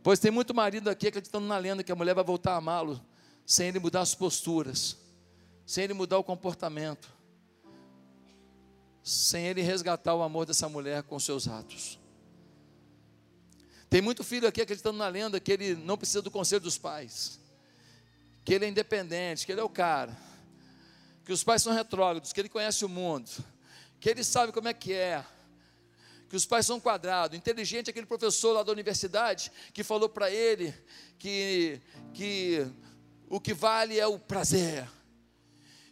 Pois 0.00 0.20
tem 0.20 0.30
muito 0.30 0.54
marido 0.54 0.88
aqui 0.88 1.08
acreditando 1.08 1.46
na 1.46 1.58
lenda 1.58 1.82
que 1.82 1.90
a 1.90 1.96
mulher 1.96 2.14
vai 2.14 2.22
voltar 2.22 2.52
a 2.52 2.56
amá-lo, 2.56 3.04
sem 3.44 3.68
ele 3.68 3.80
mudar 3.80 4.00
as 4.00 4.14
posturas, 4.14 4.96
sem 5.66 5.84
ele 5.84 5.94
mudar 5.94 6.18
o 6.18 6.24
comportamento, 6.24 7.12
sem 9.02 9.46
ele 9.46 9.60
resgatar 9.60 10.14
o 10.14 10.22
amor 10.22 10.46
dessa 10.46 10.68
mulher 10.68 11.02
com 11.02 11.18
seus 11.18 11.48
atos. 11.48 11.98
Tem 13.90 14.00
muito 14.00 14.22
filho 14.22 14.46
aqui 14.46 14.62
acreditando 14.62 14.98
na 14.98 15.08
lenda 15.08 15.38
que 15.40 15.52
ele 15.52 15.74
não 15.74 15.98
precisa 15.98 16.22
do 16.22 16.30
conselho 16.30 16.60
dos 16.60 16.78
pais, 16.78 17.40
que 18.44 18.54
ele 18.54 18.64
é 18.64 18.68
independente, 18.68 19.44
que 19.44 19.52
ele 19.52 19.60
é 19.60 19.64
o 19.64 19.68
cara 19.68 20.16
que 21.24 21.32
os 21.32 21.44
pais 21.44 21.62
são 21.62 21.72
retrógrados, 21.72 22.32
que 22.32 22.40
ele 22.40 22.48
conhece 22.48 22.84
o 22.84 22.88
mundo, 22.88 23.30
que 24.02 24.10
ele 24.10 24.24
sabe 24.24 24.50
como 24.50 24.66
é 24.66 24.74
que 24.74 24.92
é, 24.92 25.24
que 26.28 26.34
os 26.34 26.44
pais 26.44 26.66
são 26.66 26.80
quadrados. 26.80 27.38
Inteligente 27.38 27.88
aquele 27.88 28.04
professor 28.04 28.52
lá 28.52 28.64
da 28.64 28.72
universidade 28.72 29.52
que 29.72 29.84
falou 29.84 30.08
para 30.08 30.28
ele 30.28 30.74
que, 31.20 31.80
que 32.12 32.66
o 33.30 33.40
que 33.40 33.54
vale 33.54 34.00
é 34.00 34.06
o 34.06 34.18
prazer, 34.18 34.88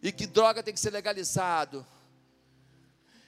e 0.02 0.10
que 0.10 0.26
droga 0.26 0.60
tem 0.60 0.74
que 0.74 0.80
ser 0.80 0.90
legalizado, 0.90 1.86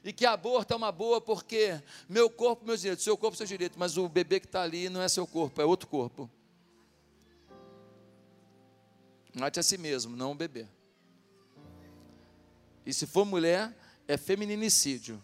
e 0.03 0.13
que 0.13 0.27
aborto 0.27 0.75
é 0.75 0.77
uma 0.77 0.91
boa 0.91 1.21
porque 1.21 1.81
meu 2.09 2.29
corpo, 2.29 2.67
meus 2.67 2.81
direitos, 2.81 3.05
seu 3.05 3.17
corpo, 3.17 3.37
seu 3.37 3.47
direito, 3.47 3.79
mas 3.79 3.97
o 3.97 4.09
bebê 4.09 4.41
que 4.41 4.47
está 4.47 4.63
ali 4.63 4.89
não 4.89 5.01
é 5.01 5.07
seu 5.09 5.29
corpo, 5.29 5.63
é 5.63 5.65
outro 5.65 5.87
corpo. 5.87 6.29
Mate 9.33 9.61
a 9.61 9.63
si 9.63 9.79
mesmo, 9.79 10.17
não 10.17 10.33
o 10.33 10.35
bebê. 10.35 10.67
E 12.85 12.93
se 12.93 13.07
for 13.07 13.25
mulher, 13.25 13.73
é 14.07 14.17
femininicídio. 14.17 15.23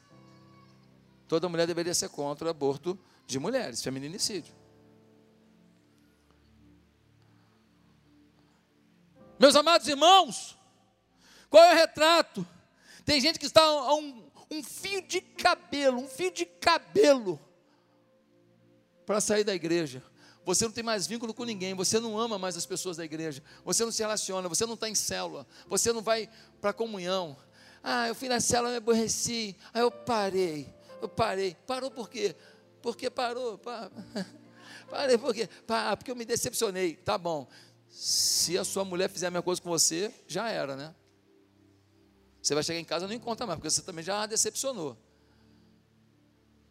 Toda 1.27 1.49
mulher 1.49 1.67
deveria 1.67 1.95
ser 1.95 2.09
contra 2.09 2.47
o 2.47 2.51
aborto 2.51 2.99
de 3.27 3.39
mulheres, 3.39 3.83
femininicídio. 3.83 4.55
Meus 9.39 9.55
amados 9.55 9.87
irmãos, 9.87 10.57
qual 11.49 11.63
é 11.63 11.73
o 11.75 11.77
retrato? 11.77 12.47
Tem 13.05 13.21
gente 13.21 13.39
que 13.39 13.47
está 13.47 13.63
a 13.63 13.95
um, 13.95 14.29
um 14.51 14.63
fio 14.63 15.01
de 15.03 15.21
cabelo, 15.21 15.99
um 15.99 16.09
fio 16.09 16.33
de 16.33 16.45
cabelo, 16.45 17.39
para 19.07 19.21
sair 19.21 19.45
da 19.45 19.55
igreja. 19.55 20.03
Você 20.45 20.65
não 20.65 20.73
tem 20.73 20.83
mais 20.83 21.07
vínculo 21.07 21.35
com 21.35 21.45
ninguém, 21.45 21.75
você 21.75 22.01
não 22.01 22.19
ama 22.19 22.39
mais 22.39 22.57
as 22.57 22.65
pessoas 22.65 22.97
da 22.97 23.05
igreja, 23.05 23.43
você 23.65 23.85
não 23.85 23.93
se 23.93 24.03
relaciona, 24.03 24.49
você 24.49 24.65
não 24.65 24.75
está 24.75 24.89
em 24.89 24.95
célula, 24.95 25.47
você 25.67 25.93
não 25.93 26.01
vai 26.01 26.29
para 26.61 26.71
a 26.71 26.75
comunhão, 26.75 27.37
ah, 27.83 28.09
eu 28.09 28.15
fui 28.15 28.29
na 28.29 28.41
célula, 28.41 28.71
me 28.71 28.77
aborreci. 28.77 29.57
Aí 29.73 29.83
eu 29.83 29.91
parei. 29.91 30.73
Eu 31.01 31.09
parei. 31.09 31.57
Parou 31.67 31.91
por 31.91 32.09
quê? 32.09 32.35
Porque 32.83 33.11
parou. 33.11 33.61
Parei 34.89 35.19
por 35.19 35.35
quê? 35.35 35.49
Porque 35.99 36.11
eu 36.11 36.17
me 36.17 36.25
decepcionei. 36.25 36.97
Tá 36.97 37.19
bom. 37.19 37.47
Se 37.91 38.57
a 38.57 38.65
sua 38.65 38.85
mulher 38.85 39.11
fizer 39.11 39.27
a 39.27 39.31
mesma 39.31 39.43
coisa 39.43 39.61
com 39.61 39.69
você, 39.69 40.13
já 40.27 40.49
era, 40.49 40.75
né? 40.75 40.95
Você 42.41 42.55
vai 42.55 42.63
chegar 42.63 42.79
em 42.79 42.85
casa 42.85 43.05
e 43.05 43.09
não 43.09 43.15
encontra 43.15 43.47
mais, 43.47 43.59
porque 43.59 43.71
você 43.71 43.83
também 43.83 44.03
já 44.03 44.23
a 44.23 44.27
decepcionou. 44.27 44.97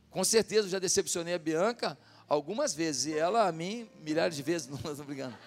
Com 0.09 0.23
certeza 0.23 0.65
eu 0.65 0.71
já 0.71 0.79
decepcionei 0.79 1.35
a 1.35 1.39
Bianca 1.39 1.97
algumas 2.27 2.73
vezes, 2.73 3.05
e 3.05 3.17
ela 3.17 3.47
a 3.47 3.51
mim 3.51 3.89
milhares 4.01 4.35
de 4.35 4.41
vezes, 4.41 4.67
não 4.69 4.77
estou 4.77 5.05
brincando. 5.05 5.37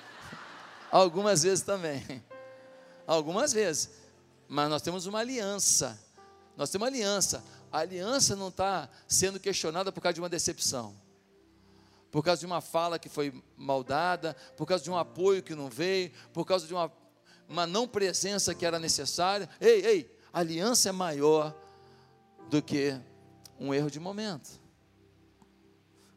Algumas 0.91 1.43
vezes 1.43 1.65
também. 1.65 2.23
Algumas 3.07 3.53
vezes. 3.53 3.91
Mas 4.53 4.69
nós 4.69 4.83
temos 4.83 5.07
uma 5.07 5.21
aliança. 5.21 5.97
Nós 6.57 6.71
temos 6.71 6.89
uma 6.89 6.93
aliança. 6.93 7.45
A 7.71 7.79
aliança 7.79 8.35
não 8.35 8.49
está 8.49 8.91
sendo 9.07 9.39
questionada 9.39 9.93
por 9.93 10.01
causa 10.01 10.15
de 10.15 10.21
uma 10.21 10.29
decepção. 10.29 10.93
Por 12.11 12.25
causa 12.25 12.41
de 12.41 12.47
uma 12.47 12.61
fala 12.61 12.99
que 12.99 13.09
foi 13.09 13.33
maldada, 13.57 14.35
por 14.57 14.67
causa 14.67 14.83
de 14.83 14.91
um 14.91 14.99
apoio 14.99 15.41
que 15.41 15.55
não 15.55 15.69
veio, 15.69 16.11
por 16.33 16.45
causa 16.45 16.67
de 16.67 16.75
uma, 16.75 16.93
uma 17.49 17.65
não 17.65 17.87
presença 17.87 18.53
que 18.53 18.67
era 18.67 18.81
necessária. 18.81 19.49
Ei, 19.61 19.87
ei, 19.87 20.19
a 20.33 20.41
aliança 20.41 20.89
é 20.89 20.93
maior 20.93 21.55
do 22.51 22.61
que 22.61 23.01
um 23.57 23.73
erro 23.73 23.89
de 23.89 24.01
momento. 24.01 24.61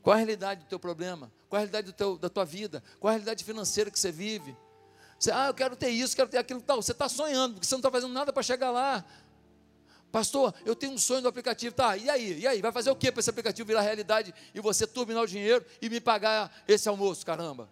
Qual 0.01 0.15
a 0.15 0.17
realidade 0.17 0.61
do 0.61 0.67
teu 0.67 0.79
problema? 0.79 1.31
Qual 1.47 1.57
a 1.57 1.59
realidade 1.59 1.93
teu, 1.93 2.17
da 2.17 2.29
tua 2.29 2.45
vida? 2.45 2.81
Qual 2.99 3.09
a 3.09 3.11
realidade 3.11 3.43
financeira 3.43 3.91
que 3.91 3.99
você 3.99 4.11
vive? 4.11 4.57
Você, 5.23 5.31
ah, 5.31 5.47
eu 5.47 5.53
quero 5.53 5.73
ter 5.73 5.87
isso, 5.87 6.13
quero 6.13 6.27
ter 6.27 6.37
aquilo 6.37 6.59
tal. 6.59 6.81
Você 6.81 6.91
está 6.91 7.07
sonhando, 7.07 7.53
porque 7.53 7.65
você 7.65 7.73
não 7.75 7.79
está 7.79 7.89
fazendo 7.89 8.11
nada 8.11 8.33
para 8.33 8.43
chegar 8.43 8.71
lá. 8.71 9.05
Pastor, 10.11 10.53
eu 10.65 10.75
tenho 10.75 10.91
um 10.91 10.97
sonho 10.97 11.21
do 11.21 11.29
aplicativo. 11.29 11.73
Tá, 11.73 11.95
e 11.95 12.09
aí? 12.09 12.39
E 12.41 12.45
aí? 12.45 12.61
Vai 12.61 12.73
fazer 12.73 12.91
o 12.91 12.95
que 12.95 13.09
para 13.09 13.21
esse 13.21 13.29
aplicativo 13.29 13.65
virar 13.65 13.79
realidade 13.79 14.35
e 14.53 14.59
você 14.59 14.85
turbinar 14.85 15.23
o 15.23 15.25
dinheiro 15.27 15.65
e 15.81 15.89
me 15.89 16.01
pagar 16.01 16.53
esse 16.67 16.89
almoço, 16.89 17.25
caramba? 17.25 17.69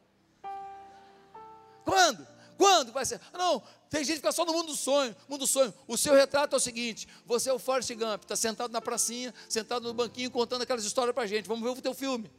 Quando? 1.84 2.26
Quando 2.58 2.93
vai 2.93 3.06
ser? 3.06 3.20
Não, 3.34 3.62
tem 3.89 4.02
gente 4.02 4.14
que 4.14 4.22
fica 4.22 4.32
só 4.32 4.45
no 4.45 4.54
mundo 4.54 4.68
do 4.68 4.76
sonho, 4.78 5.14
mundo 5.28 5.41
do 5.41 5.47
sonho. 5.47 5.74
O 5.89 5.97
seu 5.97 6.14
retrato 6.14 6.56
é 6.56 6.58
o 6.58 6.60
seguinte: 6.60 7.06
você 7.26 7.49
é 7.49 7.54
o 7.54 7.60
Forrest 7.60 7.93
Gump, 7.95 8.22
está 8.22 8.38
sentado 8.38 8.72
na 8.72 8.80
pracinha, 8.80 9.34
sentado 9.49 9.89
no 9.89 9.93
banquinho, 9.93 10.32
contando 10.32 10.62
aquelas 10.62 10.86
histórias 10.86 11.14
para 11.14 11.28
gente. 11.28 11.49
Vamos 11.49 11.66
ver 11.66 11.78
o 11.78 11.82
teu 11.82 11.93
filme. 11.93 12.32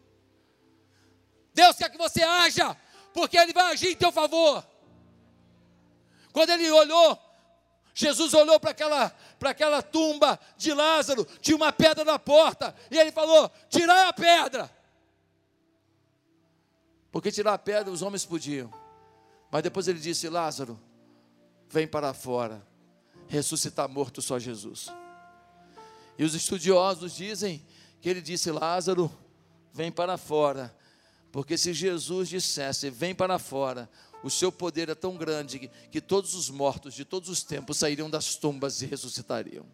Deus 1.52 1.76
quer 1.76 1.90
que 1.90 1.98
você 1.98 2.22
haja, 2.22 2.74
porque 3.12 3.36
Ele 3.36 3.52
vai 3.52 3.74
agir 3.74 3.88
em 3.88 3.96
teu 3.96 4.10
favor. 4.10 4.71
Quando 6.32 6.50
ele 6.50 6.70
olhou, 6.70 7.18
Jesus 7.94 8.32
olhou 8.32 8.58
para 8.58 8.70
aquela, 8.70 9.10
para 9.38 9.50
aquela 9.50 9.82
tumba 9.82 10.38
de 10.56 10.72
Lázaro, 10.72 11.26
tinha 11.40 11.56
uma 11.56 11.72
pedra 11.72 12.04
na 12.04 12.18
porta, 12.18 12.74
e 12.90 12.98
ele 12.98 13.12
falou: 13.12 13.50
Tirai 13.68 14.06
a 14.08 14.12
pedra. 14.12 14.70
Porque 17.10 17.30
tirar 17.30 17.52
a 17.52 17.58
pedra 17.58 17.92
os 17.92 18.00
homens 18.00 18.24
podiam. 18.24 18.72
Mas 19.50 19.62
depois 19.62 19.86
ele 19.86 20.00
disse: 20.00 20.28
Lázaro, 20.30 20.80
vem 21.68 21.86
para 21.86 22.14
fora. 22.14 22.66
Ressuscitar 23.28 23.88
morto 23.88 24.20
só 24.22 24.38
Jesus. 24.38 24.88
E 26.18 26.24
os 26.24 26.34
estudiosos 26.34 27.14
dizem 27.14 27.64
que 28.00 28.08
ele 28.08 28.22
disse: 28.22 28.50
Lázaro, 28.50 29.12
vem 29.72 29.92
para 29.92 30.16
fora. 30.16 30.74
Porque 31.30 31.56
se 31.56 31.72
Jesus 31.72 32.28
dissesse, 32.28 32.90
vem 32.90 33.14
para 33.14 33.38
fora, 33.38 33.88
o 34.22 34.30
seu 34.30 34.52
poder 34.52 34.88
é 34.88 34.94
tão 34.94 35.16
grande 35.16 35.58
que, 35.58 35.68
que 35.68 36.00
todos 36.00 36.34
os 36.34 36.48
mortos 36.48 36.94
de 36.94 37.04
todos 37.04 37.28
os 37.28 37.42
tempos 37.42 37.78
sairiam 37.78 38.08
das 38.08 38.36
tumbas 38.36 38.82
e 38.82 38.86
ressuscitariam. 38.86 39.66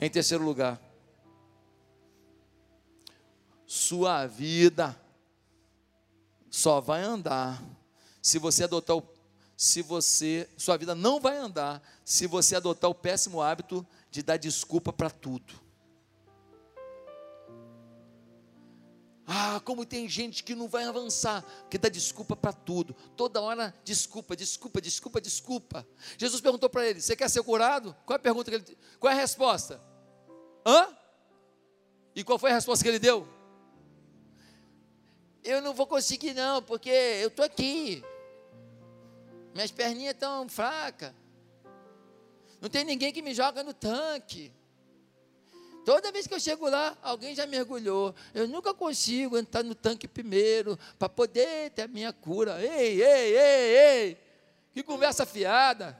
Em 0.00 0.08
terceiro 0.08 0.44
lugar, 0.44 0.80
sua 3.66 4.26
vida 4.26 4.98
só 6.50 6.80
vai 6.80 7.02
andar 7.02 7.62
se 8.22 8.38
você 8.38 8.64
adotar 8.64 8.96
o 8.96 9.18
se 9.58 9.82
você, 9.82 10.48
sua 10.56 10.76
vida 10.76 10.94
não 10.94 11.18
vai 11.18 11.36
andar 11.36 11.82
se 12.04 12.28
você 12.28 12.54
adotar 12.54 12.88
o 12.88 12.94
péssimo 12.94 13.42
hábito 13.42 13.84
de 14.08 14.22
dar 14.22 14.36
desculpa 14.36 14.92
para 14.92 15.10
tudo. 15.10 15.52
Ah, 19.30 19.60
como 19.62 19.84
tem 19.84 20.08
gente 20.08 20.42
que 20.42 20.54
não 20.54 20.68
vai 20.68 20.84
avançar, 20.84 21.44
que 21.68 21.76
dá 21.76 21.90
desculpa 21.90 22.34
para 22.34 22.50
tudo. 22.50 22.94
Toda 23.14 23.42
hora, 23.42 23.74
desculpa, 23.84 24.34
desculpa, 24.34 24.80
desculpa, 24.80 25.20
desculpa. 25.20 25.86
Jesus 26.16 26.40
perguntou 26.40 26.70
para 26.70 26.86
ele: 26.86 26.98
Você 27.02 27.14
quer 27.14 27.28
ser 27.28 27.42
curado? 27.42 27.94
Qual 28.06 28.14
é 28.14 28.16
a 28.16 28.22
pergunta 28.22 28.50
que 28.50 28.56
ele 28.56 28.78
Qual 28.98 29.12
é 29.12 29.14
a 29.14 29.20
resposta? 29.20 29.82
Hã? 30.64 30.96
E 32.14 32.24
qual 32.24 32.38
foi 32.38 32.52
a 32.52 32.54
resposta 32.54 32.82
que 32.82 32.88
ele 32.88 32.98
deu? 32.98 33.28
Eu 35.44 35.60
não 35.60 35.74
vou 35.74 35.86
conseguir, 35.86 36.32
não, 36.32 36.62
porque 36.62 36.88
eu 36.88 37.28
estou 37.28 37.44
aqui. 37.44 38.02
Minhas 39.52 39.70
perninhas 39.70 40.14
estão 40.14 40.48
fracas. 40.48 41.12
Não 42.62 42.70
tem 42.70 42.82
ninguém 42.82 43.12
que 43.12 43.20
me 43.20 43.34
joga 43.34 43.62
no 43.62 43.74
tanque. 43.74 44.50
Toda 45.88 46.12
vez 46.12 46.26
que 46.26 46.34
eu 46.34 46.38
chego 46.38 46.68
lá, 46.68 46.94
alguém 47.02 47.34
já 47.34 47.46
mergulhou. 47.46 48.14
Eu 48.34 48.46
nunca 48.46 48.74
consigo 48.74 49.38
entrar 49.38 49.62
no 49.62 49.74
tanque 49.74 50.06
primeiro 50.06 50.78
para 50.98 51.08
poder 51.08 51.70
ter 51.70 51.80
a 51.80 51.88
minha 51.88 52.12
cura. 52.12 52.62
Ei, 52.62 53.02
ei, 53.02 53.38
ei, 53.38 53.76
ei. 53.78 54.18
Que 54.74 54.82
conversa 54.82 55.24
fiada. 55.24 55.98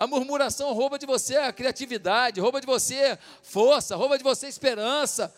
A 0.00 0.06
murmuração 0.06 0.72
rouba 0.72 0.98
de 0.98 1.04
você 1.04 1.36
a 1.36 1.52
criatividade, 1.52 2.40
rouba 2.40 2.62
de 2.62 2.66
você 2.66 3.18
força, 3.42 3.94
rouba 3.94 4.16
de 4.16 4.24
você 4.24 4.48
esperança. 4.48 5.34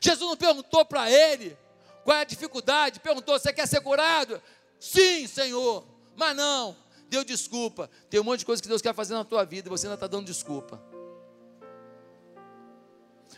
Jesus 0.00 0.28
não 0.28 0.36
perguntou 0.36 0.84
para 0.84 1.08
ele 1.08 1.56
qual 2.02 2.16
é 2.16 2.22
a 2.22 2.24
dificuldade, 2.24 2.98
perguntou: 2.98 3.38
você 3.38 3.52
quer 3.52 3.68
ser 3.68 3.80
curado? 3.80 4.42
Sim, 4.80 5.28
Senhor, 5.28 5.86
mas 6.16 6.36
não, 6.36 6.76
deu 7.08 7.22
desculpa. 7.22 7.88
Tem 8.10 8.18
um 8.18 8.24
monte 8.24 8.40
de 8.40 8.46
coisa 8.46 8.60
que 8.60 8.66
Deus 8.66 8.82
quer 8.82 8.92
fazer 8.92 9.14
na 9.14 9.24
tua 9.24 9.44
vida 9.44 9.68
e 9.68 9.70
você 9.70 9.86
ainda 9.86 9.94
está 9.94 10.08
dando 10.08 10.26
desculpa. 10.26 10.93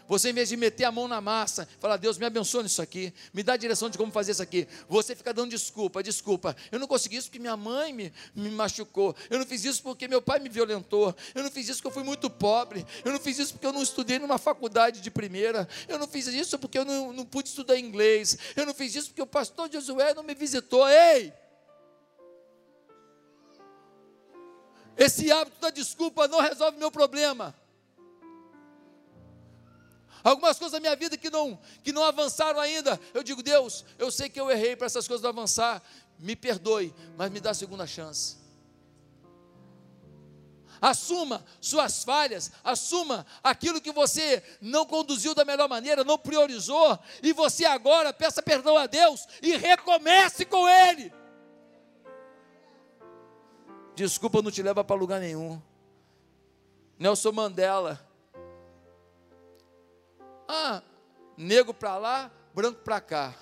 Você, 0.08 0.30
em 0.30 0.32
vez 0.32 0.48
de 0.48 0.56
meter 0.56 0.84
a 0.84 0.92
mão 0.92 1.08
na 1.08 1.20
massa, 1.20 1.68
falar, 1.80 1.96
Deus, 1.96 2.16
me 2.16 2.24
abençoe 2.24 2.62
nisso 2.62 2.80
aqui, 2.80 3.12
me 3.32 3.42
dá 3.42 3.54
a 3.54 3.56
direção 3.56 3.90
de 3.90 3.98
como 3.98 4.12
fazer 4.12 4.32
isso 4.32 4.42
aqui. 4.42 4.68
Você 4.88 5.16
fica 5.16 5.34
dando 5.34 5.50
desculpa, 5.50 6.02
desculpa. 6.02 6.56
Eu 6.70 6.78
não 6.78 6.86
consegui 6.86 7.16
isso 7.16 7.28
porque 7.28 7.38
minha 7.38 7.56
mãe 7.56 7.92
me, 7.92 8.12
me 8.34 8.50
machucou. 8.50 9.16
Eu 9.28 9.38
não 9.38 9.46
fiz 9.46 9.64
isso 9.64 9.82
porque 9.82 10.06
meu 10.06 10.22
pai 10.22 10.38
me 10.38 10.48
violentou. 10.48 11.14
Eu 11.34 11.42
não 11.42 11.50
fiz 11.50 11.68
isso 11.68 11.78
porque 11.78 11.88
eu 11.88 11.92
fui 11.92 12.04
muito 12.04 12.30
pobre. 12.30 12.86
Eu 13.04 13.12
não 13.12 13.18
fiz 13.18 13.38
isso 13.38 13.54
porque 13.54 13.66
eu 13.66 13.72
não 13.72 13.82
estudei 13.82 14.18
numa 14.18 14.38
faculdade 14.38 15.00
de 15.00 15.10
primeira. 15.10 15.68
Eu 15.88 15.98
não 15.98 16.06
fiz 16.06 16.26
isso 16.28 16.58
porque 16.58 16.78
eu 16.78 16.84
não, 16.84 17.12
não 17.12 17.24
pude 17.24 17.48
estudar 17.48 17.78
inglês. 17.78 18.38
Eu 18.54 18.64
não 18.64 18.74
fiz 18.74 18.94
isso 18.94 19.08
porque 19.08 19.22
o 19.22 19.26
pastor 19.26 19.70
Josué 19.72 20.14
não 20.14 20.22
me 20.22 20.34
visitou. 20.34 20.88
Ei! 20.88 21.32
Esse 24.96 25.30
hábito 25.30 25.60
da 25.60 25.70
desculpa 25.70 26.26
não 26.28 26.40
resolve 26.40 26.78
meu 26.78 26.90
problema 26.90 27.54
algumas 30.30 30.58
coisas 30.58 30.72
da 30.72 30.80
minha 30.80 30.96
vida 30.96 31.16
que 31.16 31.30
não, 31.30 31.58
que 31.84 31.92
não 31.92 32.02
avançaram 32.02 32.58
ainda. 32.58 33.00
Eu 33.14 33.22
digo, 33.22 33.42
Deus, 33.42 33.84
eu 33.98 34.10
sei 34.10 34.28
que 34.28 34.40
eu 34.40 34.50
errei 34.50 34.74
para 34.74 34.86
essas 34.86 35.06
coisas 35.06 35.22
não 35.22 35.30
avançar, 35.30 35.82
me 36.18 36.34
perdoe, 36.34 36.92
mas 37.16 37.30
me 37.30 37.40
dá 37.40 37.50
a 37.50 37.54
segunda 37.54 37.86
chance. 37.86 38.36
Assuma 40.80 41.44
suas 41.60 42.04
falhas, 42.04 42.50
assuma 42.62 43.24
aquilo 43.42 43.80
que 43.80 43.92
você 43.92 44.42
não 44.60 44.84
conduziu 44.84 45.34
da 45.34 45.44
melhor 45.44 45.68
maneira, 45.68 46.04
não 46.04 46.18
priorizou, 46.18 46.98
e 47.22 47.32
você 47.32 47.64
agora 47.64 48.12
peça 48.12 48.42
perdão 48.42 48.76
a 48.76 48.86
Deus 48.86 49.26
e 49.40 49.56
recomece 49.56 50.44
com 50.44 50.68
Ele. 50.68 51.12
Desculpa 53.94 54.42
não 54.42 54.50
te 54.50 54.62
leva 54.62 54.84
para 54.84 54.96
lugar 54.96 55.20
nenhum. 55.20 55.62
Nelson 56.98 57.32
Mandela, 57.32 58.05
ah, 60.48 60.82
negro 61.36 61.74
para 61.74 61.96
lá, 61.98 62.30
branco 62.54 62.80
para 62.82 63.00
cá. 63.00 63.34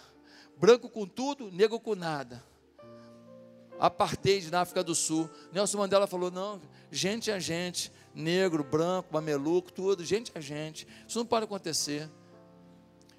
Branco 0.57 0.89
com 0.89 1.07
tudo, 1.07 1.51
negro 1.51 1.79
com 1.81 1.95
nada. 1.95 2.43
Apartheid 3.79 4.51
na 4.51 4.61
África 4.61 4.83
do 4.83 4.95
Sul. 4.95 5.29
Nelson 5.53 5.79
Mandela 5.79 6.07
falou: 6.07 6.31
não, 6.31 6.61
gente 6.91 7.31
é 7.31 7.41
gente, 7.41 7.93
negro, 8.15 8.63
branco, 8.63 9.09
mameluco, 9.13 9.73
tudo, 9.73 10.05
gente 10.05 10.31
é 10.35 10.41
gente. 10.41 10.87
Isso 11.07 11.19
não 11.19 11.27
pode 11.27 11.45
acontecer. 11.45 12.09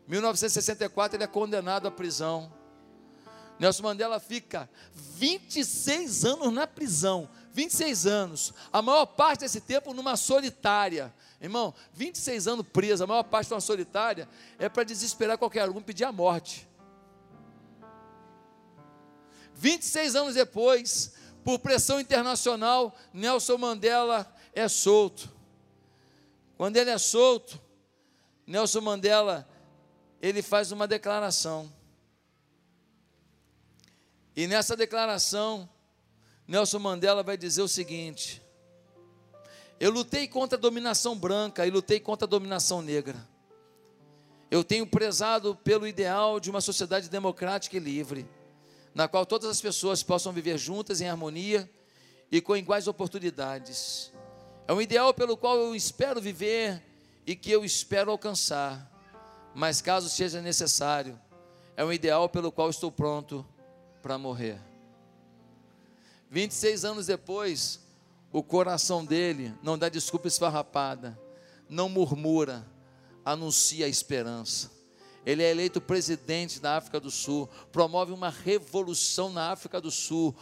1964 0.07 1.17
ele 1.17 1.23
é 1.23 1.27
condenado 1.27 1.87
à 1.87 1.91
prisão. 1.91 2.51
Nelson 3.59 3.83
Mandela 3.83 4.19
fica 4.19 4.69
26 4.93 6.25
anos 6.25 6.53
na 6.53 6.67
prisão. 6.67 7.29
26 7.53 8.05
anos. 8.05 8.53
A 8.71 8.81
maior 8.81 9.05
parte 9.05 9.41
desse 9.41 9.61
tempo 9.61 9.93
numa 9.93 10.17
solitária. 10.17 11.13
Irmão, 11.45 11.75
26 11.93 12.47
anos 12.47 12.67
preso, 12.67 13.03
a 13.03 13.07
maior 13.07 13.23
parte 13.23 13.51
numa 13.51 13.61
solitária, 13.61 14.27
é 14.57 14.67
para 14.67 14.83
desesperar 14.83 15.37
qualquer 15.37 15.69
um, 15.69 15.81
pedir 15.81 16.03
a 16.03 16.11
morte. 16.11 16.67
26 19.53 20.15
anos 20.15 20.33
depois, 20.33 21.13
por 21.43 21.59
pressão 21.59 21.99
internacional, 21.99 22.95
Nelson 23.13 23.59
Mandela 23.59 24.35
é 24.53 24.67
solto. 24.67 25.31
Quando 26.57 26.77
ele 26.77 26.89
é 26.89 26.97
solto, 26.97 27.61
Nelson 28.47 28.81
Mandela, 28.81 29.47
ele 30.19 30.41
faz 30.41 30.71
uma 30.71 30.87
declaração. 30.87 31.71
E 34.35 34.47
nessa 34.47 34.75
declaração, 34.75 35.69
Nelson 36.47 36.79
Mandela 36.79 37.21
vai 37.21 37.37
dizer 37.37 37.61
o 37.61 37.67
seguinte: 37.67 38.41
Eu 39.79 39.91
lutei 39.91 40.27
contra 40.27 40.57
a 40.57 40.61
dominação 40.61 41.17
branca 41.17 41.67
e 41.67 41.69
lutei 41.69 41.99
contra 41.99 42.25
a 42.25 42.29
dominação 42.29 42.81
negra. 42.81 43.17
Eu 44.49 44.63
tenho 44.63 44.87
prezado 44.87 45.55
pelo 45.55 45.85
ideal 45.85 46.39
de 46.39 46.49
uma 46.49 46.61
sociedade 46.61 47.09
democrática 47.09 47.75
e 47.75 47.79
livre, 47.79 48.25
na 48.93 49.07
qual 49.07 49.25
todas 49.25 49.49
as 49.49 49.59
pessoas 49.59 50.01
possam 50.01 50.31
viver 50.31 50.57
juntas 50.57 51.01
em 51.01 51.09
harmonia 51.09 51.69
e 52.31 52.39
com 52.39 52.55
iguais 52.55 52.87
oportunidades. 52.87 54.13
É 54.67 54.73
um 54.73 54.81
ideal 54.81 55.13
pelo 55.13 55.35
qual 55.35 55.57
eu 55.57 55.75
espero 55.75 56.21
viver 56.21 56.81
e 57.27 57.35
que 57.35 57.51
eu 57.51 57.65
espero 57.65 58.11
alcançar. 58.11 58.91
Mas 59.53 59.81
caso 59.81 60.09
seja 60.09 60.41
necessário, 60.41 61.19
é 61.75 61.83
um 61.83 61.91
ideal 61.91 62.29
pelo 62.29 62.51
qual 62.51 62.69
estou 62.69 62.91
pronto 62.91 63.45
para 64.01 64.17
morrer. 64.17 64.59
26 66.29 66.85
anos 66.85 67.07
depois, 67.07 67.79
o 68.35 68.43
coração 68.43 69.05
dele 69.05 69.53
não 69.63 69.77
dá 69.77 69.87
desculpa 69.87 70.27
esfarrapada, 70.27 71.17
não 71.69 71.87
murmura, 71.87 72.69
anuncia 73.23 73.85
a 73.85 73.89
esperança. 73.89 74.69
Ele 75.25 75.41
é 75.41 75.49
eleito 75.49 75.79
presidente 75.79 76.59
da 76.59 76.75
África 76.75 76.99
do 76.99 77.09
Sul, 77.09 77.47
promove 77.71 78.11
uma 78.11 78.29
revolução 78.29 79.31
na 79.31 79.51
África 79.53 79.79
do 79.79 79.89
Sul, 79.89 80.35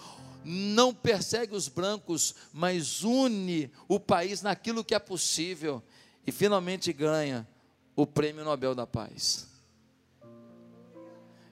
não 0.44 0.92
persegue 0.92 1.56
os 1.56 1.68
brancos, 1.68 2.34
mas 2.52 3.04
une 3.04 3.72
o 3.88 4.00
país 4.00 4.42
naquilo 4.42 4.84
que 4.84 4.96
é 4.96 5.00
possível 5.00 5.80
e 6.26 6.32
finalmente 6.32 6.92
ganha 6.92 7.48
o 7.96 8.08
Prêmio 8.08 8.44
Nobel 8.44 8.74
da 8.74 8.88
Paz. 8.88 9.48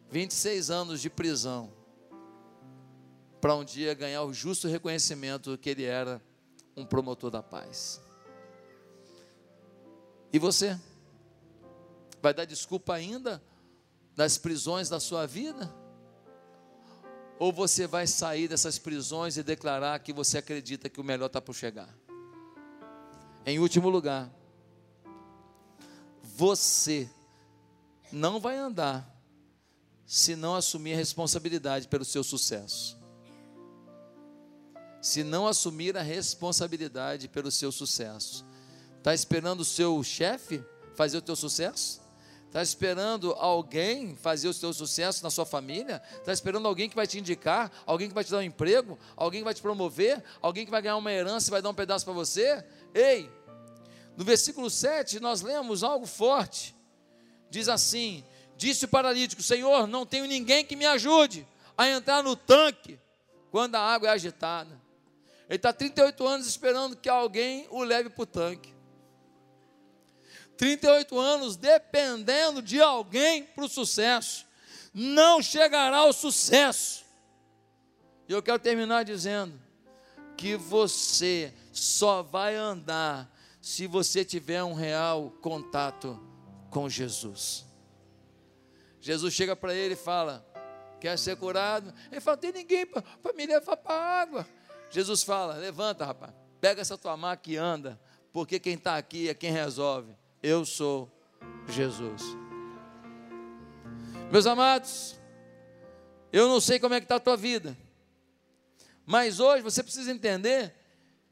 26 0.10 0.72
anos 0.72 1.02
de 1.02 1.10
prisão 1.12 1.72
para 3.40 3.56
um 3.56 3.64
dia 3.64 3.94
ganhar 3.94 4.24
o 4.24 4.34
justo 4.34 4.68
reconhecimento 4.68 5.56
que 5.56 5.70
ele 5.70 5.84
era 5.84 6.20
um 6.82 6.86
promotor 6.86 7.30
da 7.30 7.42
paz. 7.42 8.02
E 10.34 10.40
você? 10.40 10.80
Vai 12.22 12.34
dar 12.34 12.46
desculpa 12.46 12.94
ainda 12.94 13.42
das 14.16 14.38
prisões 14.38 14.90
da 14.90 15.00
sua 15.00 15.26
vida? 15.26 15.74
Ou 17.40 17.52
você 17.52 17.88
vai 17.88 18.06
sair 18.06 18.48
dessas 18.48 18.78
prisões 18.78 19.38
e 19.38 19.44
declarar 19.44 19.98
que 20.00 20.14
você 20.14 20.38
acredita 20.38 20.90
que 20.90 21.02
o 21.02 21.04
melhor 21.04 21.26
está 21.26 21.42
por 21.42 21.56
chegar? 21.56 21.90
Em 23.46 23.58
último 23.58 23.90
lugar, 23.90 24.32
você 26.22 27.10
não 28.12 28.40
vai 28.40 28.58
andar 28.58 29.10
se 30.06 30.36
não 30.36 30.56
assumir 30.56 30.94
a 30.94 30.98
responsabilidade 30.98 31.88
pelo 31.88 32.06
seu 32.06 32.24
sucesso. 32.24 33.01
Se 35.02 35.24
não 35.24 35.48
assumir 35.48 35.98
a 35.98 36.02
responsabilidade 36.02 37.28
pelo 37.28 37.52
seu 37.52 37.72
sucesso. 37.72 38.46
Está 38.98 39.14
esperando 39.14 39.62
o 39.62 39.66
seu 39.66 40.04
chefe 40.04 40.64
fazer 40.96 41.18
o 41.18 41.22
teu 41.22 41.36
sucesso? 41.36 42.02
Está 42.52 42.62
esperando 42.62 43.32
alguém 43.32 44.14
fazer 44.16 44.50
o 44.50 44.54
seu 44.54 44.74
sucesso 44.74 45.24
na 45.24 45.30
sua 45.30 45.46
família? 45.46 46.02
Está 46.18 46.34
esperando 46.34 46.68
alguém 46.68 46.90
que 46.90 46.96
vai 46.96 47.08
te 47.08 47.18
indicar? 47.18 47.72
Alguém 47.86 48.10
que 48.10 48.14
vai 48.14 48.26
te 48.26 48.32
dar 48.32 48.40
um 48.40 48.44
emprego? 48.44 49.00
Alguém 49.16 49.40
que 49.40 49.46
vai 49.46 49.54
te 49.54 49.62
promover? 49.62 50.22
Alguém 50.42 50.66
que 50.66 50.72
vai 50.72 50.82
ganhar 50.82 50.98
uma 50.98 51.12
herança 51.12 51.50
e 51.50 51.52
vai 51.52 51.62
dar 51.62 51.70
um 51.70 51.74
pedaço 51.74 52.04
para 52.04 52.14
você? 52.14 52.62
Ei, 52.94 53.32
no 54.18 54.26
versículo 54.26 54.70
7 54.70 55.22
nós 55.22 55.42
lemos 55.42 55.82
algo 55.82 56.06
forte. 56.06 56.76
Diz 57.50 57.70
assim: 57.70 58.22
Disse 58.58 58.84
o 58.84 58.90
paralítico: 58.90 59.42
Senhor, 59.42 59.88
não 59.88 60.06
tenho 60.06 60.26
ninguém 60.26 60.66
que 60.66 60.76
me 60.76 60.86
ajude 60.86 61.48
a 61.78 61.88
entrar 61.90 62.22
no 62.22 62.36
tanque 62.36 63.00
quando 63.50 63.76
a 63.76 63.80
água 63.80 64.10
é 64.10 64.12
agitada. 64.12 64.81
Ele 65.52 65.58
está 65.58 65.74
38 65.74 66.26
anos 66.26 66.48
esperando 66.48 66.96
que 66.96 67.10
alguém 67.10 67.68
o 67.70 67.84
leve 67.84 68.10
para 68.10 68.24
o 68.24 68.26
tanque. 68.26 68.74
38 70.56 71.20
anos 71.20 71.58
dependendo 71.58 72.62
de 72.62 72.80
alguém 72.80 73.44
para 73.44 73.66
o 73.66 73.68
sucesso. 73.68 74.48
Não 74.94 75.42
chegará 75.42 75.98
ao 75.98 76.14
sucesso. 76.14 77.04
E 78.30 78.32
eu 78.32 78.42
quero 78.42 78.60
terminar 78.60 79.04
dizendo 79.04 79.62
que 80.38 80.56
você 80.56 81.54
só 81.74 82.24
vai 82.24 82.56
andar 82.56 83.30
se 83.60 83.88
você 83.88 84.24
tiver 84.24 84.64
um 84.64 84.74
real 84.74 85.32
contato 85.42 86.18
com 86.70 86.88
Jesus. 86.88 87.66
Jesus 89.02 89.34
chega 89.34 89.54
para 89.54 89.76
ele 89.76 89.96
e 89.96 89.98
fala: 89.98 90.48
Quer 91.02 91.20
ser 91.20 91.36
curado? 91.36 91.94
Ele 92.10 92.22
fala: 92.22 92.38
Tem 92.38 92.54
ninguém 92.54 92.86
para 92.86 93.34
me 93.36 93.46
levar 93.46 93.76
para 93.76 93.96
a 93.96 94.22
água. 94.22 94.48
Jesus 94.92 95.24
fala: 95.24 95.56
Levanta, 95.56 96.06
rapaz, 96.06 96.34
pega 96.60 96.82
essa 96.82 96.98
tua 96.98 97.16
maca 97.18 97.50
e 97.50 97.56
anda, 97.56 98.00
porque 98.32 98.60
quem 98.60 98.74
está 98.74 98.98
aqui 98.98 99.30
é 99.30 99.34
quem 99.34 99.52
resolve. 99.52 100.16
Eu 100.44 100.66
sou 100.66 101.10
Jesus. 101.68 102.22
Meus 104.32 104.46
amados, 104.46 105.20
eu 106.32 106.48
não 106.48 106.60
sei 106.62 106.80
como 106.80 106.94
é 106.94 107.00
que 107.00 107.06
está 107.06 107.16
a 107.16 107.20
tua 107.20 107.38
vida, 107.38 107.78
mas 109.06 109.40
hoje 109.40 109.64
você 109.64 109.82
precisa 109.82 110.12
entender 110.12 110.74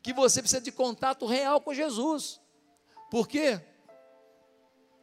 que 0.02 0.14
você 0.14 0.42
precisa 0.42 0.62
de 0.62 0.72
contato 0.72 1.26
real 1.26 1.62
com 1.62 1.74
Jesus. 1.74 2.40
Por 3.12 3.28
quê? 3.28 3.62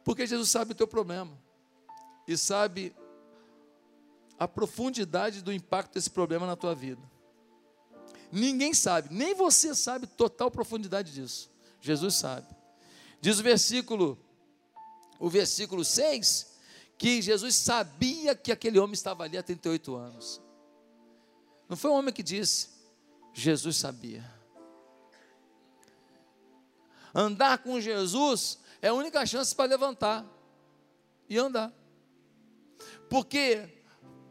Porque 0.03 0.25
Jesus 0.25 0.49
sabe 0.49 0.71
o 0.71 0.75
teu 0.75 0.87
problema 0.87 1.37
e 2.27 2.37
sabe 2.37 2.95
a 4.39 4.47
profundidade 4.47 5.41
do 5.41 5.51
impacto 5.51 5.93
desse 5.93 6.09
problema 6.09 6.47
na 6.47 6.55
tua 6.55 6.73
vida. 6.73 7.01
Ninguém 8.31 8.73
sabe, 8.73 9.13
nem 9.13 9.33
você 9.33 9.73
sabe 9.73 10.05
total 10.05 10.51
profundidade 10.51 11.13
disso. 11.13 11.49
Jesus 11.79 12.15
sabe. 12.15 12.47
Diz 13.21 13.39
o 13.39 13.43
versículo, 13.43 14.17
o 15.19 15.29
versículo 15.29 15.83
6, 15.83 16.57
que 16.97 17.21
Jesus 17.21 17.55
sabia 17.55 18.35
que 18.35 18.51
aquele 18.51 18.79
homem 18.79 18.93
estava 18.93 19.23
ali 19.23 19.37
há 19.37 19.43
38 19.43 19.95
anos. 19.95 20.41
Não 21.69 21.77
foi 21.77 21.91
um 21.91 21.95
homem 21.95 22.13
que 22.13 22.23
disse, 22.23 22.69
Jesus 23.33 23.77
sabia. 23.77 24.23
Andar 27.13 27.59
com 27.59 27.79
Jesus 27.79 28.59
é 28.81 28.89
a 28.89 28.93
única 28.93 29.25
chance 29.25 29.55
para 29.55 29.69
levantar 29.69 30.25
e 31.29 31.37
andar. 31.37 31.73
Porque 33.09 33.83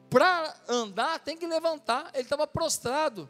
para 0.08 0.54
andar 0.68 1.18
tem 1.20 1.36
que 1.36 1.46
levantar, 1.46 2.10
ele 2.14 2.22
estava 2.22 2.46
prostrado. 2.46 3.28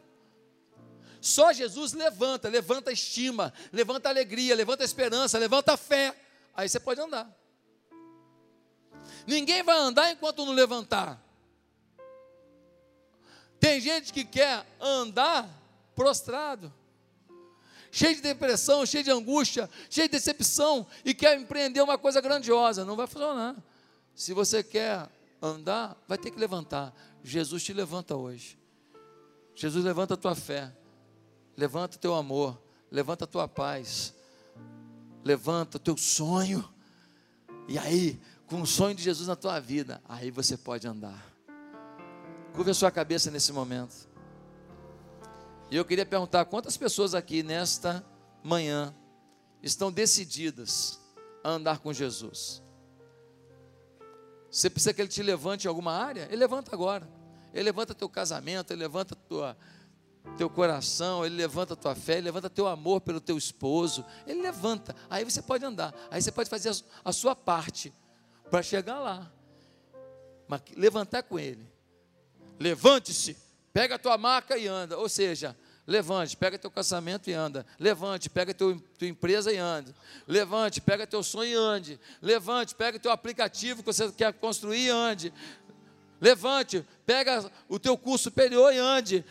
Só 1.21 1.51
Jesus 1.51 1.93
levanta, 1.93 2.49
levanta 2.49 2.89
a 2.89 2.93
estima, 2.93 3.53
levanta 3.71 4.09
a 4.09 4.11
alegria, 4.11 4.55
levanta 4.55 4.83
a 4.83 4.85
esperança, 4.85 5.37
levanta 5.37 5.73
a 5.73 5.77
fé. 5.77 6.15
Aí 6.55 6.67
você 6.67 6.79
pode 6.79 7.01
andar. 7.01 7.29
Ninguém 9.25 9.63
vai 9.63 9.77
andar 9.77 10.11
enquanto 10.11 10.45
não 10.45 10.53
levantar. 10.53 11.21
Tem 13.59 13.81
gente 13.81 14.13
que 14.13 14.23
quer 14.23 14.65
andar 14.79 15.49
prostrado, 15.95 16.71
cheio 17.91 18.15
de 18.15 18.21
depressão, 18.21 18.85
cheio 18.85 19.03
de 19.03 19.11
angústia, 19.11 19.69
cheio 19.89 20.07
de 20.07 20.11
decepção 20.11 20.85
e 21.03 21.13
quer 21.13 21.37
empreender 21.39 21.81
uma 21.81 21.97
coisa 21.97 22.21
grandiosa. 22.21 22.85
Não 22.85 22.95
vai 22.95 23.07
funcionar. 23.07 23.55
Se 24.13 24.33
você 24.33 24.63
quer 24.63 25.09
andar, 25.41 25.97
vai 26.07 26.17
ter 26.17 26.31
que 26.31 26.39
levantar. 26.39 26.93
Jesus 27.23 27.63
te 27.63 27.73
levanta 27.73 28.15
hoje. 28.15 28.57
Jesus 29.55 29.83
levanta 29.83 30.13
a 30.13 30.17
tua 30.17 30.35
fé 30.35 30.71
levanta 31.57 31.97
o 31.97 31.99
teu 31.99 32.13
amor, 32.13 32.61
levanta 32.91 33.23
a 33.25 33.27
tua 33.27 33.47
paz, 33.47 34.13
levanta 35.23 35.77
o 35.77 35.79
teu 35.79 35.97
sonho. 35.97 36.63
E 37.67 37.77
aí, 37.77 38.21
com 38.45 38.61
o 38.61 38.67
sonho 38.67 38.95
de 38.95 39.01
Jesus 39.01 39.27
na 39.27 39.35
tua 39.35 39.59
vida, 39.59 40.01
aí 40.07 40.29
você 40.29 40.55
pode 40.55 40.87
andar. 40.87 41.25
Curva 42.53 42.71
a 42.71 42.73
sua 42.75 42.91
cabeça 42.91 43.31
nesse 43.31 43.51
momento. 43.51 44.07
E 45.69 45.75
eu 45.75 45.83
queria 45.83 46.05
perguntar: 46.05 46.45
quantas 46.45 46.77
pessoas 46.77 47.15
aqui 47.15 47.41
nesta 47.41 48.05
manhã 48.43 48.95
estão 49.61 49.91
decididas 49.91 50.99
a 51.43 51.49
andar 51.49 51.79
com 51.79 51.91
Jesus? 51.91 52.61
Você 54.49 54.69
precisa 54.69 54.93
que 54.93 55.01
Ele 55.01 55.09
te 55.09 55.21
levante 55.21 55.65
em 55.65 55.67
alguma 55.67 55.91
área? 55.91 56.23
Ele 56.25 56.37
levanta 56.37 56.73
agora. 56.73 57.07
Ele 57.53 57.63
levanta 57.63 57.93
teu 57.93 58.07
casamento, 58.07 58.71
Ele 58.71 58.79
levanta 58.79 59.15
tua 59.15 59.57
teu 60.37 60.49
coração, 60.49 61.25
ele 61.25 61.35
levanta 61.35 61.73
a 61.73 61.75
tua 61.75 61.95
fé, 61.95 62.13
ele 62.13 62.23
levanta 62.23 62.49
teu 62.49 62.67
amor 62.67 63.01
pelo 63.01 63.19
teu 63.21 63.37
esposo, 63.37 64.05
ele 64.25 64.41
levanta, 64.41 64.95
aí 65.09 65.23
você 65.23 65.41
pode 65.41 65.63
andar, 65.65 65.93
aí 66.11 66.21
você 66.21 66.31
pode 66.31 66.49
fazer 66.49 66.71
a 67.03 67.11
sua 67.11 67.35
parte 67.35 67.93
para 68.49 68.61
chegar 68.61 68.99
lá, 68.99 69.31
mas 70.47 70.61
levantar 70.75 71.23
com 71.23 71.39
ele, 71.39 71.65
levante-se, 72.59 73.37
pega 73.73 73.95
a 73.95 73.99
tua 73.99 74.17
maca 74.17 74.57
e 74.57 74.67
anda, 74.67 74.97
ou 74.97 75.09
seja, 75.09 75.55
Levante, 75.87 76.35
pega 76.35 76.59
teu 76.59 76.69
casamento 76.69 77.29
e 77.29 77.33
anda. 77.33 77.65
Levante, 77.79 78.29
pega 78.29 78.53
teu, 78.53 78.77
tua 78.99 79.07
empresa 79.07 79.53
e 79.53 79.57
ande. 79.57 79.95
Levante, 80.27 80.81
pega 80.81 81.07
teu 81.07 81.23
sonho 81.23 81.49
e 81.49 81.55
ande. 81.55 81.99
Levante, 82.21 82.75
pega 82.75 82.99
teu 82.99 83.09
aplicativo 83.09 83.81
que 83.81 83.85
você 83.85 84.11
quer 84.11 84.33
construir 84.33 84.87
e 84.87 84.89
ande. 84.89 85.33
Levante, 86.19 86.85
pega 87.05 87.49
o 87.69 87.79
teu 87.79 87.97
curso 87.97 88.25
superior 88.25 88.73
e 88.73 88.77
ande. 88.77 89.23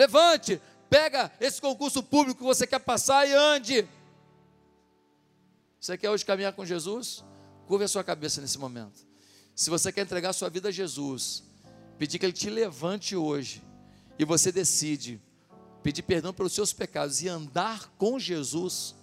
Levante, 0.00 0.58
pega 0.88 1.30
esse 1.38 1.60
concurso 1.60 2.02
público 2.02 2.38
que 2.38 2.44
você 2.44 2.66
quer 2.66 2.78
passar 2.78 3.28
e 3.28 3.34
ande. 3.34 3.86
Você 5.78 5.98
quer 5.98 6.08
hoje 6.08 6.24
caminhar 6.24 6.54
com 6.54 6.64
Jesus? 6.64 7.22
Curva 7.66 7.84
a 7.84 7.88
sua 7.88 8.02
cabeça 8.02 8.40
nesse 8.40 8.58
momento. 8.58 9.06
Se 9.54 9.68
você 9.68 9.92
quer 9.92 10.00
entregar 10.00 10.32
sua 10.32 10.48
vida 10.48 10.70
a 10.70 10.72
Jesus, 10.72 11.42
pedir 11.98 12.18
que 12.18 12.24
Ele 12.24 12.32
te 12.32 12.48
levante 12.48 13.14
hoje, 13.14 13.62
e 14.18 14.24
você 14.24 14.50
decide 14.50 15.20
pedir 15.82 16.00
perdão 16.00 16.32
pelos 16.32 16.54
seus 16.54 16.72
pecados 16.72 17.20
e 17.20 17.28
andar 17.28 17.92
com 17.98 18.18
Jesus 18.18 18.94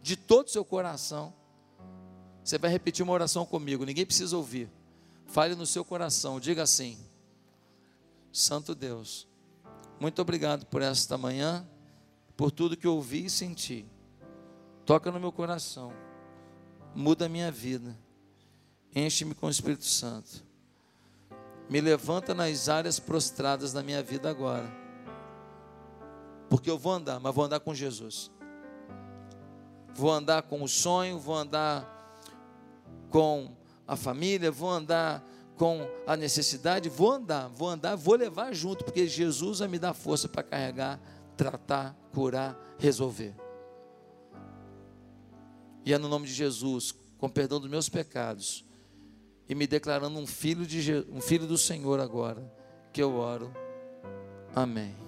de 0.00 0.16
todo 0.16 0.46
o 0.46 0.50
seu 0.50 0.64
coração, 0.64 1.34
você 2.42 2.56
vai 2.56 2.70
repetir 2.70 3.02
uma 3.02 3.12
oração 3.12 3.44
comigo, 3.44 3.84
ninguém 3.84 4.06
precisa 4.06 4.34
ouvir. 4.34 4.70
Fale 5.26 5.54
no 5.54 5.66
seu 5.66 5.84
coração, 5.84 6.40
diga 6.40 6.62
assim: 6.62 6.98
Santo 8.32 8.74
Deus, 8.74 9.28
muito 9.98 10.20
obrigado 10.20 10.66
por 10.66 10.82
esta 10.82 11.16
manhã, 11.16 11.66
por 12.36 12.50
tudo 12.50 12.76
que 12.76 12.86
ouvi 12.86 13.26
e 13.26 13.30
senti. 13.30 13.86
Toca 14.84 15.10
no 15.10 15.18
meu 15.18 15.32
coração, 15.32 15.92
muda 16.94 17.26
a 17.26 17.28
minha 17.28 17.50
vida, 17.50 17.96
enche-me 18.94 19.34
com 19.34 19.46
o 19.46 19.50
Espírito 19.50 19.84
Santo. 19.84 20.44
Me 21.68 21.80
levanta 21.80 22.32
nas 22.32 22.68
áreas 22.68 23.00
prostradas 23.00 23.72
da 23.72 23.82
minha 23.82 24.02
vida 24.02 24.30
agora. 24.30 24.70
Porque 26.48 26.70
eu 26.70 26.78
vou 26.78 26.92
andar, 26.92 27.18
mas 27.18 27.34
vou 27.34 27.44
andar 27.44 27.58
com 27.58 27.74
Jesus. 27.74 28.30
Vou 29.92 30.12
andar 30.12 30.42
com 30.42 30.62
o 30.62 30.68
sonho, 30.68 31.18
vou 31.18 31.34
andar 31.34 31.96
com 33.10 33.56
a 33.88 33.96
família, 33.96 34.50
vou 34.50 34.70
andar 34.70 35.24
com 35.56 35.88
a 36.06 36.16
necessidade, 36.16 36.88
vou 36.88 37.12
andar, 37.12 37.48
vou 37.48 37.68
andar, 37.68 37.96
vou 37.96 38.14
levar 38.14 38.52
junto, 38.54 38.84
porque 38.84 39.06
Jesus 39.06 39.60
vai 39.60 39.68
me 39.68 39.78
dar 39.78 39.94
força 39.94 40.28
para 40.28 40.42
carregar, 40.42 41.00
tratar, 41.36 41.96
curar, 42.12 42.56
resolver. 42.78 43.34
E 45.84 45.92
é 45.92 45.98
no 45.98 46.08
nome 46.08 46.26
de 46.26 46.34
Jesus, 46.34 46.94
com 47.16 47.28
perdão 47.28 47.60
dos 47.60 47.70
meus 47.70 47.88
pecados, 47.88 48.64
e 49.48 49.54
me 49.54 49.66
declarando 49.66 50.18
um 50.18 50.26
filho, 50.26 50.66
de, 50.66 51.06
um 51.10 51.20
filho 51.20 51.46
do 51.46 51.56
Senhor 51.56 52.00
agora, 52.00 52.52
que 52.92 53.02
eu 53.02 53.14
oro. 53.14 53.52
Amém. 54.54 55.05